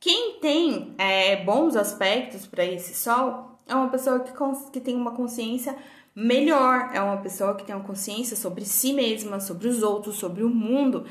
quem 0.00 0.38
tem 0.40 0.94
é, 0.96 1.36
bons 1.44 1.76
aspectos 1.76 2.46
para 2.46 2.64
esse 2.64 2.94
sol 2.94 3.58
é 3.68 3.74
uma 3.74 3.88
pessoa 3.88 4.20
que, 4.20 4.32
que 4.72 4.80
tem 4.80 4.96
uma 4.96 5.10
consciência 5.12 5.76
melhor, 6.14 6.90
é 6.92 7.00
uma 7.00 7.16
pessoa 7.18 7.54
que 7.54 7.64
tem 7.64 7.74
uma 7.74 7.84
consciência 7.84 8.36
sobre 8.36 8.64
si 8.64 8.92
mesma, 8.92 9.40
sobre 9.40 9.68
os 9.68 9.82
outros, 9.82 10.16
sobre 10.16 10.42
o 10.42 10.48
mundo 10.48 11.04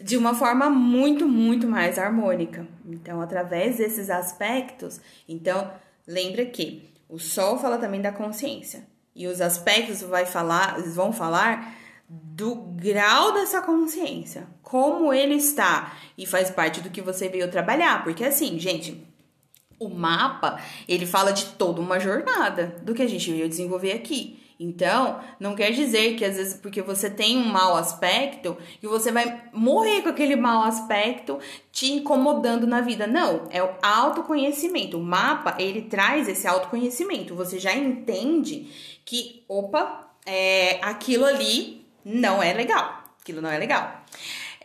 de 0.00 0.16
uma 0.16 0.34
forma 0.34 0.68
muito, 0.68 1.26
muito 1.26 1.66
mais 1.66 1.98
harmônica. 1.98 2.66
Então, 2.84 3.20
através 3.20 3.78
desses 3.78 4.10
aspectos, 4.10 5.00
então, 5.28 5.70
lembra 6.06 6.44
que 6.44 6.90
o 7.08 7.18
sol 7.18 7.58
fala 7.58 7.78
também 7.78 8.02
da 8.02 8.12
consciência. 8.12 8.86
E 9.14 9.26
os 9.26 9.40
aspectos 9.40 10.02
vai 10.02 10.26
falar, 10.26 10.78
vão 10.82 11.12
falar 11.12 11.74
do 12.08 12.54
grau 12.54 13.32
dessa 13.32 13.62
consciência, 13.62 14.46
como 14.62 15.12
ele 15.12 15.34
está 15.34 15.96
e 16.16 16.26
faz 16.26 16.50
parte 16.50 16.80
do 16.80 16.90
que 16.90 17.00
você 17.00 17.28
veio 17.28 17.50
trabalhar, 17.50 18.04
porque 18.04 18.24
assim, 18.24 18.58
gente, 18.58 19.04
o 19.78 19.88
mapa, 19.88 20.60
ele 20.88 21.06
fala 21.06 21.32
de 21.32 21.46
toda 21.46 21.80
uma 21.80 21.98
jornada 22.00 22.76
do 22.82 22.94
que 22.94 23.02
a 23.02 23.08
gente 23.08 23.30
veio 23.30 23.48
desenvolver 23.48 23.92
aqui. 23.92 24.42
Então, 24.58 25.20
não 25.38 25.54
quer 25.54 25.70
dizer 25.70 26.16
que 26.16 26.24
às 26.24 26.36
vezes 26.36 26.54
porque 26.54 26.80
você 26.80 27.10
tem 27.10 27.36
um 27.36 27.44
mau 27.44 27.76
aspecto, 27.76 28.56
que 28.80 28.88
você 28.88 29.12
vai 29.12 29.42
morrer 29.52 30.00
com 30.00 30.08
aquele 30.08 30.34
mau 30.34 30.62
aspecto 30.62 31.38
te 31.70 31.92
incomodando 31.92 32.66
na 32.66 32.80
vida. 32.80 33.06
Não, 33.06 33.44
é 33.50 33.62
o 33.62 33.74
autoconhecimento. 33.82 34.96
O 34.96 35.02
mapa, 35.02 35.56
ele 35.58 35.82
traz 35.82 36.26
esse 36.26 36.48
autoconhecimento. 36.48 37.34
Você 37.34 37.58
já 37.58 37.74
entende 37.74 38.70
que, 39.04 39.44
opa, 39.46 40.10
é, 40.24 40.78
aquilo 40.82 41.26
ali 41.26 41.84
não 42.02 42.42
é 42.42 42.54
legal. 42.54 43.04
Aquilo 43.20 43.42
não 43.42 43.50
é 43.50 43.58
legal. 43.58 44.04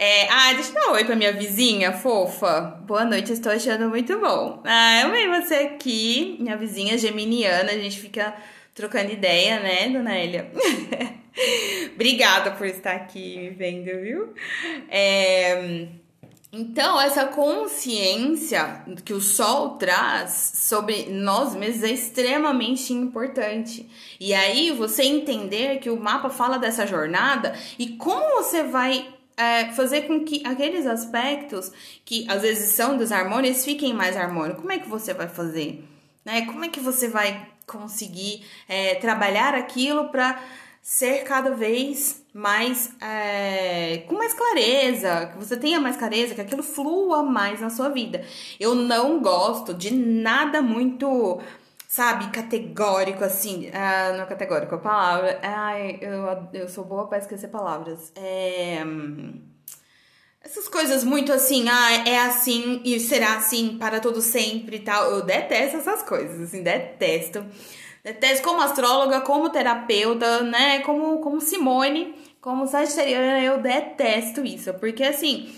É, 0.04 0.28
ah, 0.32 0.54
deixa 0.54 0.72
eu 0.72 0.74
dar 0.74 0.88
um 0.90 0.94
oi 0.94 1.06
pra 1.06 1.16
minha 1.16 1.32
vizinha 1.32 1.92
fofa. 1.92 2.60
Boa 2.88 3.06
noite, 3.06 3.32
estou 3.32 3.52
achando 3.52 3.88
muito 3.88 4.20
bom. 4.20 4.60
Ah, 4.66 5.02
eu 5.02 5.10
amei 5.10 5.28
você 5.28 5.54
aqui, 5.54 6.38
minha 6.40 6.58
vizinha 6.58 6.98
geminiana. 6.98 7.72
A 7.72 7.78
gente 7.78 8.00
fica 8.00 8.34
trocando 8.74 9.12
ideia, 9.12 9.60
né, 9.60 9.90
dona 9.90 10.18
Elia? 10.18 10.52
Obrigada 11.94 12.50
por 12.50 12.66
estar 12.66 12.94
aqui 12.94 13.38
me 13.38 13.50
vendo, 13.52 14.02
viu? 14.02 14.34
É, 14.90 15.86
então, 16.52 17.00
essa 17.00 17.28
consciência 17.28 18.84
que 19.06 19.14
o 19.14 19.22
sol 19.22 19.78
traz 19.78 20.54
sobre 20.56 21.10
nós 21.12 21.54
mesmos 21.54 21.84
é 21.84 21.92
extremamente 21.92 22.92
importante. 22.92 23.88
E 24.20 24.34
aí, 24.34 24.72
você 24.72 25.04
entender 25.04 25.78
que 25.78 25.92
o 25.92 26.02
mapa 26.02 26.32
fala 26.32 26.58
dessa 26.58 26.88
jornada 26.88 27.54
e 27.78 27.90
como 27.90 28.42
você 28.42 28.64
vai 28.64 29.21
é, 29.42 29.72
fazer 29.72 30.02
com 30.04 30.24
que 30.24 30.46
aqueles 30.46 30.86
aspectos 30.86 31.72
que 32.06 32.26
às 32.30 32.44
vezes 32.44 32.74
são 32.74 32.96
desarmônicos 32.96 33.66
fiquem 33.66 33.92
mais 33.92 34.16
harmônicos. 34.16 34.62
Como 34.62 34.72
é 34.72 34.78
que 34.78 34.88
você 34.88 35.16
vai 35.16 35.28
fazer? 35.28 35.84
Né? 36.24 36.46
Como 36.46 36.64
é 36.64 36.70
que 36.70 36.80
você 36.80 37.08
vai 37.08 37.48
conseguir 37.66 38.46
é, 38.70 38.96
trabalhar 38.96 39.56
aquilo 39.56 40.10
para 40.10 40.40
ser 40.82 41.24
cada 41.24 41.52
vez 41.52 42.24
mais 42.34 42.92
é, 43.02 44.04
com 44.08 44.16
mais 44.16 44.34
clareza, 44.34 45.28
que 45.32 45.38
você 45.38 45.58
tenha 45.58 45.80
mais 45.80 45.98
clareza, 45.98 46.36
que 46.36 46.42
aquilo 46.42 46.64
flua 46.64 47.24
mais 47.24 47.62
na 47.62 47.70
sua 47.70 47.90
vida. 47.90 48.24
Eu 48.60 48.76
não 48.76 49.20
gosto 49.22 49.74
de 49.74 49.92
nada 49.94 50.62
muito, 50.62 51.40
sabe, 51.92 52.32
categórico 52.32 53.22
assim. 53.22 53.70
Ah, 53.74 54.14
não 54.14 54.24
é 54.24 54.26
categórico 54.26 54.76
a 54.76 54.78
palavra. 54.78 55.40
Ai, 55.44 56.00
eu, 56.02 56.26
eu 56.54 56.70
sou 56.70 56.86
boa 56.86 57.06
para 57.08 57.18
esquecer 57.18 57.50
palavras. 57.50 58.14
É. 58.16 58.82
Essas 60.42 60.70
coisas 60.70 61.04
muito 61.04 61.34
assim, 61.34 61.68
ah, 61.68 62.08
é 62.08 62.18
assim 62.20 62.82
e 62.86 62.98
será 62.98 63.36
assim 63.36 63.78
para 63.78 64.00
todo 64.00 64.22
sempre 64.22 64.78
e 64.78 64.80
tal. 64.80 65.12
Eu 65.12 65.22
detesto 65.22 65.78
essas 65.78 66.02
coisas, 66.02 66.40
assim, 66.40 66.64
detesto. 66.64 67.46
Detesto 68.02 68.48
como 68.48 68.62
astróloga, 68.62 69.20
como 69.22 69.50
terapeuta, 69.50 70.44
né? 70.44 70.80
Como, 70.80 71.20
como 71.20 71.42
Simone, 71.42 72.16
como 72.40 72.68
sagitariana, 72.68 73.42
eu 73.42 73.62
detesto 73.62 74.46
isso. 74.46 74.74
Porque 74.76 75.04
assim, 75.04 75.54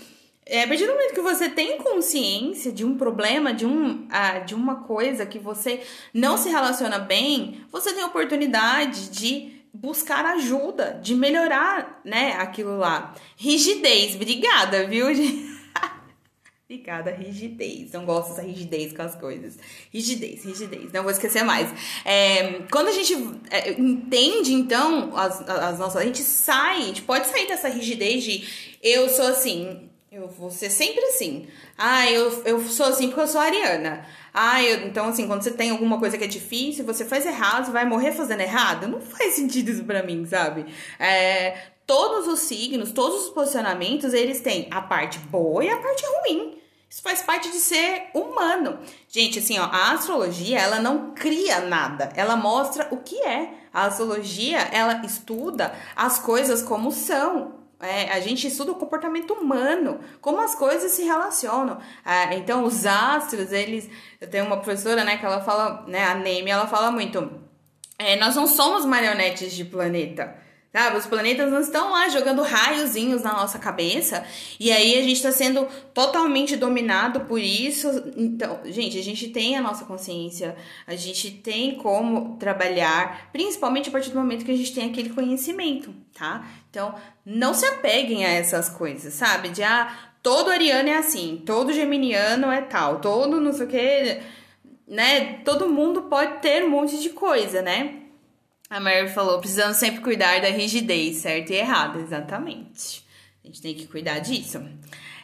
é, 0.46 0.62
a 0.62 0.68
partir 0.68 0.86
do 0.86 0.92
momento 0.92 1.14
que 1.14 1.20
você 1.20 1.48
tem 1.48 1.78
consciência 1.78 2.70
de 2.70 2.84
um 2.84 2.96
problema, 2.96 3.52
de, 3.54 3.64
um, 3.64 4.06
ah, 4.10 4.40
de 4.40 4.54
uma 4.54 4.82
coisa 4.82 5.24
que 5.24 5.38
você 5.38 5.82
não 6.12 6.36
se 6.36 6.50
relaciona 6.50 6.98
bem, 6.98 7.62
você 7.72 7.92
tem 7.94 8.02
a 8.02 8.06
oportunidade 8.06 9.08
de 9.08 9.64
buscar 9.72 10.24
ajuda, 10.26 11.00
de 11.02 11.14
melhorar, 11.14 12.00
né, 12.04 12.34
aquilo 12.34 12.76
lá. 12.76 13.14
Rigidez, 13.36 14.14
obrigada, 14.14 14.86
viu? 14.86 15.06
Obrigada, 16.66 17.10
rigidez. 17.10 17.92
Não 17.92 18.06
gosto 18.06 18.30
dessa 18.30 18.42
rigidez 18.42 18.92
com 18.94 19.02
as 19.02 19.14
coisas. 19.14 19.58
Rigidez, 19.92 20.44
rigidez. 20.44 20.90
Não 20.92 21.02
vou 21.02 21.12
esquecer 21.12 21.44
mais. 21.44 21.68
É, 22.06 22.62
quando 22.70 22.88
a 22.88 22.92
gente 22.92 23.14
é, 23.50 23.70
entende, 23.72 24.54
então, 24.54 25.14
as, 25.14 25.46
as 25.46 25.78
nossas. 25.78 26.00
A 26.00 26.04
gente 26.04 26.22
sai, 26.22 26.78
a 26.78 26.86
gente 26.86 27.02
pode 27.02 27.26
sair 27.26 27.46
dessa 27.46 27.68
rigidez 27.68 28.24
de 28.24 28.74
eu 28.82 29.10
sou 29.10 29.26
assim, 29.26 29.90
eu 30.14 30.28
vou 30.28 30.48
ser 30.48 30.70
sempre 30.70 31.04
assim. 31.06 31.48
Ah, 31.76 32.08
eu, 32.08 32.42
eu 32.44 32.60
sou 32.68 32.86
assim 32.86 33.08
porque 33.08 33.22
eu 33.22 33.26
sou 33.26 33.40
ariana. 33.40 34.06
Ah, 34.32 34.62
eu, 34.62 34.86
então 34.86 35.08
assim, 35.08 35.26
quando 35.26 35.42
você 35.42 35.50
tem 35.50 35.70
alguma 35.70 35.98
coisa 35.98 36.16
que 36.16 36.22
é 36.22 36.28
difícil, 36.28 36.84
você 36.84 37.04
faz 37.04 37.26
errado, 37.26 37.66
você 37.66 37.72
vai 37.72 37.84
morrer 37.84 38.12
fazendo 38.12 38.40
errado. 38.40 38.86
Não 38.86 39.00
faz 39.00 39.34
sentido 39.34 39.70
isso 39.70 39.84
pra 39.84 40.04
mim, 40.04 40.24
sabe? 40.24 40.66
É, 41.00 41.66
todos 41.84 42.28
os 42.28 42.40
signos, 42.40 42.92
todos 42.92 43.24
os 43.24 43.30
posicionamentos, 43.30 44.14
eles 44.14 44.40
têm 44.40 44.68
a 44.70 44.80
parte 44.80 45.18
boa 45.18 45.64
e 45.64 45.68
a 45.68 45.78
parte 45.78 46.04
ruim. 46.06 46.58
Isso 46.88 47.02
faz 47.02 47.22
parte 47.22 47.50
de 47.50 47.58
ser 47.58 48.10
humano. 48.14 48.78
Gente, 49.08 49.40
assim, 49.40 49.58
ó, 49.58 49.64
a 49.64 49.94
astrologia, 49.94 50.60
ela 50.60 50.78
não 50.78 51.12
cria 51.12 51.60
nada, 51.62 52.12
ela 52.14 52.36
mostra 52.36 52.86
o 52.92 52.98
que 52.98 53.20
é. 53.20 53.52
A 53.72 53.86
astrologia, 53.86 54.58
ela 54.58 55.04
estuda 55.04 55.74
as 55.96 56.20
coisas 56.20 56.62
como 56.62 56.92
são. 56.92 57.63
É, 57.84 58.10
a 58.12 58.20
gente 58.20 58.46
estuda 58.46 58.72
o 58.72 58.76
comportamento 58.76 59.34
humano, 59.34 60.00
como 60.20 60.40
as 60.40 60.54
coisas 60.54 60.90
se 60.92 61.02
relacionam. 61.02 61.78
É, 62.04 62.34
então, 62.34 62.64
os 62.64 62.86
astros, 62.86 63.52
eles. 63.52 63.88
Eu 64.20 64.28
tenho 64.28 64.46
uma 64.46 64.56
professora, 64.56 65.04
né, 65.04 65.18
que 65.18 65.26
ela 65.26 65.40
fala, 65.42 65.84
né, 65.86 66.04
a 66.04 66.14
Neme, 66.14 66.50
ela 66.50 66.66
fala 66.66 66.90
muito. 66.90 67.30
É, 67.98 68.16
nós 68.16 68.34
não 68.34 68.46
somos 68.46 68.84
marionetes 68.84 69.52
de 69.52 69.64
planeta. 69.64 70.42
Sabe? 70.74 70.96
Os 70.96 71.06
planetas 71.06 71.52
não 71.52 71.60
estão 71.60 71.92
lá 71.92 72.08
jogando 72.08 72.42
raiozinhos 72.42 73.22
na 73.22 73.32
nossa 73.32 73.60
cabeça 73.60 74.26
e 74.58 74.72
aí 74.72 74.98
a 74.98 75.02
gente 75.02 75.12
está 75.12 75.30
sendo 75.30 75.68
totalmente 75.94 76.56
dominado 76.56 77.20
por 77.20 77.38
isso. 77.38 77.88
Então, 78.16 78.58
gente, 78.64 78.98
a 78.98 79.02
gente 79.02 79.28
tem 79.28 79.56
a 79.56 79.60
nossa 79.62 79.84
consciência, 79.84 80.56
a 80.84 80.96
gente 80.96 81.30
tem 81.30 81.76
como 81.76 82.36
trabalhar, 82.38 83.30
principalmente 83.30 83.88
a 83.88 83.92
partir 83.92 84.10
do 84.10 84.18
momento 84.18 84.44
que 84.44 84.50
a 84.50 84.56
gente 84.56 84.74
tem 84.74 84.90
aquele 84.90 85.10
conhecimento, 85.10 85.94
tá? 86.12 86.44
Então, 86.74 86.92
não 87.24 87.54
se 87.54 87.64
apeguem 87.66 88.24
a 88.24 88.30
essas 88.30 88.68
coisas, 88.68 89.14
sabe? 89.14 89.50
De 89.50 89.62
ah, 89.62 89.96
todo 90.20 90.50
ariano 90.50 90.88
é 90.88 90.96
assim, 90.96 91.40
todo 91.46 91.72
geminiano 91.72 92.50
é 92.50 92.62
tal, 92.62 93.00
todo 93.00 93.40
não 93.40 93.52
sei 93.52 93.66
o 93.66 93.68
que, 93.68 94.20
né? 94.88 95.34
Todo 95.44 95.68
mundo 95.68 96.02
pode 96.02 96.40
ter 96.40 96.64
um 96.64 96.70
monte 96.70 97.00
de 97.00 97.10
coisa, 97.10 97.62
né? 97.62 98.00
A 98.68 98.80
Mary 98.80 99.08
falou: 99.08 99.38
precisamos 99.38 99.76
sempre 99.76 100.00
cuidar 100.00 100.40
da 100.40 100.48
rigidez, 100.48 101.18
certo 101.18 101.52
e 101.52 101.56
errado. 101.56 102.00
Exatamente. 102.00 103.04
A 103.44 103.46
gente 103.46 103.62
tem 103.62 103.74
que 103.74 103.86
cuidar 103.86 104.18
disso. 104.18 104.60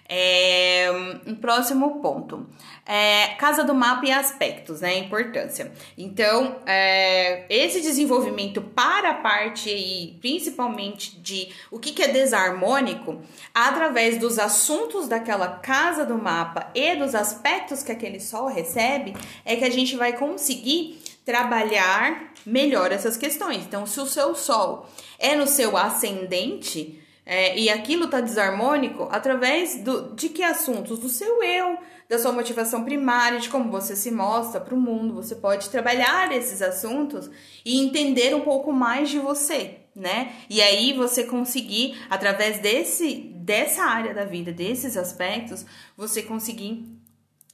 É, 0.09 0.86
um 1.30 1.34
próximo 1.36 2.00
ponto. 2.00 2.46
É, 2.84 3.28
casa 3.38 3.62
do 3.64 3.74
mapa 3.74 4.06
e 4.06 4.10
aspectos, 4.10 4.80
né? 4.80 4.98
Importância. 4.98 5.72
Então, 5.96 6.56
é, 6.66 7.44
esse 7.48 7.80
desenvolvimento 7.80 8.60
para 8.60 9.10
a 9.10 9.14
parte 9.14 9.70
aí, 9.70 10.18
principalmente 10.20 11.18
de 11.20 11.48
o 11.70 11.78
que, 11.78 11.92
que 11.92 12.02
é 12.02 12.08
desarmônico, 12.08 13.20
através 13.54 14.18
dos 14.18 14.38
assuntos 14.38 15.08
daquela 15.08 15.48
casa 15.48 16.04
do 16.04 16.18
mapa 16.18 16.70
e 16.74 16.96
dos 16.96 17.14
aspectos 17.14 17.82
que 17.82 17.92
aquele 17.92 18.20
sol 18.20 18.48
recebe, 18.48 19.14
é 19.44 19.56
que 19.56 19.64
a 19.64 19.70
gente 19.70 19.96
vai 19.96 20.12
conseguir 20.12 21.00
trabalhar 21.24 22.32
melhor 22.44 22.90
essas 22.90 23.16
questões. 23.16 23.64
Então, 23.64 23.86
se 23.86 24.00
o 24.00 24.06
seu 24.06 24.34
sol 24.34 24.88
é 25.18 25.36
no 25.36 25.46
seu 25.46 25.76
ascendente, 25.76 26.99
É, 27.24 27.58
e 27.58 27.68
aquilo 27.68 28.08
tá 28.08 28.20
desarmônico 28.20 29.08
através 29.10 29.82
do, 29.82 30.14
de 30.14 30.28
que 30.28 30.42
assuntos? 30.42 30.98
Do 30.98 31.08
seu 31.08 31.42
eu, 31.42 31.78
da 32.08 32.18
sua 32.18 32.32
motivação 32.32 32.84
primária, 32.84 33.38
de 33.38 33.48
como 33.48 33.70
você 33.70 33.94
se 33.94 34.10
mostra 34.10 34.60
para 34.60 34.74
o 34.74 34.80
mundo. 34.80 35.14
Você 35.14 35.36
pode 35.36 35.70
trabalhar 35.70 36.32
esses 36.32 36.60
assuntos 36.60 37.30
e 37.64 37.80
entender 37.80 38.34
um 38.34 38.40
pouco 38.40 38.72
mais 38.72 39.10
de 39.10 39.18
você, 39.18 39.76
né? 39.94 40.32
E 40.48 40.60
aí 40.60 40.92
você 40.92 41.24
conseguir, 41.24 41.96
através 42.10 42.58
desse, 42.58 43.32
dessa 43.36 43.84
área 43.84 44.12
da 44.12 44.24
vida, 44.24 44.52
desses 44.52 44.96
aspectos, 44.96 45.64
você 45.96 46.22
conseguir 46.22 46.99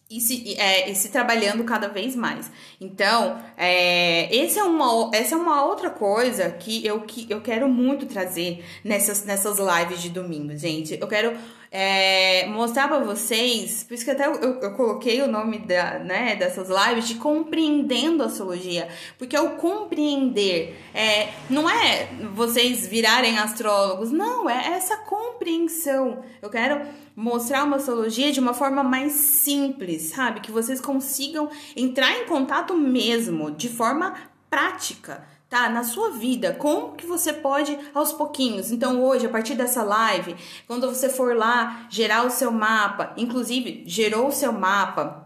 e 0.09 0.21
se, 0.21 0.55
é, 0.59 0.89
e 0.89 0.95
se 0.95 1.09
trabalhando 1.09 1.65
cada 1.65 1.89
vez 1.89 2.15
mais. 2.15 2.51
Então, 2.81 3.39
é, 3.57 4.35
esse 4.35 4.59
é 4.59 4.63
uma, 4.63 5.11
essa 5.13 5.35
é 5.35 5.39
uma 5.39 5.65
outra 5.65 5.91
coisa 5.91 6.51
que 6.51 6.87
eu, 6.87 7.01
que 7.01 7.27
eu 7.29 7.41
quero 7.41 7.69
muito 7.69 8.07
trazer 8.07 8.65
nessas, 8.85 9.25
nessas 9.25 9.59
lives 9.59 10.01
de 10.01 10.11
domingo, 10.11 10.57
gente. 10.57 10.97
Eu 11.01 11.09
quero 11.09 11.37
é, 11.73 12.47
mostrar 12.47 12.87
para 12.87 13.01
vocês, 13.01 13.83
por 13.83 13.95
isso 13.95 14.05
que 14.05 14.11
até 14.13 14.27
eu, 14.27 14.35
eu, 14.35 14.71
coloquei 14.75 15.21
o 15.23 15.27
nome 15.27 15.59
da, 15.59 15.99
né, 15.99 16.37
dessas 16.37 16.69
lives 16.69 17.09
de 17.09 17.17
compreendendo 17.17 18.23
a 18.23 18.27
astrologia, 18.27 18.89
porque 19.19 19.37
o 19.37 19.57
compreender 19.57 20.77
é, 20.95 21.31
não 21.51 21.69
é 21.69 22.09
vocês 22.33 22.87
virarem 22.87 23.39
astrólogos, 23.39 24.13
não, 24.13 24.49
é 24.49 24.69
essa 24.69 24.97
compreensão. 24.99 26.23
Eu 26.41 26.49
quero 26.49 26.81
mostrar 27.17 27.65
uma 27.65 27.77
astrologia 27.77 28.31
de 28.31 28.39
uma 28.39 28.53
forma 28.53 28.85
mais 28.85 29.13
simples, 29.13 30.11
sabe? 30.11 30.41
Que 30.41 30.53
vocês 30.53 30.81
consigam 30.81 31.49
entrar 31.75 32.13
em 32.13 32.27
contato 32.27 32.77
mesmo, 32.77 33.51
de 33.51 33.69
forma 33.69 34.15
prática 34.51 35.27
tá? 35.49 35.69
Na 35.69 35.85
sua 35.85 36.11
vida, 36.11 36.53
como 36.55 36.93
que 36.93 37.07
você 37.07 37.33
pode 37.33 37.79
aos 37.95 38.13
pouquinhos. 38.13 38.71
Então, 38.71 39.03
hoje, 39.03 39.27
a 39.27 39.29
partir 39.29 39.55
dessa 39.55 39.83
live, 39.83 40.37
quando 40.67 40.89
você 40.89 41.09
for 41.09 41.37
lá 41.37 41.87
gerar 41.89 42.25
o 42.25 42.31
seu 42.31 42.51
mapa, 42.51 43.13
inclusive 43.17 43.85
gerou 43.87 44.29
o 44.29 44.33
seu 44.33 44.53
mapa, 44.53 45.25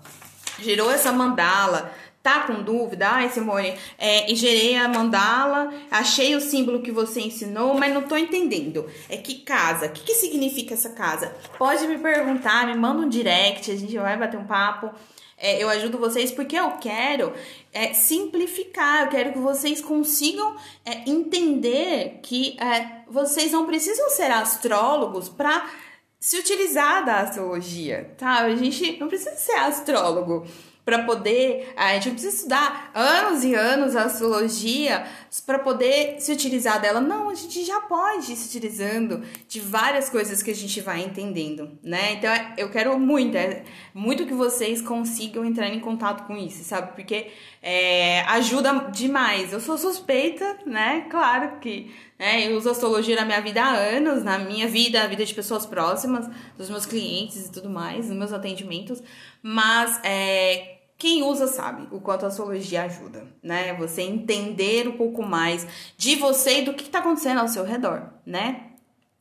gerou 0.58 0.90
essa 0.90 1.12
mandala, 1.12 1.92
Tá 2.22 2.40
com 2.40 2.62
dúvida? 2.62 3.08
Ai, 3.08 3.30
Simone, 3.30 3.74
é, 3.96 4.26
gerei 4.34 4.76
a 4.76 4.86
mandala, 4.86 5.72
achei 5.90 6.36
o 6.36 6.40
símbolo 6.40 6.82
que 6.82 6.92
você 6.92 7.22
ensinou, 7.22 7.72
mas 7.74 7.94
não 7.94 8.02
tô 8.02 8.14
entendendo. 8.14 8.86
É 9.08 9.16
que 9.16 9.36
casa? 9.36 9.86
O 9.86 9.90
que, 9.90 10.04
que 10.04 10.14
significa 10.14 10.74
essa 10.74 10.90
casa? 10.90 11.34
Pode 11.56 11.86
me 11.86 11.96
perguntar, 11.96 12.66
me 12.66 12.76
manda 12.76 13.00
um 13.00 13.08
direct, 13.08 13.70
a 13.70 13.76
gente 13.76 13.96
vai 13.96 14.18
bater 14.18 14.38
um 14.38 14.44
papo. 14.44 14.90
É, 15.38 15.62
eu 15.62 15.70
ajudo 15.70 15.96
vocês 15.96 16.30
porque 16.30 16.56
eu 16.56 16.72
quero 16.72 17.32
é, 17.72 17.94
simplificar, 17.94 19.04
eu 19.04 19.08
quero 19.08 19.32
que 19.32 19.38
vocês 19.38 19.80
consigam 19.80 20.54
é, 20.84 21.10
entender 21.10 22.20
que 22.22 22.58
é, 22.60 23.00
vocês 23.08 23.50
não 23.50 23.64
precisam 23.64 24.10
ser 24.10 24.30
astrólogos 24.30 25.30
para 25.30 25.70
se 26.18 26.38
utilizar 26.38 27.02
da 27.06 27.20
astrologia, 27.20 28.14
tá? 28.18 28.42
A 28.42 28.54
gente 28.54 29.00
não 29.00 29.08
precisa 29.08 29.34
ser 29.36 29.54
astrólogo 29.54 30.46
para 30.90 31.04
poder. 31.04 31.72
A 31.76 31.94
gente 31.94 32.08
não 32.08 32.14
precisa 32.14 32.34
estudar 32.34 32.90
anos 32.92 33.44
e 33.44 33.54
anos 33.54 33.94
a 33.94 34.04
astrologia 34.04 35.06
para 35.46 35.60
poder 35.60 36.20
se 36.20 36.32
utilizar 36.32 36.80
dela. 36.80 37.00
Não, 37.00 37.30
a 37.30 37.34
gente 37.34 37.64
já 37.64 37.80
pode 37.82 38.32
ir 38.32 38.36
se 38.36 38.48
utilizando 38.48 39.22
de 39.46 39.60
várias 39.60 40.10
coisas 40.10 40.42
que 40.42 40.50
a 40.50 40.54
gente 40.54 40.80
vai 40.80 41.02
entendendo, 41.02 41.78
né? 41.80 42.14
Então 42.14 42.30
eu 42.56 42.68
quero 42.70 42.98
muito, 42.98 43.36
é, 43.36 43.62
muito 43.94 44.26
que 44.26 44.34
vocês 44.34 44.82
consigam 44.82 45.44
entrar 45.44 45.68
em 45.68 45.78
contato 45.78 46.26
com 46.26 46.36
isso, 46.36 46.64
sabe? 46.64 46.92
Porque 46.96 47.28
é, 47.62 48.22
ajuda 48.22 48.90
demais. 48.90 49.52
Eu 49.52 49.60
sou 49.60 49.78
suspeita, 49.78 50.58
né? 50.66 51.06
Claro 51.08 51.60
que 51.60 51.94
né, 52.18 52.48
eu 52.48 52.56
uso 52.56 52.68
astrologia 52.68 53.14
na 53.14 53.24
minha 53.24 53.40
vida 53.40 53.62
há 53.62 53.70
anos, 53.70 54.24
na 54.24 54.38
minha 54.38 54.66
vida, 54.66 55.00
na 55.00 55.06
vida 55.06 55.24
de 55.24 55.32
pessoas 55.32 55.64
próximas, 55.64 56.28
dos 56.58 56.68
meus 56.68 56.84
clientes 56.84 57.46
e 57.46 57.52
tudo 57.52 57.70
mais, 57.70 58.08
nos 58.08 58.16
meus 58.18 58.32
atendimentos, 58.32 59.02
mas 59.42 59.98
é, 60.04 60.79
quem 61.00 61.22
usa 61.22 61.46
sabe 61.46 61.88
o 61.90 61.98
quanto 61.98 62.26
a 62.26 62.28
astrologia 62.28 62.82
ajuda, 62.82 63.26
né? 63.42 63.72
Você 63.72 64.02
entender 64.02 64.86
um 64.86 64.98
pouco 64.98 65.22
mais 65.22 65.66
de 65.96 66.14
você 66.14 66.60
e 66.60 66.64
do 66.66 66.74
que 66.74 66.82
está 66.82 66.98
acontecendo 66.98 67.40
ao 67.40 67.48
seu 67.48 67.64
redor, 67.64 68.02
né? 68.24 68.66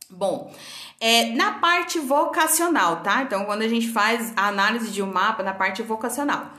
Bom, 0.10 0.54
é, 1.00 1.32
na 1.32 1.54
parte 1.54 1.98
vocacional, 1.98 3.02
tá? 3.02 3.22
Então, 3.22 3.46
quando 3.46 3.62
a 3.62 3.68
gente 3.70 3.88
faz 3.88 4.34
a 4.36 4.50
análise 4.50 4.92
de 4.92 5.02
um 5.02 5.10
mapa 5.10 5.42
na 5.42 5.54
parte 5.54 5.82
vocacional, 5.82 6.52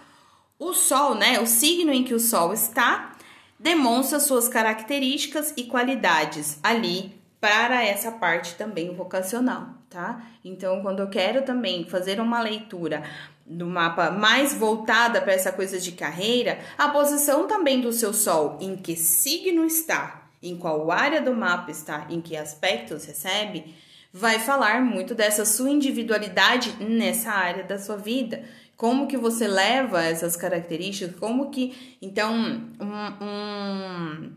o 0.58 0.72
Sol, 0.72 1.14
né, 1.14 1.38
o 1.38 1.46
signo 1.46 1.92
em 1.92 2.02
que 2.02 2.14
o 2.14 2.20
Sol 2.20 2.54
está, 2.54 3.12
demonstra 3.58 4.18
suas 4.20 4.48
características 4.48 5.52
e 5.54 5.64
qualidades 5.64 6.58
ali 6.62 7.20
para 7.38 7.84
essa 7.84 8.10
parte 8.10 8.54
também 8.54 8.94
vocacional, 8.94 9.68
tá? 9.90 10.22
Então, 10.42 10.80
quando 10.80 11.00
eu 11.00 11.10
quero 11.10 11.42
também 11.42 11.84
fazer 11.84 12.20
uma 12.20 12.40
leitura 12.40 13.02
do 13.50 13.66
mapa 13.66 14.10
mais 14.10 14.54
voltada 14.54 15.20
para 15.20 15.32
essa 15.32 15.50
coisa 15.50 15.78
de 15.78 15.92
carreira, 15.92 16.60
a 16.78 16.88
posição 16.88 17.48
também 17.48 17.80
do 17.80 17.92
seu 17.92 18.12
Sol, 18.14 18.56
em 18.60 18.76
que 18.76 18.94
signo 18.94 19.64
está, 19.64 20.30
em 20.42 20.56
qual 20.56 20.90
área 20.90 21.20
do 21.20 21.34
mapa 21.34 21.70
está, 21.70 22.06
em 22.08 22.20
que 22.20 22.36
aspectos 22.36 23.04
recebe, 23.04 23.74
vai 24.12 24.38
falar 24.38 24.80
muito 24.80 25.14
dessa 25.14 25.44
sua 25.44 25.70
individualidade 25.70 26.76
nessa 26.80 27.30
área 27.32 27.64
da 27.64 27.78
sua 27.78 27.96
vida 27.96 28.44
como 28.80 29.06
que 29.06 29.18
você 29.18 29.46
leva 29.46 30.02
essas 30.02 30.36
características, 30.36 31.14
como 31.20 31.50
que, 31.50 31.98
então, 32.00 32.32
um, 32.32 33.24
um, 33.26 34.32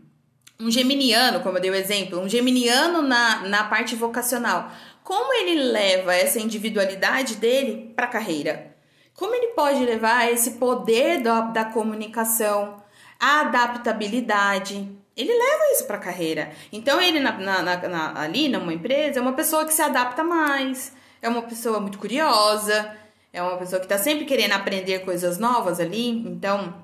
um 0.60 0.70
geminiano, 0.70 1.40
como 1.40 1.56
eu 1.56 1.62
dei 1.62 1.70
o 1.70 1.74
exemplo, 1.74 2.20
um 2.20 2.28
geminiano 2.28 3.00
na, 3.00 3.48
na 3.48 3.64
parte 3.64 3.96
vocacional, 3.96 4.70
como 5.02 5.32
ele 5.32 5.62
leva 5.62 6.14
essa 6.14 6.38
individualidade 6.38 7.36
dele 7.36 7.94
para 7.96 8.04
a 8.04 8.10
carreira? 8.10 8.73
Como 9.14 9.34
ele 9.34 9.48
pode 9.48 9.84
levar 9.84 10.30
esse 10.30 10.52
poder 10.52 11.22
da, 11.22 11.40
da 11.42 11.64
comunicação, 11.64 12.82
a 13.18 13.42
adaptabilidade, 13.42 14.90
ele 15.16 15.32
leva 15.32 15.72
isso 15.72 15.86
para 15.86 15.96
a 15.96 16.00
carreira. 16.00 16.52
Então, 16.72 17.00
ele 17.00 17.20
na, 17.20 17.32
na, 17.38 17.62
na, 17.62 18.20
ali 18.20 18.48
numa 18.48 18.72
empresa 18.72 19.20
é 19.20 19.22
uma 19.22 19.32
pessoa 19.32 19.64
que 19.64 19.72
se 19.72 19.82
adapta 19.82 20.24
mais, 20.24 20.92
é 21.22 21.28
uma 21.28 21.42
pessoa 21.42 21.78
muito 21.78 21.98
curiosa, 21.98 22.92
é 23.32 23.40
uma 23.40 23.56
pessoa 23.56 23.78
que 23.78 23.86
está 23.86 23.98
sempre 23.98 24.24
querendo 24.24 24.52
aprender 24.52 25.00
coisas 25.00 25.38
novas 25.38 25.78
ali, 25.78 26.08
então 26.08 26.82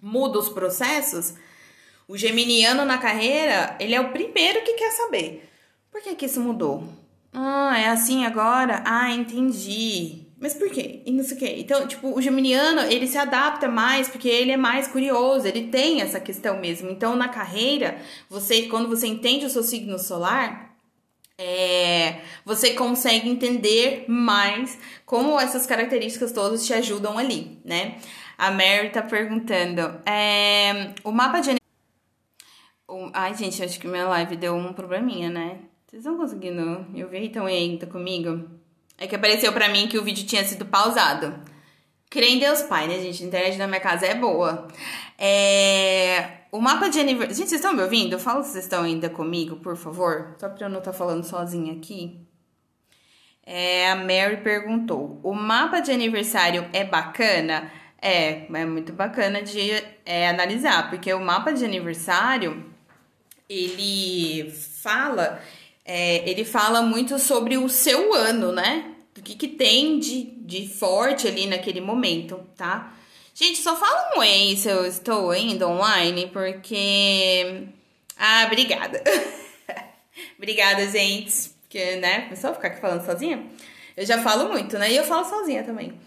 muda 0.00 0.38
os 0.38 0.50
processos. 0.50 1.34
O 2.06 2.16
geminiano 2.16 2.84
na 2.84 2.98
carreira, 2.98 3.76
ele 3.80 3.94
é 3.94 4.00
o 4.00 4.12
primeiro 4.12 4.62
que 4.62 4.74
quer 4.74 4.92
saber. 4.92 5.50
Por 5.90 6.02
que, 6.02 6.14
que 6.14 6.26
isso 6.26 6.40
mudou? 6.40 6.84
Ah, 7.32 7.78
é 7.78 7.88
assim 7.88 8.26
agora? 8.26 8.82
Ah, 8.86 9.10
entendi. 9.10 10.25
Mas 10.38 10.52
por 10.52 10.70
quê? 10.70 11.02
E 11.06 11.12
não 11.12 11.24
sei 11.24 11.36
o 11.36 11.40
quê. 11.40 11.54
Então, 11.58 11.86
tipo, 11.88 12.14
o 12.14 12.20
geminiano, 12.20 12.82
ele 12.82 13.06
se 13.06 13.16
adapta 13.16 13.68
mais 13.68 14.08
porque 14.08 14.28
ele 14.28 14.52
é 14.52 14.56
mais 14.56 14.86
curioso, 14.86 15.46
ele 15.48 15.68
tem 15.68 16.02
essa 16.02 16.20
questão 16.20 16.60
mesmo. 16.60 16.90
Então, 16.90 17.16
na 17.16 17.28
carreira, 17.28 17.98
você, 18.28 18.62
quando 18.64 18.88
você 18.88 19.06
entende 19.06 19.46
o 19.46 19.50
seu 19.50 19.62
signo 19.62 19.98
solar, 19.98 20.76
é, 21.38 22.20
você 22.44 22.74
consegue 22.74 23.28
entender 23.28 24.04
mais 24.08 24.78
como 25.04 25.38
essas 25.38 25.66
características 25.66 26.32
todas 26.32 26.66
te 26.66 26.72
ajudam 26.74 27.18
ali, 27.18 27.58
né? 27.64 27.98
A 28.38 28.50
Mary 28.50 28.90
tá 28.90 29.02
perguntando: 29.02 29.80
é, 30.06 30.94
o 31.02 31.12
mapa 31.12 31.40
de. 31.40 31.56
Ai, 33.12 33.34
gente, 33.34 33.62
acho 33.62 33.80
que 33.80 33.88
minha 33.88 34.06
live 34.08 34.36
deu 34.36 34.54
um 34.54 34.72
probleminha, 34.72 35.28
né? 35.30 35.60
Vocês 35.86 36.00
estão 36.00 36.16
conseguindo 36.16 36.86
eu 36.94 37.08
ver 37.08 37.24
então 37.24 37.46
ainda 37.46 37.86
comigo? 37.86 38.48
É 38.98 39.06
que 39.06 39.14
apareceu 39.14 39.52
pra 39.52 39.68
mim 39.68 39.88
que 39.88 39.98
o 39.98 40.04
vídeo 40.04 40.26
tinha 40.26 40.44
sido 40.44 40.66
pausado. 40.66 41.34
Crê 42.08 42.30
em 42.30 42.38
Deus 42.38 42.62
Pai, 42.62 42.86
né, 42.86 42.98
gente? 43.00 43.22
A 43.22 43.26
internet 43.26 43.58
da 43.58 43.66
minha 43.66 43.80
casa 43.80 44.06
é 44.06 44.14
boa. 44.14 44.68
É... 45.18 46.46
O 46.50 46.60
mapa 46.60 46.88
de 46.88 47.00
aniversário. 47.00 47.36
Gente, 47.36 47.48
vocês 47.48 47.60
estão 47.60 47.74
me 47.74 47.82
ouvindo? 47.82 48.18
Fala 48.18 48.42
se 48.42 48.52
vocês 48.52 48.64
estão 48.64 48.84
ainda 48.84 49.10
comigo, 49.10 49.56
por 49.56 49.76
favor. 49.76 50.34
Só 50.38 50.48
pra 50.48 50.66
eu 50.66 50.70
não 50.70 50.78
estar 50.78 50.92
tá 50.92 50.96
falando 50.96 51.24
sozinha 51.24 51.74
aqui. 51.74 52.26
É, 53.44 53.90
a 53.90 53.96
Mary 53.96 54.38
perguntou: 54.42 55.20
o 55.22 55.32
mapa 55.32 55.80
de 55.80 55.92
aniversário 55.92 56.68
é 56.72 56.84
bacana? 56.84 57.70
É, 58.00 58.46
é 58.52 58.64
muito 58.64 58.92
bacana 58.92 59.42
de 59.42 59.70
é, 60.04 60.28
analisar, 60.28 60.90
porque 60.90 61.12
o 61.12 61.20
mapa 61.20 61.52
de 61.52 61.64
aniversário 61.64 62.64
ele 63.48 64.50
fala, 64.50 65.40
é, 65.86 66.28
ele 66.28 66.44
fala 66.44 66.82
muito 66.82 67.16
sobre 67.16 67.56
o 67.56 67.68
seu 67.68 68.12
ano, 68.12 68.50
né? 68.50 68.92
O 69.16 69.22
que, 69.22 69.36
que 69.36 69.46
tem 69.46 70.00
de, 70.00 70.24
de 70.24 70.68
forte 70.68 71.28
ali 71.28 71.46
naquele 71.46 71.80
momento, 71.80 72.44
tá? 72.56 72.92
Gente, 73.32 73.62
só 73.62 73.76
fala 73.76 74.12
um 74.14 74.18
oi 74.18 74.56
se 74.56 74.68
eu 74.68 74.84
estou 74.84 75.32
indo 75.32 75.66
online, 75.66 76.28
porque. 76.32 77.68
Ah, 78.18 78.44
obrigada. 78.46 79.02
obrigada, 80.36 80.86
gente. 80.88 81.50
Porque, 81.60 81.96
né? 81.96 82.22
Pessoal 82.30 82.54
ficar 82.54 82.68
aqui 82.68 82.80
falando 82.80 83.04
sozinha. 83.06 83.46
Eu 83.96 84.04
já 84.04 84.20
falo 84.22 84.48
muito, 84.48 84.76
né? 84.78 84.90
E 84.90 84.96
eu 84.96 85.04
falo 85.04 85.24
sozinha 85.24 85.62
também. 85.62 85.98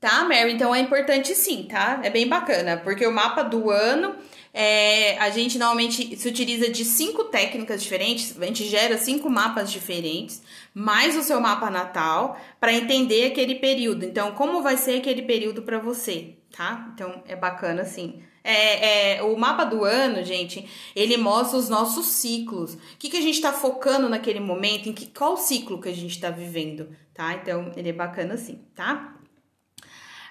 Tá, 0.00 0.24
Mary? 0.24 0.52
Então 0.52 0.74
é 0.74 0.80
importante 0.80 1.34
sim, 1.34 1.64
tá? 1.64 2.00
É 2.04 2.10
bem 2.10 2.28
bacana, 2.28 2.76
porque 2.76 3.06
o 3.06 3.12
mapa 3.12 3.42
do 3.42 3.70
ano, 3.70 4.14
é, 4.56 5.18
a 5.18 5.30
gente 5.30 5.58
normalmente 5.58 6.16
se 6.16 6.28
utiliza 6.28 6.70
de 6.70 6.84
cinco 6.84 7.24
técnicas 7.24 7.82
diferentes, 7.82 8.40
a 8.40 8.46
gente 8.46 8.64
gera 8.68 8.96
cinco 8.96 9.28
mapas 9.28 9.68
diferentes, 9.72 10.40
mais 10.72 11.16
o 11.16 11.24
seu 11.24 11.40
mapa 11.40 11.68
natal, 11.68 12.38
para 12.60 12.72
entender 12.72 13.26
aquele 13.26 13.56
período. 13.56 14.04
Então, 14.04 14.30
como 14.32 14.62
vai 14.62 14.76
ser 14.76 14.98
aquele 14.98 15.22
período 15.22 15.62
para 15.62 15.80
você, 15.80 16.36
tá? 16.56 16.88
Então 16.94 17.24
é 17.26 17.34
bacana 17.34 17.82
assim. 17.82 18.22
É, 18.44 19.16
é, 19.16 19.22
o 19.24 19.36
mapa 19.36 19.64
do 19.64 19.82
ano, 19.82 20.22
gente, 20.22 20.68
ele 20.94 21.16
mostra 21.16 21.58
os 21.58 21.68
nossos 21.68 22.06
ciclos. 22.06 22.74
O 22.74 22.78
que, 22.96 23.08
que 23.08 23.16
a 23.16 23.22
gente 23.22 23.34
está 23.34 23.52
focando 23.52 24.08
naquele 24.08 24.38
momento, 24.38 24.88
em 24.88 24.92
que, 24.92 25.06
qual 25.06 25.36
ciclo 25.36 25.80
que 25.80 25.88
a 25.88 25.94
gente 25.94 26.12
está 26.12 26.30
vivendo, 26.30 26.94
tá? 27.12 27.34
Então, 27.34 27.72
ele 27.74 27.88
é 27.88 27.92
bacana 27.92 28.34
assim, 28.34 28.60
tá? 28.72 29.16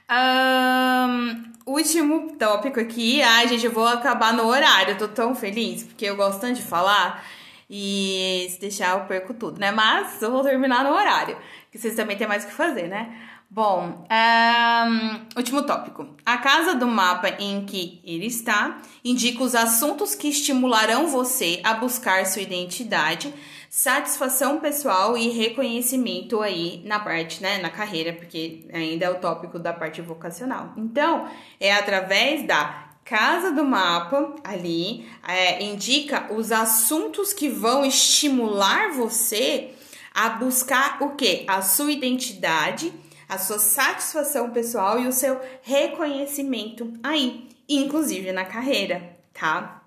Um, 0.09 1.43
último 1.65 2.35
tópico 2.37 2.79
aqui. 2.79 3.21
Ai, 3.21 3.47
gente, 3.47 3.65
eu 3.65 3.71
vou 3.71 3.87
acabar 3.87 4.33
no 4.33 4.45
horário. 4.45 4.93
Eu 4.93 4.97
tô 4.97 5.07
tão 5.07 5.35
feliz, 5.35 5.83
porque 5.83 6.05
eu 6.05 6.15
gosto 6.15 6.41
tanto 6.41 6.55
de 6.55 6.63
falar. 6.63 7.25
E 7.69 8.47
se 8.51 8.59
deixar, 8.59 8.97
eu 8.97 9.05
perco 9.05 9.33
tudo, 9.33 9.59
né? 9.59 9.71
Mas 9.71 10.21
eu 10.21 10.31
vou 10.31 10.43
terminar 10.43 10.83
no 10.83 10.91
horário. 10.91 11.37
Que 11.71 11.77
vocês 11.77 11.95
também 11.95 12.17
têm 12.17 12.27
mais 12.27 12.43
o 12.43 12.47
que 12.47 12.53
fazer, 12.53 12.87
né? 12.87 13.15
Bom, 13.49 14.07
um, 14.09 15.37
último 15.37 15.61
tópico. 15.63 16.07
A 16.25 16.37
casa 16.39 16.73
do 16.73 16.87
mapa 16.87 17.29
em 17.39 17.63
que 17.65 18.01
ele 18.03 18.25
está 18.25 18.81
indica 19.05 19.43
os 19.43 19.53
assuntos 19.53 20.15
que 20.15 20.27
estimularão 20.27 21.05
você 21.05 21.61
a 21.63 21.75
buscar 21.75 22.25
sua 22.25 22.41
identidade 22.41 23.31
satisfação 23.75 24.59
pessoal 24.59 25.17
e 25.17 25.29
reconhecimento 25.29 26.43
aí 26.43 26.83
na 26.85 26.99
parte, 26.99 27.41
né, 27.41 27.57
na 27.57 27.71
carreira, 27.71 28.13
porque 28.13 28.67
ainda 28.71 29.07
é 29.07 29.09
o 29.09 29.15
tópico 29.15 29.57
da 29.57 29.73
parte 29.73 29.99
vocacional. 29.99 30.73
Então, 30.77 31.27
é 31.59 31.73
através 31.73 32.45
da 32.45 32.89
casa 33.03 33.51
do 33.51 33.63
mapa 33.63 34.35
ali, 34.43 35.09
é, 35.27 35.63
indica 35.63 36.31
os 36.31 36.51
assuntos 36.51 37.33
que 37.33 37.49
vão 37.49 37.83
estimular 37.83 38.91
você 38.91 39.71
a 40.13 40.29
buscar 40.29 41.01
o 41.01 41.15
que? 41.15 41.43
A 41.47 41.63
sua 41.63 41.91
identidade, 41.91 42.93
a 43.27 43.39
sua 43.39 43.57
satisfação 43.57 44.51
pessoal 44.51 44.99
e 44.99 45.07
o 45.07 45.11
seu 45.11 45.41
reconhecimento 45.63 46.93
aí, 47.01 47.49
inclusive 47.67 48.31
na 48.31 48.45
carreira, 48.45 49.17
tá? 49.33 49.81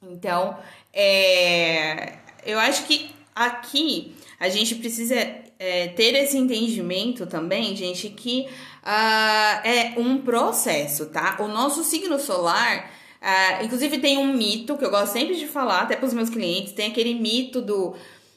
Então, 0.00 0.56
é, 0.92 2.18
eu 2.46 2.60
acho 2.60 2.84
que 2.84 3.13
aqui 3.34 4.14
a 4.38 4.48
gente 4.48 4.74
precisa 4.74 5.14
é, 5.58 5.88
ter 5.88 6.14
esse 6.14 6.36
entendimento 6.36 7.26
também, 7.26 7.74
gente, 7.74 8.08
que 8.10 8.46
uh, 8.82 9.66
é 9.66 9.94
um 9.96 10.18
processo, 10.18 11.06
tá? 11.06 11.36
O 11.40 11.48
nosso 11.48 11.82
signo 11.84 12.18
solar. 12.18 12.90
Uh, 13.22 13.64
inclusive 13.64 13.98
tem 13.98 14.18
um 14.18 14.34
mito 14.34 14.76
que 14.76 14.84
eu 14.84 14.90
gosto 14.90 15.14
sempre 15.14 15.34
de 15.34 15.46
falar, 15.46 15.82
até 15.82 15.96
para 15.96 16.04
os 16.04 16.12
meus 16.12 16.28
clientes, 16.28 16.74
tem 16.74 16.90
aquele 16.90 17.14
mito 17.14 17.62
do 17.62 17.94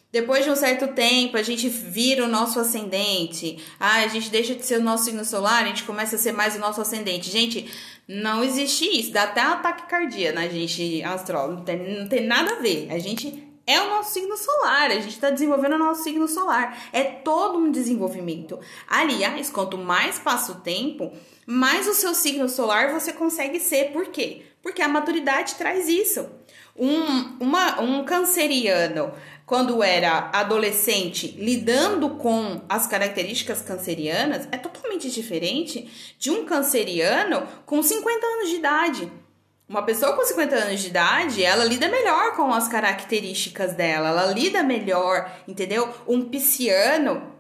depois 0.10 0.46
de 0.46 0.50
um 0.50 0.56
certo 0.56 0.88
tempo, 0.94 1.36
a 1.36 1.44
gente 1.44 1.68
vira 1.68 2.24
o 2.24 2.28
nosso 2.28 2.60
ascendente. 2.60 3.58
Ah, 3.78 3.98
a 3.98 4.08
gente 4.08 4.30
deixa 4.30 4.56
de 4.56 4.66
ser 4.66 4.80
o 4.80 4.84
nosso 4.84 5.04
signo 5.04 5.26
solar, 5.26 5.64
a 5.64 5.68
gente 5.68 5.84
começa 5.84 6.16
a 6.16 6.20
ser 6.20 6.32
mais 6.32 6.56
o 6.56 6.60
nosso 6.60 6.80
ascendente. 6.80 7.30
Gente, 7.30 7.70
não 8.08 8.42
existe 8.42 8.86
isso. 8.86 9.12
Dá 9.12 9.24
até 9.24 9.46
um 9.46 9.52
ataque 9.52 9.90
cardíaco 9.90 10.36
na 10.36 10.48
gente, 10.48 11.04
astrólogo. 11.04 11.58
Não 11.58 11.66
tem, 11.66 12.00
não 12.00 12.08
tem 12.08 12.26
nada 12.26 12.54
a 12.54 12.60
ver. 12.62 12.88
A 12.90 12.98
gente 12.98 13.47
é 13.68 13.82
o 13.82 13.90
nosso 13.90 14.14
signo 14.14 14.38
solar, 14.38 14.90
a 14.90 14.96
gente 14.96 15.10
está 15.10 15.30
desenvolvendo 15.30 15.74
o 15.74 15.78
nosso 15.78 16.02
signo 16.02 16.26
solar. 16.26 16.90
É 16.94 17.04
todo 17.04 17.60
um 17.60 17.70
desenvolvimento. 17.70 18.58
Aliás, 18.88 19.50
quanto 19.50 19.78
mais 19.78 20.18
passa 20.18 20.54
o 20.54 20.62
tempo, 20.62 21.12
mais 21.46 21.86
o 21.86 21.94
seu 21.94 22.16
signo 22.16 22.48
solar 22.48 22.94
você 22.94 23.12
consegue 23.12 23.60
ser. 23.60 23.92
Por 23.92 24.06
quê? 24.08 24.44
Porque 24.62 24.82
a 24.82 24.88
maturidade 24.88 25.56
traz 25.56 25.90
isso. 25.90 26.26
Um, 26.78 27.38
uma, 27.42 27.82
um 27.82 28.06
canceriano, 28.06 29.12
quando 29.46 29.84
era 29.84 30.30
adolescente, 30.32 31.36
lidando 31.38 32.12
com 32.12 32.62
as 32.70 32.88
características 32.88 33.62
cancerianas, 33.62 34.48
é 34.52 34.58
totalmente 34.58 35.12
diferente 35.12 36.16
de 36.18 36.32
um 36.32 36.46
canceriano 36.46 37.46
com 37.66 37.84
50 37.84 38.26
anos 38.26 38.50
de 38.50 38.56
idade. 38.56 39.12
Uma 39.70 39.84
pessoa 39.84 40.16
com 40.16 40.24
50 40.24 40.56
anos 40.56 40.80
de 40.80 40.88
idade, 40.88 41.44
ela 41.44 41.66
lida 41.66 41.90
melhor 41.90 42.38
com 42.38 42.54
as 42.54 42.70
características 42.70 43.74
dela, 43.74 44.08
ela 44.08 44.26
lida 44.28 44.64
melhor, 44.64 45.30
entendeu? 45.46 45.94
Um 46.08 46.30
pisciano, 46.30 47.37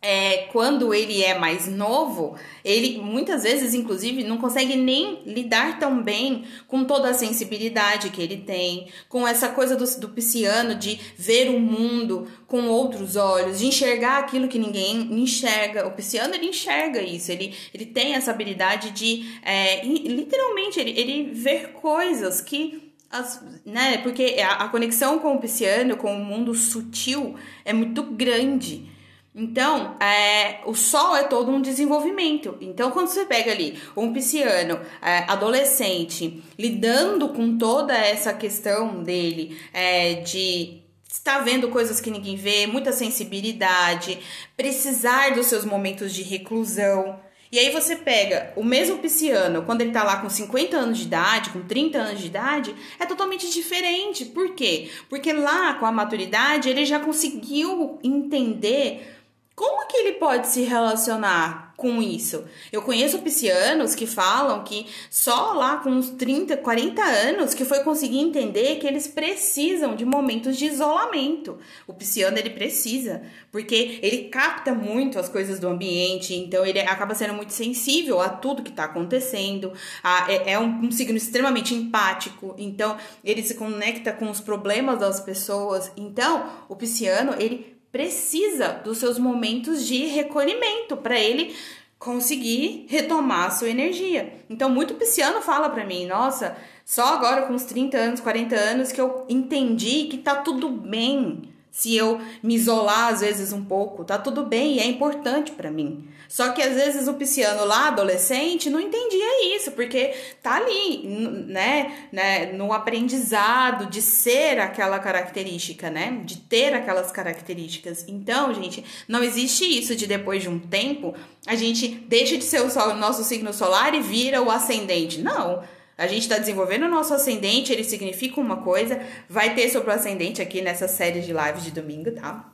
é, 0.00 0.48
quando 0.52 0.94
ele 0.94 1.22
é 1.22 1.36
mais 1.36 1.66
novo, 1.66 2.36
ele 2.64 2.98
muitas 2.98 3.42
vezes, 3.42 3.74
inclusive, 3.74 4.22
não 4.22 4.38
consegue 4.38 4.76
nem 4.76 5.22
lidar 5.24 5.78
tão 5.78 6.02
bem 6.02 6.44
com 6.68 6.84
toda 6.84 7.10
a 7.10 7.14
sensibilidade 7.14 8.10
que 8.10 8.22
ele 8.22 8.36
tem, 8.36 8.88
com 9.08 9.26
essa 9.26 9.48
coisa 9.48 9.74
do, 9.74 9.84
do 9.98 10.10
pisciano 10.10 10.74
de 10.74 11.00
ver 11.16 11.48
o 11.48 11.58
mundo 11.58 12.28
com 12.46 12.68
outros 12.68 13.16
olhos, 13.16 13.58
de 13.58 13.66
enxergar 13.66 14.18
aquilo 14.18 14.48
que 14.48 14.58
ninguém 14.58 15.20
enxerga. 15.20 15.86
O 15.86 15.92
pisciano 15.92 16.34
ele 16.34 16.46
enxerga 16.46 17.02
isso, 17.02 17.32
ele, 17.32 17.54
ele 17.74 17.86
tem 17.86 18.14
essa 18.14 18.30
habilidade 18.30 18.90
de 18.90 19.24
é, 19.42 19.84
literalmente 19.84 20.78
ele, 20.78 20.90
ele 20.90 21.30
ver 21.32 21.72
coisas 21.72 22.40
que 22.40 22.92
as, 23.10 23.42
né, 23.64 23.98
porque 23.98 24.36
a, 24.40 24.64
a 24.64 24.68
conexão 24.68 25.18
com 25.18 25.34
o 25.34 25.40
pisciano, 25.40 25.96
com 25.96 26.14
o 26.14 26.24
mundo 26.24 26.54
sutil, 26.54 27.34
é 27.64 27.72
muito 27.72 28.02
grande. 28.02 28.95
Então, 29.38 29.98
é, 30.00 30.60
o 30.64 30.74
sol 30.74 31.14
é 31.14 31.24
todo 31.24 31.50
um 31.50 31.60
desenvolvimento. 31.60 32.56
Então, 32.58 32.90
quando 32.90 33.08
você 33.08 33.26
pega 33.26 33.52
ali 33.52 33.78
um 33.94 34.10
pisciano 34.10 34.80
é, 35.02 35.30
adolescente 35.30 36.42
lidando 36.58 37.28
com 37.28 37.58
toda 37.58 37.94
essa 37.94 38.32
questão 38.32 39.02
dele 39.02 39.60
é, 39.74 40.14
de 40.14 40.80
estar 41.06 41.40
vendo 41.40 41.68
coisas 41.68 42.00
que 42.00 42.10
ninguém 42.10 42.34
vê, 42.34 42.66
muita 42.66 42.92
sensibilidade, 42.92 44.18
precisar 44.56 45.34
dos 45.34 45.46
seus 45.46 45.66
momentos 45.66 46.14
de 46.14 46.22
reclusão. 46.22 47.20
E 47.52 47.58
aí 47.58 47.70
você 47.70 47.94
pega 47.94 48.54
o 48.56 48.64
mesmo 48.64 48.98
pisciano, 48.98 49.62
quando 49.64 49.82
ele 49.82 49.92
tá 49.92 50.02
lá 50.02 50.16
com 50.16 50.30
50 50.30 50.76
anos 50.78 50.98
de 50.98 51.04
idade, 51.04 51.50
com 51.50 51.62
30 51.62 51.98
anos 51.98 52.20
de 52.20 52.26
idade, 52.26 52.74
é 52.98 53.04
totalmente 53.04 53.50
diferente. 53.50 54.24
Por 54.24 54.54
quê? 54.54 54.90
Porque 55.10 55.32
lá 55.32 55.74
com 55.74 55.84
a 55.84 55.92
maturidade 55.92 56.70
ele 56.70 56.86
já 56.86 56.98
conseguiu 56.98 57.98
entender 58.02 59.15
como 59.56 59.88
que 59.88 59.96
ele 59.96 60.12
pode 60.12 60.48
se 60.48 60.60
relacionar 60.64 61.72
com 61.78 62.02
isso? 62.02 62.44
Eu 62.70 62.82
conheço 62.82 63.22
piscianos 63.22 63.94
que 63.94 64.06
falam 64.06 64.62
que 64.62 64.86
só 65.10 65.54
lá 65.54 65.78
com 65.78 65.88
uns 65.88 66.10
30, 66.10 66.58
40 66.58 67.02
anos 67.02 67.54
que 67.54 67.64
foi 67.64 67.80
conseguir 67.80 68.18
entender 68.18 68.76
que 68.76 68.86
eles 68.86 69.08
precisam 69.08 69.96
de 69.96 70.04
momentos 70.04 70.58
de 70.58 70.66
isolamento. 70.66 71.58
O 71.86 71.94
pisciano 71.94 72.36
ele 72.36 72.50
precisa, 72.50 73.22
porque 73.50 73.98
ele 74.02 74.24
capta 74.28 74.74
muito 74.74 75.18
as 75.18 75.26
coisas 75.26 75.58
do 75.58 75.68
ambiente, 75.68 76.34
então 76.34 76.66
ele 76.66 76.80
acaba 76.80 77.14
sendo 77.14 77.32
muito 77.32 77.54
sensível 77.54 78.20
a 78.20 78.28
tudo 78.28 78.62
que 78.62 78.68
está 78.68 78.84
acontecendo. 78.84 79.72
A, 80.02 80.30
é, 80.30 80.52
é 80.52 80.58
um, 80.58 80.84
um 80.84 80.90
signo 80.90 81.16
extremamente 81.16 81.74
empático, 81.74 82.54
então 82.58 82.98
ele 83.24 83.42
se 83.42 83.54
conecta 83.54 84.12
com 84.12 84.28
os 84.28 84.38
problemas 84.38 84.98
das 84.98 85.18
pessoas. 85.18 85.90
Então, 85.96 86.46
o 86.68 86.76
pisciano 86.76 87.34
ele 87.38 87.75
precisa 87.90 88.68
dos 88.84 88.98
seus 88.98 89.18
momentos 89.18 89.86
de 89.86 90.06
recolhimento 90.06 90.96
para 90.96 91.18
ele 91.18 91.54
conseguir 91.98 92.86
retomar 92.88 93.46
a 93.46 93.50
sua 93.50 93.70
energia. 93.70 94.44
Então, 94.50 94.68
muito 94.68 94.94
pisciano 94.94 95.40
fala 95.40 95.70
para 95.70 95.84
mim, 95.84 96.06
nossa, 96.06 96.56
só 96.84 97.14
agora 97.14 97.42
com 97.46 97.54
uns 97.54 97.64
30 97.64 97.96
anos, 97.96 98.20
40 98.20 98.54
anos 98.54 98.92
que 98.92 99.00
eu 99.00 99.24
entendi 99.28 100.04
que 100.04 100.18
tá 100.18 100.36
tudo 100.36 100.68
bem 100.68 101.42
se 101.76 101.94
eu 101.94 102.18
me 102.42 102.54
isolar 102.54 103.12
às 103.12 103.20
vezes 103.20 103.52
um 103.52 103.62
pouco, 103.62 104.02
tá 104.02 104.16
tudo 104.16 104.46
bem 104.46 104.80
é 104.80 104.86
importante 104.86 105.52
para 105.52 105.70
mim. 105.70 106.08
Só 106.26 106.48
que 106.52 106.62
às 106.62 106.74
vezes 106.74 107.06
o 107.06 107.12
pisciano 107.12 107.66
lá, 107.66 107.88
adolescente, 107.88 108.70
não 108.70 108.80
entendia 108.80 109.54
isso, 109.54 109.70
porque 109.72 110.14
tá 110.42 110.56
ali, 110.56 111.06
né, 111.06 112.08
né, 112.10 112.52
no 112.52 112.72
aprendizado 112.72 113.90
de 113.90 114.00
ser 114.00 114.58
aquela 114.58 114.98
característica, 114.98 115.90
né, 115.90 116.22
de 116.24 116.38
ter 116.38 116.72
aquelas 116.72 117.12
características. 117.12 118.06
Então, 118.08 118.54
gente, 118.54 118.82
não 119.06 119.22
existe 119.22 119.64
isso 119.66 119.94
de 119.94 120.06
depois 120.06 120.42
de 120.42 120.48
um 120.48 120.58
tempo 120.58 121.14
a 121.46 121.54
gente 121.54 121.88
deixa 121.88 122.38
de 122.38 122.44
ser 122.44 122.62
o, 122.62 122.70
sol, 122.70 122.92
o 122.92 122.96
nosso 122.96 123.22
signo 123.22 123.52
solar 123.52 123.94
e 123.94 124.00
vira 124.00 124.40
o 124.40 124.50
ascendente. 124.50 125.20
Não. 125.20 125.62
A 125.98 126.06
gente 126.06 126.22
está 126.22 126.36
desenvolvendo 126.36 126.84
o 126.84 126.90
nosso 126.90 127.14
ascendente, 127.14 127.72
ele 127.72 127.84
significa 127.84 128.40
uma 128.40 128.58
coisa. 128.58 129.00
Vai 129.28 129.54
ter 129.54 129.68
sobre 129.70 129.90
o 129.90 129.94
ascendente 129.94 130.42
aqui 130.42 130.60
nessa 130.60 130.86
série 130.86 131.20
de 131.20 131.32
lives 131.32 131.64
de 131.64 131.70
domingo, 131.70 132.10
tá? 132.12 132.52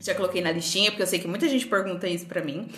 Já 0.00 0.14
coloquei 0.14 0.42
na 0.42 0.50
listinha, 0.50 0.90
porque 0.90 1.02
eu 1.02 1.06
sei 1.06 1.18
que 1.18 1.28
muita 1.28 1.48
gente 1.48 1.66
pergunta 1.66 2.08
isso 2.08 2.26
pra 2.26 2.42
mim. 2.42 2.68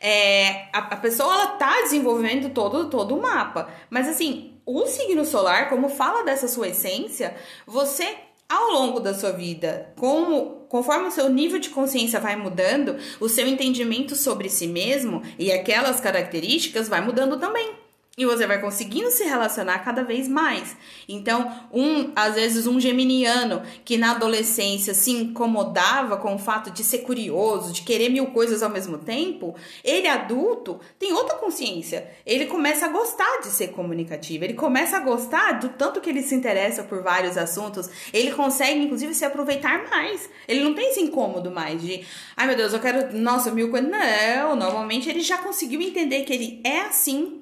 É, 0.00 0.68
a, 0.72 0.78
a, 0.78 0.96
pessoa 0.96 1.34
ela 1.34 1.46
tá 1.48 1.82
desenvolvendo 1.82 2.54
todo, 2.54 2.88
todo 2.88 3.14
o 3.14 3.20
mapa. 3.20 3.68
Mas 3.90 4.08
assim, 4.08 4.54
o 4.64 4.86
signo 4.86 5.26
solar, 5.26 5.68
como 5.68 5.90
fala 5.90 6.24
dessa 6.24 6.48
sua 6.48 6.68
essência, 6.68 7.36
você 7.66 8.16
ao 8.48 8.72
longo 8.72 8.98
da 8.98 9.12
sua 9.14 9.30
vida, 9.30 9.92
como 9.96 10.66
conforme 10.68 11.08
o 11.08 11.10
seu 11.10 11.28
nível 11.28 11.58
de 11.58 11.68
consciência 11.68 12.18
vai 12.18 12.34
mudando, 12.34 12.96
o 13.20 13.28
seu 13.28 13.46
entendimento 13.46 14.16
sobre 14.16 14.48
si 14.48 14.66
mesmo 14.66 15.22
e 15.38 15.52
aquelas 15.52 16.00
características 16.00 16.88
vai 16.88 17.00
mudando 17.00 17.38
também. 17.38 17.74
E 18.18 18.26
você 18.26 18.44
vai 18.44 18.60
conseguindo 18.60 19.08
se 19.10 19.22
relacionar 19.22 19.78
cada 19.78 20.02
vez 20.02 20.26
mais. 20.26 20.76
Então, 21.08 21.50
um, 21.72 22.10
às 22.14 22.34
vezes, 22.34 22.66
um 22.66 22.80
geminiano 22.80 23.62
que 23.84 23.96
na 23.96 24.10
adolescência 24.10 24.92
se 24.92 25.12
incomodava 25.12 26.16
com 26.16 26.34
o 26.34 26.38
fato 26.38 26.72
de 26.72 26.82
ser 26.82 26.98
curioso, 26.98 27.72
de 27.72 27.82
querer 27.82 28.08
mil 28.08 28.26
coisas 28.26 28.64
ao 28.64 28.68
mesmo 28.68 28.98
tempo, 28.98 29.54
ele 29.84 30.08
adulto 30.08 30.80
tem 30.98 31.12
outra 31.12 31.36
consciência. 31.36 32.10
Ele 32.26 32.46
começa 32.46 32.86
a 32.86 32.88
gostar 32.88 33.42
de 33.42 33.46
ser 33.46 33.68
comunicativo, 33.68 34.44
ele 34.44 34.54
começa 34.54 34.96
a 34.96 35.00
gostar 35.00 35.52
do 35.52 35.68
tanto 35.70 36.00
que 36.00 36.10
ele 36.10 36.22
se 36.22 36.34
interessa 36.34 36.82
por 36.82 37.02
vários 37.02 37.38
assuntos, 37.38 37.88
ele 38.12 38.32
consegue, 38.32 38.80
inclusive, 38.80 39.14
se 39.14 39.24
aproveitar 39.24 39.88
mais. 39.88 40.28
Ele 40.48 40.64
não 40.64 40.74
tem 40.74 40.90
esse 40.90 41.00
incômodo 41.00 41.50
mais 41.50 41.80
de, 41.80 42.04
ai 42.36 42.48
meu 42.48 42.56
Deus, 42.56 42.72
eu 42.72 42.80
quero, 42.80 43.16
nossa, 43.16 43.52
mil 43.52 43.70
coisas. 43.70 43.88
Não, 43.88 44.56
normalmente 44.56 45.08
ele 45.08 45.20
já 45.20 45.38
conseguiu 45.38 45.80
entender 45.80 46.24
que 46.24 46.32
ele 46.32 46.60
é 46.64 46.80
assim 46.80 47.39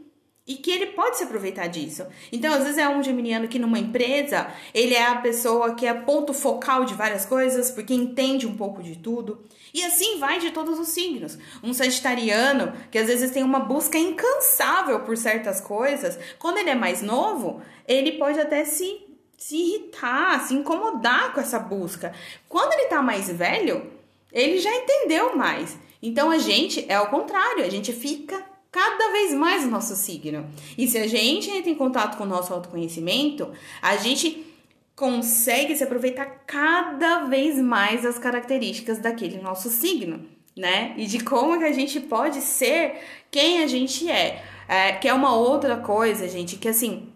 e 0.48 0.56
que 0.56 0.70
ele 0.70 0.86
pode 0.86 1.18
se 1.18 1.24
aproveitar 1.24 1.66
disso. 1.66 2.06
Então, 2.32 2.52
às 2.54 2.62
vezes 2.62 2.78
é 2.78 2.88
um 2.88 3.02
geminiano 3.02 3.46
que 3.46 3.58
numa 3.58 3.78
empresa, 3.78 4.48
ele 4.72 4.94
é 4.94 5.06
a 5.06 5.16
pessoa 5.16 5.74
que 5.74 5.86
é 5.86 5.92
ponto 5.92 6.32
focal 6.32 6.86
de 6.86 6.94
várias 6.94 7.26
coisas, 7.26 7.70
porque 7.70 7.92
entende 7.92 8.46
um 8.46 8.56
pouco 8.56 8.82
de 8.82 8.96
tudo. 8.96 9.44
E 9.74 9.84
assim 9.84 10.18
vai 10.18 10.40
de 10.40 10.50
todos 10.50 10.78
os 10.78 10.88
signos. 10.88 11.38
Um 11.62 11.74
sagitariano, 11.74 12.72
que 12.90 12.98
às 12.98 13.06
vezes 13.06 13.30
tem 13.30 13.42
uma 13.42 13.60
busca 13.60 13.98
incansável 13.98 15.00
por 15.00 15.18
certas 15.18 15.60
coisas, 15.60 16.18
quando 16.38 16.56
ele 16.56 16.70
é 16.70 16.74
mais 16.74 17.02
novo, 17.02 17.60
ele 17.86 18.12
pode 18.12 18.40
até 18.40 18.64
se 18.64 19.04
se 19.36 19.54
irritar, 19.54 20.40
se 20.40 20.52
incomodar 20.52 21.32
com 21.32 21.40
essa 21.40 21.60
busca. 21.60 22.12
Quando 22.48 22.72
ele 22.72 22.88
tá 22.88 23.00
mais 23.00 23.30
velho, 23.30 23.88
ele 24.32 24.58
já 24.58 24.74
entendeu 24.74 25.36
mais. 25.36 25.78
Então 26.02 26.28
a 26.28 26.38
gente 26.38 26.84
é 26.88 26.94
ao 26.94 27.06
contrário, 27.06 27.64
a 27.64 27.70
gente 27.70 27.92
fica 27.92 28.44
cada 28.70 29.12
vez 29.12 29.32
mais 29.34 29.64
o 29.64 29.68
nosso 29.68 29.96
signo. 29.96 30.46
E 30.76 30.86
se 30.86 30.98
a 30.98 31.06
gente 31.06 31.50
entra 31.50 31.70
em 31.70 31.74
contato 31.74 32.16
com 32.16 32.24
o 32.24 32.26
nosso 32.26 32.52
autoconhecimento, 32.52 33.50
a 33.80 33.96
gente 33.96 34.46
consegue 34.94 35.76
se 35.76 35.84
aproveitar 35.84 36.26
cada 36.46 37.24
vez 37.24 37.56
mais 37.56 38.02
das 38.02 38.18
características 38.18 38.98
daquele 38.98 39.40
nosso 39.40 39.70
signo, 39.70 40.26
né? 40.56 40.92
E 40.96 41.06
de 41.06 41.20
como 41.20 41.58
que 41.58 41.64
a 41.64 41.72
gente 41.72 42.00
pode 42.00 42.40
ser 42.40 42.98
quem 43.30 43.62
a 43.62 43.66
gente 43.66 44.10
é. 44.10 44.42
é 44.66 44.92
que 44.92 45.08
é 45.08 45.14
uma 45.14 45.34
outra 45.36 45.76
coisa, 45.76 46.28
gente, 46.28 46.56
que 46.56 46.68
assim, 46.68 47.12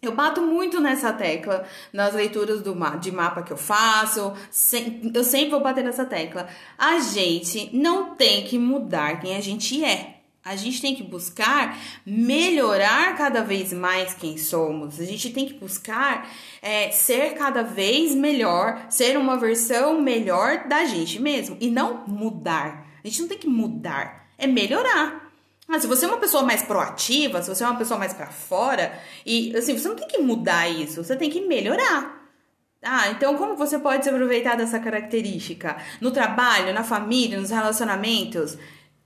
eu 0.00 0.12
bato 0.12 0.42
muito 0.42 0.80
nessa 0.80 1.12
tecla 1.12 1.64
nas 1.92 2.14
leituras 2.14 2.62
do 2.62 2.76
ma 2.76 2.96
de 2.96 3.10
mapa 3.10 3.42
que 3.42 3.52
eu 3.52 3.56
faço. 3.56 4.32
eu 5.12 5.24
sempre 5.24 5.50
vou 5.50 5.60
bater 5.60 5.82
nessa 5.82 6.04
tecla. 6.04 6.46
A 6.78 7.00
gente 7.00 7.74
não 7.76 8.14
tem 8.14 8.44
que 8.44 8.58
mudar 8.58 9.20
quem 9.20 9.36
a 9.36 9.40
gente 9.40 9.82
é. 9.84 10.13
A 10.44 10.56
gente 10.56 10.82
tem 10.82 10.94
que 10.94 11.02
buscar 11.02 11.78
melhorar 12.04 13.16
cada 13.16 13.42
vez 13.42 13.72
mais 13.72 14.12
quem 14.12 14.36
somos. 14.36 15.00
A 15.00 15.04
gente 15.04 15.30
tem 15.30 15.46
que 15.46 15.54
buscar 15.54 16.30
é, 16.60 16.90
ser 16.90 17.32
cada 17.32 17.62
vez 17.62 18.14
melhor, 18.14 18.84
ser 18.90 19.16
uma 19.16 19.38
versão 19.38 20.02
melhor 20.02 20.68
da 20.68 20.84
gente 20.84 21.18
mesmo 21.18 21.56
e 21.60 21.70
não 21.70 22.06
mudar. 22.06 22.86
A 23.02 23.08
gente 23.08 23.22
não 23.22 23.28
tem 23.28 23.38
que 23.38 23.48
mudar, 23.48 24.28
é 24.36 24.46
melhorar. 24.46 25.32
Ah, 25.66 25.80
se 25.80 25.86
você 25.86 26.04
é 26.04 26.08
uma 26.08 26.18
pessoa 26.18 26.42
mais 26.42 26.62
proativa, 26.62 27.40
se 27.40 27.48
você 27.48 27.64
é 27.64 27.66
uma 27.66 27.78
pessoa 27.78 27.98
mais 27.98 28.12
para 28.12 28.26
fora, 28.26 29.00
e 29.24 29.56
assim, 29.56 29.78
você 29.78 29.88
não 29.88 29.96
tem 29.96 30.06
que 30.06 30.18
mudar 30.18 30.68
isso, 30.68 31.02
você 31.02 31.16
tem 31.16 31.30
que 31.30 31.40
melhorar. 31.40 32.22
Ah, 32.82 33.08
então 33.08 33.34
como 33.38 33.56
você 33.56 33.78
pode 33.78 34.04
se 34.04 34.10
aproveitar 34.10 34.58
dessa 34.58 34.78
característica? 34.78 35.78
No 36.02 36.10
trabalho, 36.10 36.74
na 36.74 36.84
família, 36.84 37.40
nos 37.40 37.48
relacionamentos? 37.48 38.58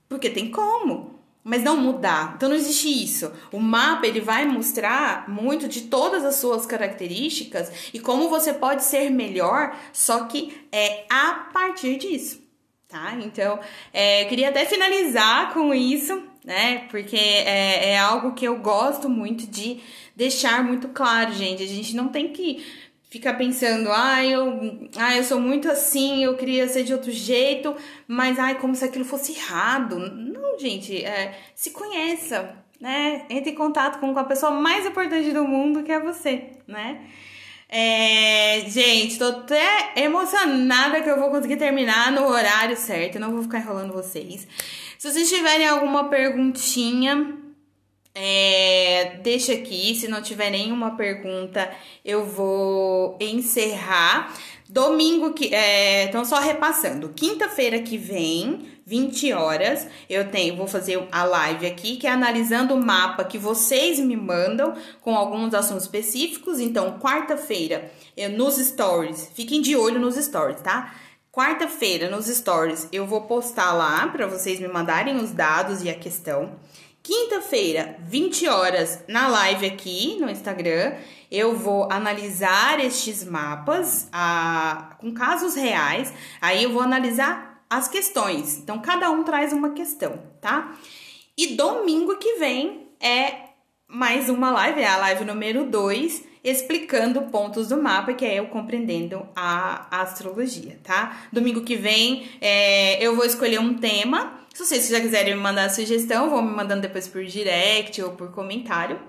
Porque 0.09 0.29
tem 0.29 0.51
como 0.51 1.18
mas 1.43 1.63
não 1.63 1.77
mudar. 1.77 2.33
Então 2.35 2.49
não 2.49 2.55
existe 2.55 2.87
isso. 2.87 3.31
O 3.51 3.59
mapa 3.59 4.05
ele 4.05 4.19
vai 4.19 4.45
mostrar 4.45 5.29
muito 5.29 5.67
de 5.67 5.81
todas 5.81 6.23
as 6.25 6.35
suas 6.35 6.65
características 6.65 7.91
e 7.93 7.99
como 7.99 8.29
você 8.29 8.53
pode 8.53 8.83
ser 8.83 9.09
melhor, 9.09 9.75
só 9.93 10.25
que 10.25 10.67
é 10.71 11.05
a 11.09 11.49
partir 11.53 11.97
disso, 11.97 12.41
tá? 12.87 13.17
Então, 13.21 13.59
é, 13.93 14.23
eu 14.23 14.27
queria 14.27 14.49
até 14.49 14.65
finalizar 14.65 15.53
com 15.53 15.73
isso, 15.73 16.21
né? 16.43 16.87
Porque 16.89 17.17
é, 17.17 17.91
é 17.91 17.99
algo 17.99 18.33
que 18.33 18.45
eu 18.45 18.57
gosto 18.59 19.09
muito 19.09 19.47
de 19.47 19.79
deixar 20.15 20.63
muito 20.63 20.89
claro, 20.89 21.33
gente. 21.33 21.63
A 21.63 21.67
gente 21.67 21.95
não 21.95 22.09
tem 22.09 22.33
que 22.33 22.65
ficar 23.09 23.33
pensando, 23.33 23.89
ah, 23.91 24.23
eu, 24.23 24.87
ah, 24.95 25.17
eu 25.17 25.23
sou 25.23 25.39
muito 25.39 25.69
assim, 25.69 26.23
eu 26.23 26.37
queria 26.37 26.67
ser 26.67 26.83
de 26.83 26.93
outro 26.93 27.11
jeito, 27.11 27.75
mas 28.07 28.37
ai, 28.37 28.59
como 28.59 28.75
se 28.75 28.85
aquilo 28.85 29.03
fosse 29.03 29.33
errado. 29.33 29.97
Não, 29.97 30.57
gente, 30.59 31.03
é, 31.03 31.37
se 31.55 31.71
conheça, 31.71 32.55
né? 32.79 33.25
Entre 33.29 33.51
em 33.51 33.55
contato 33.55 33.99
com 33.99 34.17
a 34.17 34.23
pessoa 34.23 34.51
mais 34.51 34.85
importante 34.85 35.31
do 35.31 35.43
mundo, 35.43 35.83
que 35.83 35.91
é 35.91 35.99
você, 35.99 36.51
né? 36.67 37.01
É, 37.67 38.63
gente, 38.67 39.19
tô 39.19 39.25
até 39.25 39.93
emocionada 39.95 41.01
que 41.01 41.09
eu 41.09 41.19
vou 41.19 41.29
conseguir 41.29 41.57
terminar 41.57 42.11
no 42.11 42.27
horário 42.27 42.75
certo, 42.75 43.15
eu 43.15 43.21
não 43.21 43.31
vou 43.31 43.43
ficar 43.43 43.59
enrolando 43.59 43.93
vocês. 43.93 44.47
Se 44.97 45.11
vocês 45.11 45.29
tiverem 45.29 45.67
alguma 45.67 46.09
perguntinha, 46.09 47.37
é, 48.13 49.19
deixa 49.21 49.53
aqui, 49.53 49.95
se 49.95 50.07
não 50.07 50.21
tiver 50.21 50.49
nenhuma 50.49 50.95
pergunta, 50.95 51.71
eu 52.03 52.25
vou 52.25 53.17
encerrar. 53.19 54.33
Domingo 54.67 55.33
que. 55.33 55.53
É, 55.53 56.03
então, 56.03 56.23
só 56.25 56.39
repassando. 56.39 57.09
Quinta-feira 57.09 57.79
que 57.79 57.97
vem, 57.97 58.67
20 58.85 59.33
horas, 59.33 59.87
eu 60.09 60.29
tenho, 60.29 60.55
vou 60.55 60.67
fazer 60.67 61.07
a 61.11 61.23
live 61.23 61.65
aqui, 61.65 61.97
que 61.97 62.05
é 62.05 62.11
analisando 62.11 62.73
o 62.73 62.83
mapa 62.83 63.23
que 63.23 63.37
vocês 63.37 63.99
me 63.99 64.15
mandam 64.15 64.75
com 65.01 65.15
alguns 65.15 65.53
assuntos 65.53 65.83
específicos. 65.83 66.59
Então, 66.59 66.99
quarta-feira, 66.99 67.91
nos 68.35 68.57
stories, 68.57 69.31
fiquem 69.33 69.61
de 69.61 69.75
olho 69.75 69.99
nos 69.99 70.15
stories, 70.15 70.61
tá? 70.61 70.93
Quarta-feira, 71.31 72.09
nos 72.09 72.25
stories, 72.25 72.87
eu 72.91 73.05
vou 73.05 73.21
postar 73.21 73.71
lá 73.73 74.07
para 74.07 74.27
vocês 74.27 74.59
me 74.59 74.67
mandarem 74.67 75.15
os 75.15 75.31
dados 75.31 75.83
e 75.83 75.89
a 75.89 75.93
questão. 75.93 76.55
Quinta-feira, 77.01 77.95
20 78.01 78.47
horas, 78.47 79.03
na 79.07 79.27
live 79.27 79.65
aqui 79.65 80.17
no 80.19 80.29
Instagram, 80.29 80.95
eu 81.31 81.55
vou 81.55 81.91
analisar 81.91 82.79
estes 82.83 83.23
mapas 83.23 84.09
a, 84.11 84.95
com 84.99 85.13
casos 85.13 85.55
reais. 85.55 86.13
Aí 86.41 86.63
eu 86.63 86.71
vou 86.71 86.81
analisar 86.81 87.63
as 87.69 87.87
questões. 87.87 88.57
Então, 88.57 88.79
cada 88.79 89.09
um 89.11 89.23
traz 89.23 89.53
uma 89.53 89.71
questão, 89.71 90.19
tá? 90.41 90.75
E 91.37 91.55
domingo 91.55 92.17
que 92.17 92.35
vem 92.35 92.89
é 92.99 93.49
mais 93.87 94.29
uma 94.29 94.51
live, 94.51 94.81
é 94.81 94.87
a 94.87 94.97
live 94.97 95.25
número 95.25 95.65
2, 95.65 96.23
explicando 96.43 97.21
pontos 97.23 97.69
do 97.69 97.81
mapa, 97.81 98.13
que 98.13 98.25
é 98.25 98.35
eu 98.35 98.47
compreendendo 98.47 99.25
a 99.35 100.01
astrologia, 100.01 100.79
tá? 100.83 101.23
Domingo 101.31 101.61
que 101.61 101.75
vem 101.75 102.29
é, 102.41 103.01
eu 103.03 103.15
vou 103.15 103.25
escolher 103.25 103.59
um 103.59 103.73
tema 103.73 104.39
se 104.59 104.65
vocês 104.65 104.89
já 104.89 104.99
quiserem 104.99 105.35
me 105.35 105.41
mandar 105.41 105.69
sugestão, 105.69 106.29
vão 106.29 106.41
me 106.41 106.53
mandando 106.53 106.81
depois 106.81 107.07
por 107.07 107.23
direct 107.23 108.01
ou 108.01 108.11
por 108.11 108.31
comentário. 108.31 108.99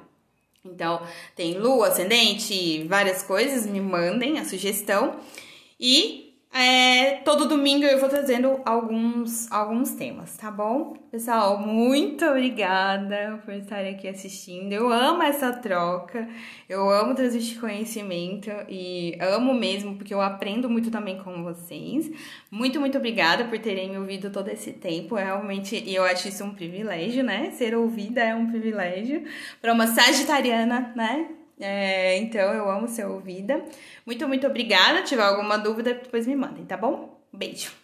Então, 0.65 1.03
tem 1.35 1.59
lua, 1.59 1.89
ascendente, 1.89 2.85
várias 2.85 3.23
coisas, 3.23 3.67
me 3.67 3.81
mandem 3.81 4.39
a 4.39 4.45
sugestão. 4.45 5.19
E 5.79 6.30
é, 6.53 7.21
todo 7.25 7.47
domingo 7.47 7.85
eu 7.85 8.01
vou 8.01 8.09
trazendo 8.09 8.61
alguns, 8.65 9.51
alguns 9.53 9.93
temas, 9.93 10.37
tá 10.37 10.51
bom? 10.51 10.95
Pessoal, 11.09 11.59
muito 11.59 12.25
obrigada 12.25 13.41
por 13.45 13.55
estarem 13.55 13.95
aqui 13.95 14.09
assistindo. 14.09 14.73
Eu 14.73 14.93
amo 14.93 15.23
essa 15.23 15.53
troca, 15.53 16.29
eu 16.69 16.91
amo 16.91 17.15
transmitir 17.15 17.61
conhecimento 17.61 18.51
e 18.69 19.17
amo 19.21 19.55
mesmo 19.55 19.95
porque 19.95 20.13
eu 20.13 20.21
aprendo 20.21 20.69
muito 20.69 20.91
também 20.91 21.23
com 21.23 21.45
vocês. 21.45 22.11
Muito, 22.51 22.81
muito 22.81 22.99
obrigada 22.99 23.45
por 23.45 23.59
terem 23.61 23.91
me 23.91 23.99
ouvido 23.99 24.29
todo 24.31 24.49
esse 24.49 24.73
tempo. 24.73 25.15
Realmente, 25.15 25.83
eu 25.87 26.03
acho 26.03 26.27
isso 26.29 26.43
um 26.43 26.53
privilégio, 26.53 27.23
né? 27.23 27.53
Ser 27.53 27.77
ouvida 27.77 28.23
é 28.23 28.35
um 28.35 28.51
privilégio 28.51 29.23
para 29.63 29.73
uma 29.73 29.87
sagitariana, 29.87 30.93
né? 30.97 31.29
É, 31.61 32.17
então, 32.19 32.53
eu 32.55 32.71
amo 32.71 32.89
ser 32.89 33.07
ouvida. 33.07 33.63
Muito, 34.07 34.27
muito 34.27 34.47
obrigada. 34.47 34.99
Se 35.01 35.11
tiver 35.11 35.23
alguma 35.23 35.59
dúvida, 35.59 35.95
depois 35.95 36.27
me 36.27 36.35
mandem, 36.35 36.65
tá 36.65 36.77
bom? 36.77 37.21
Beijo. 37.33 37.80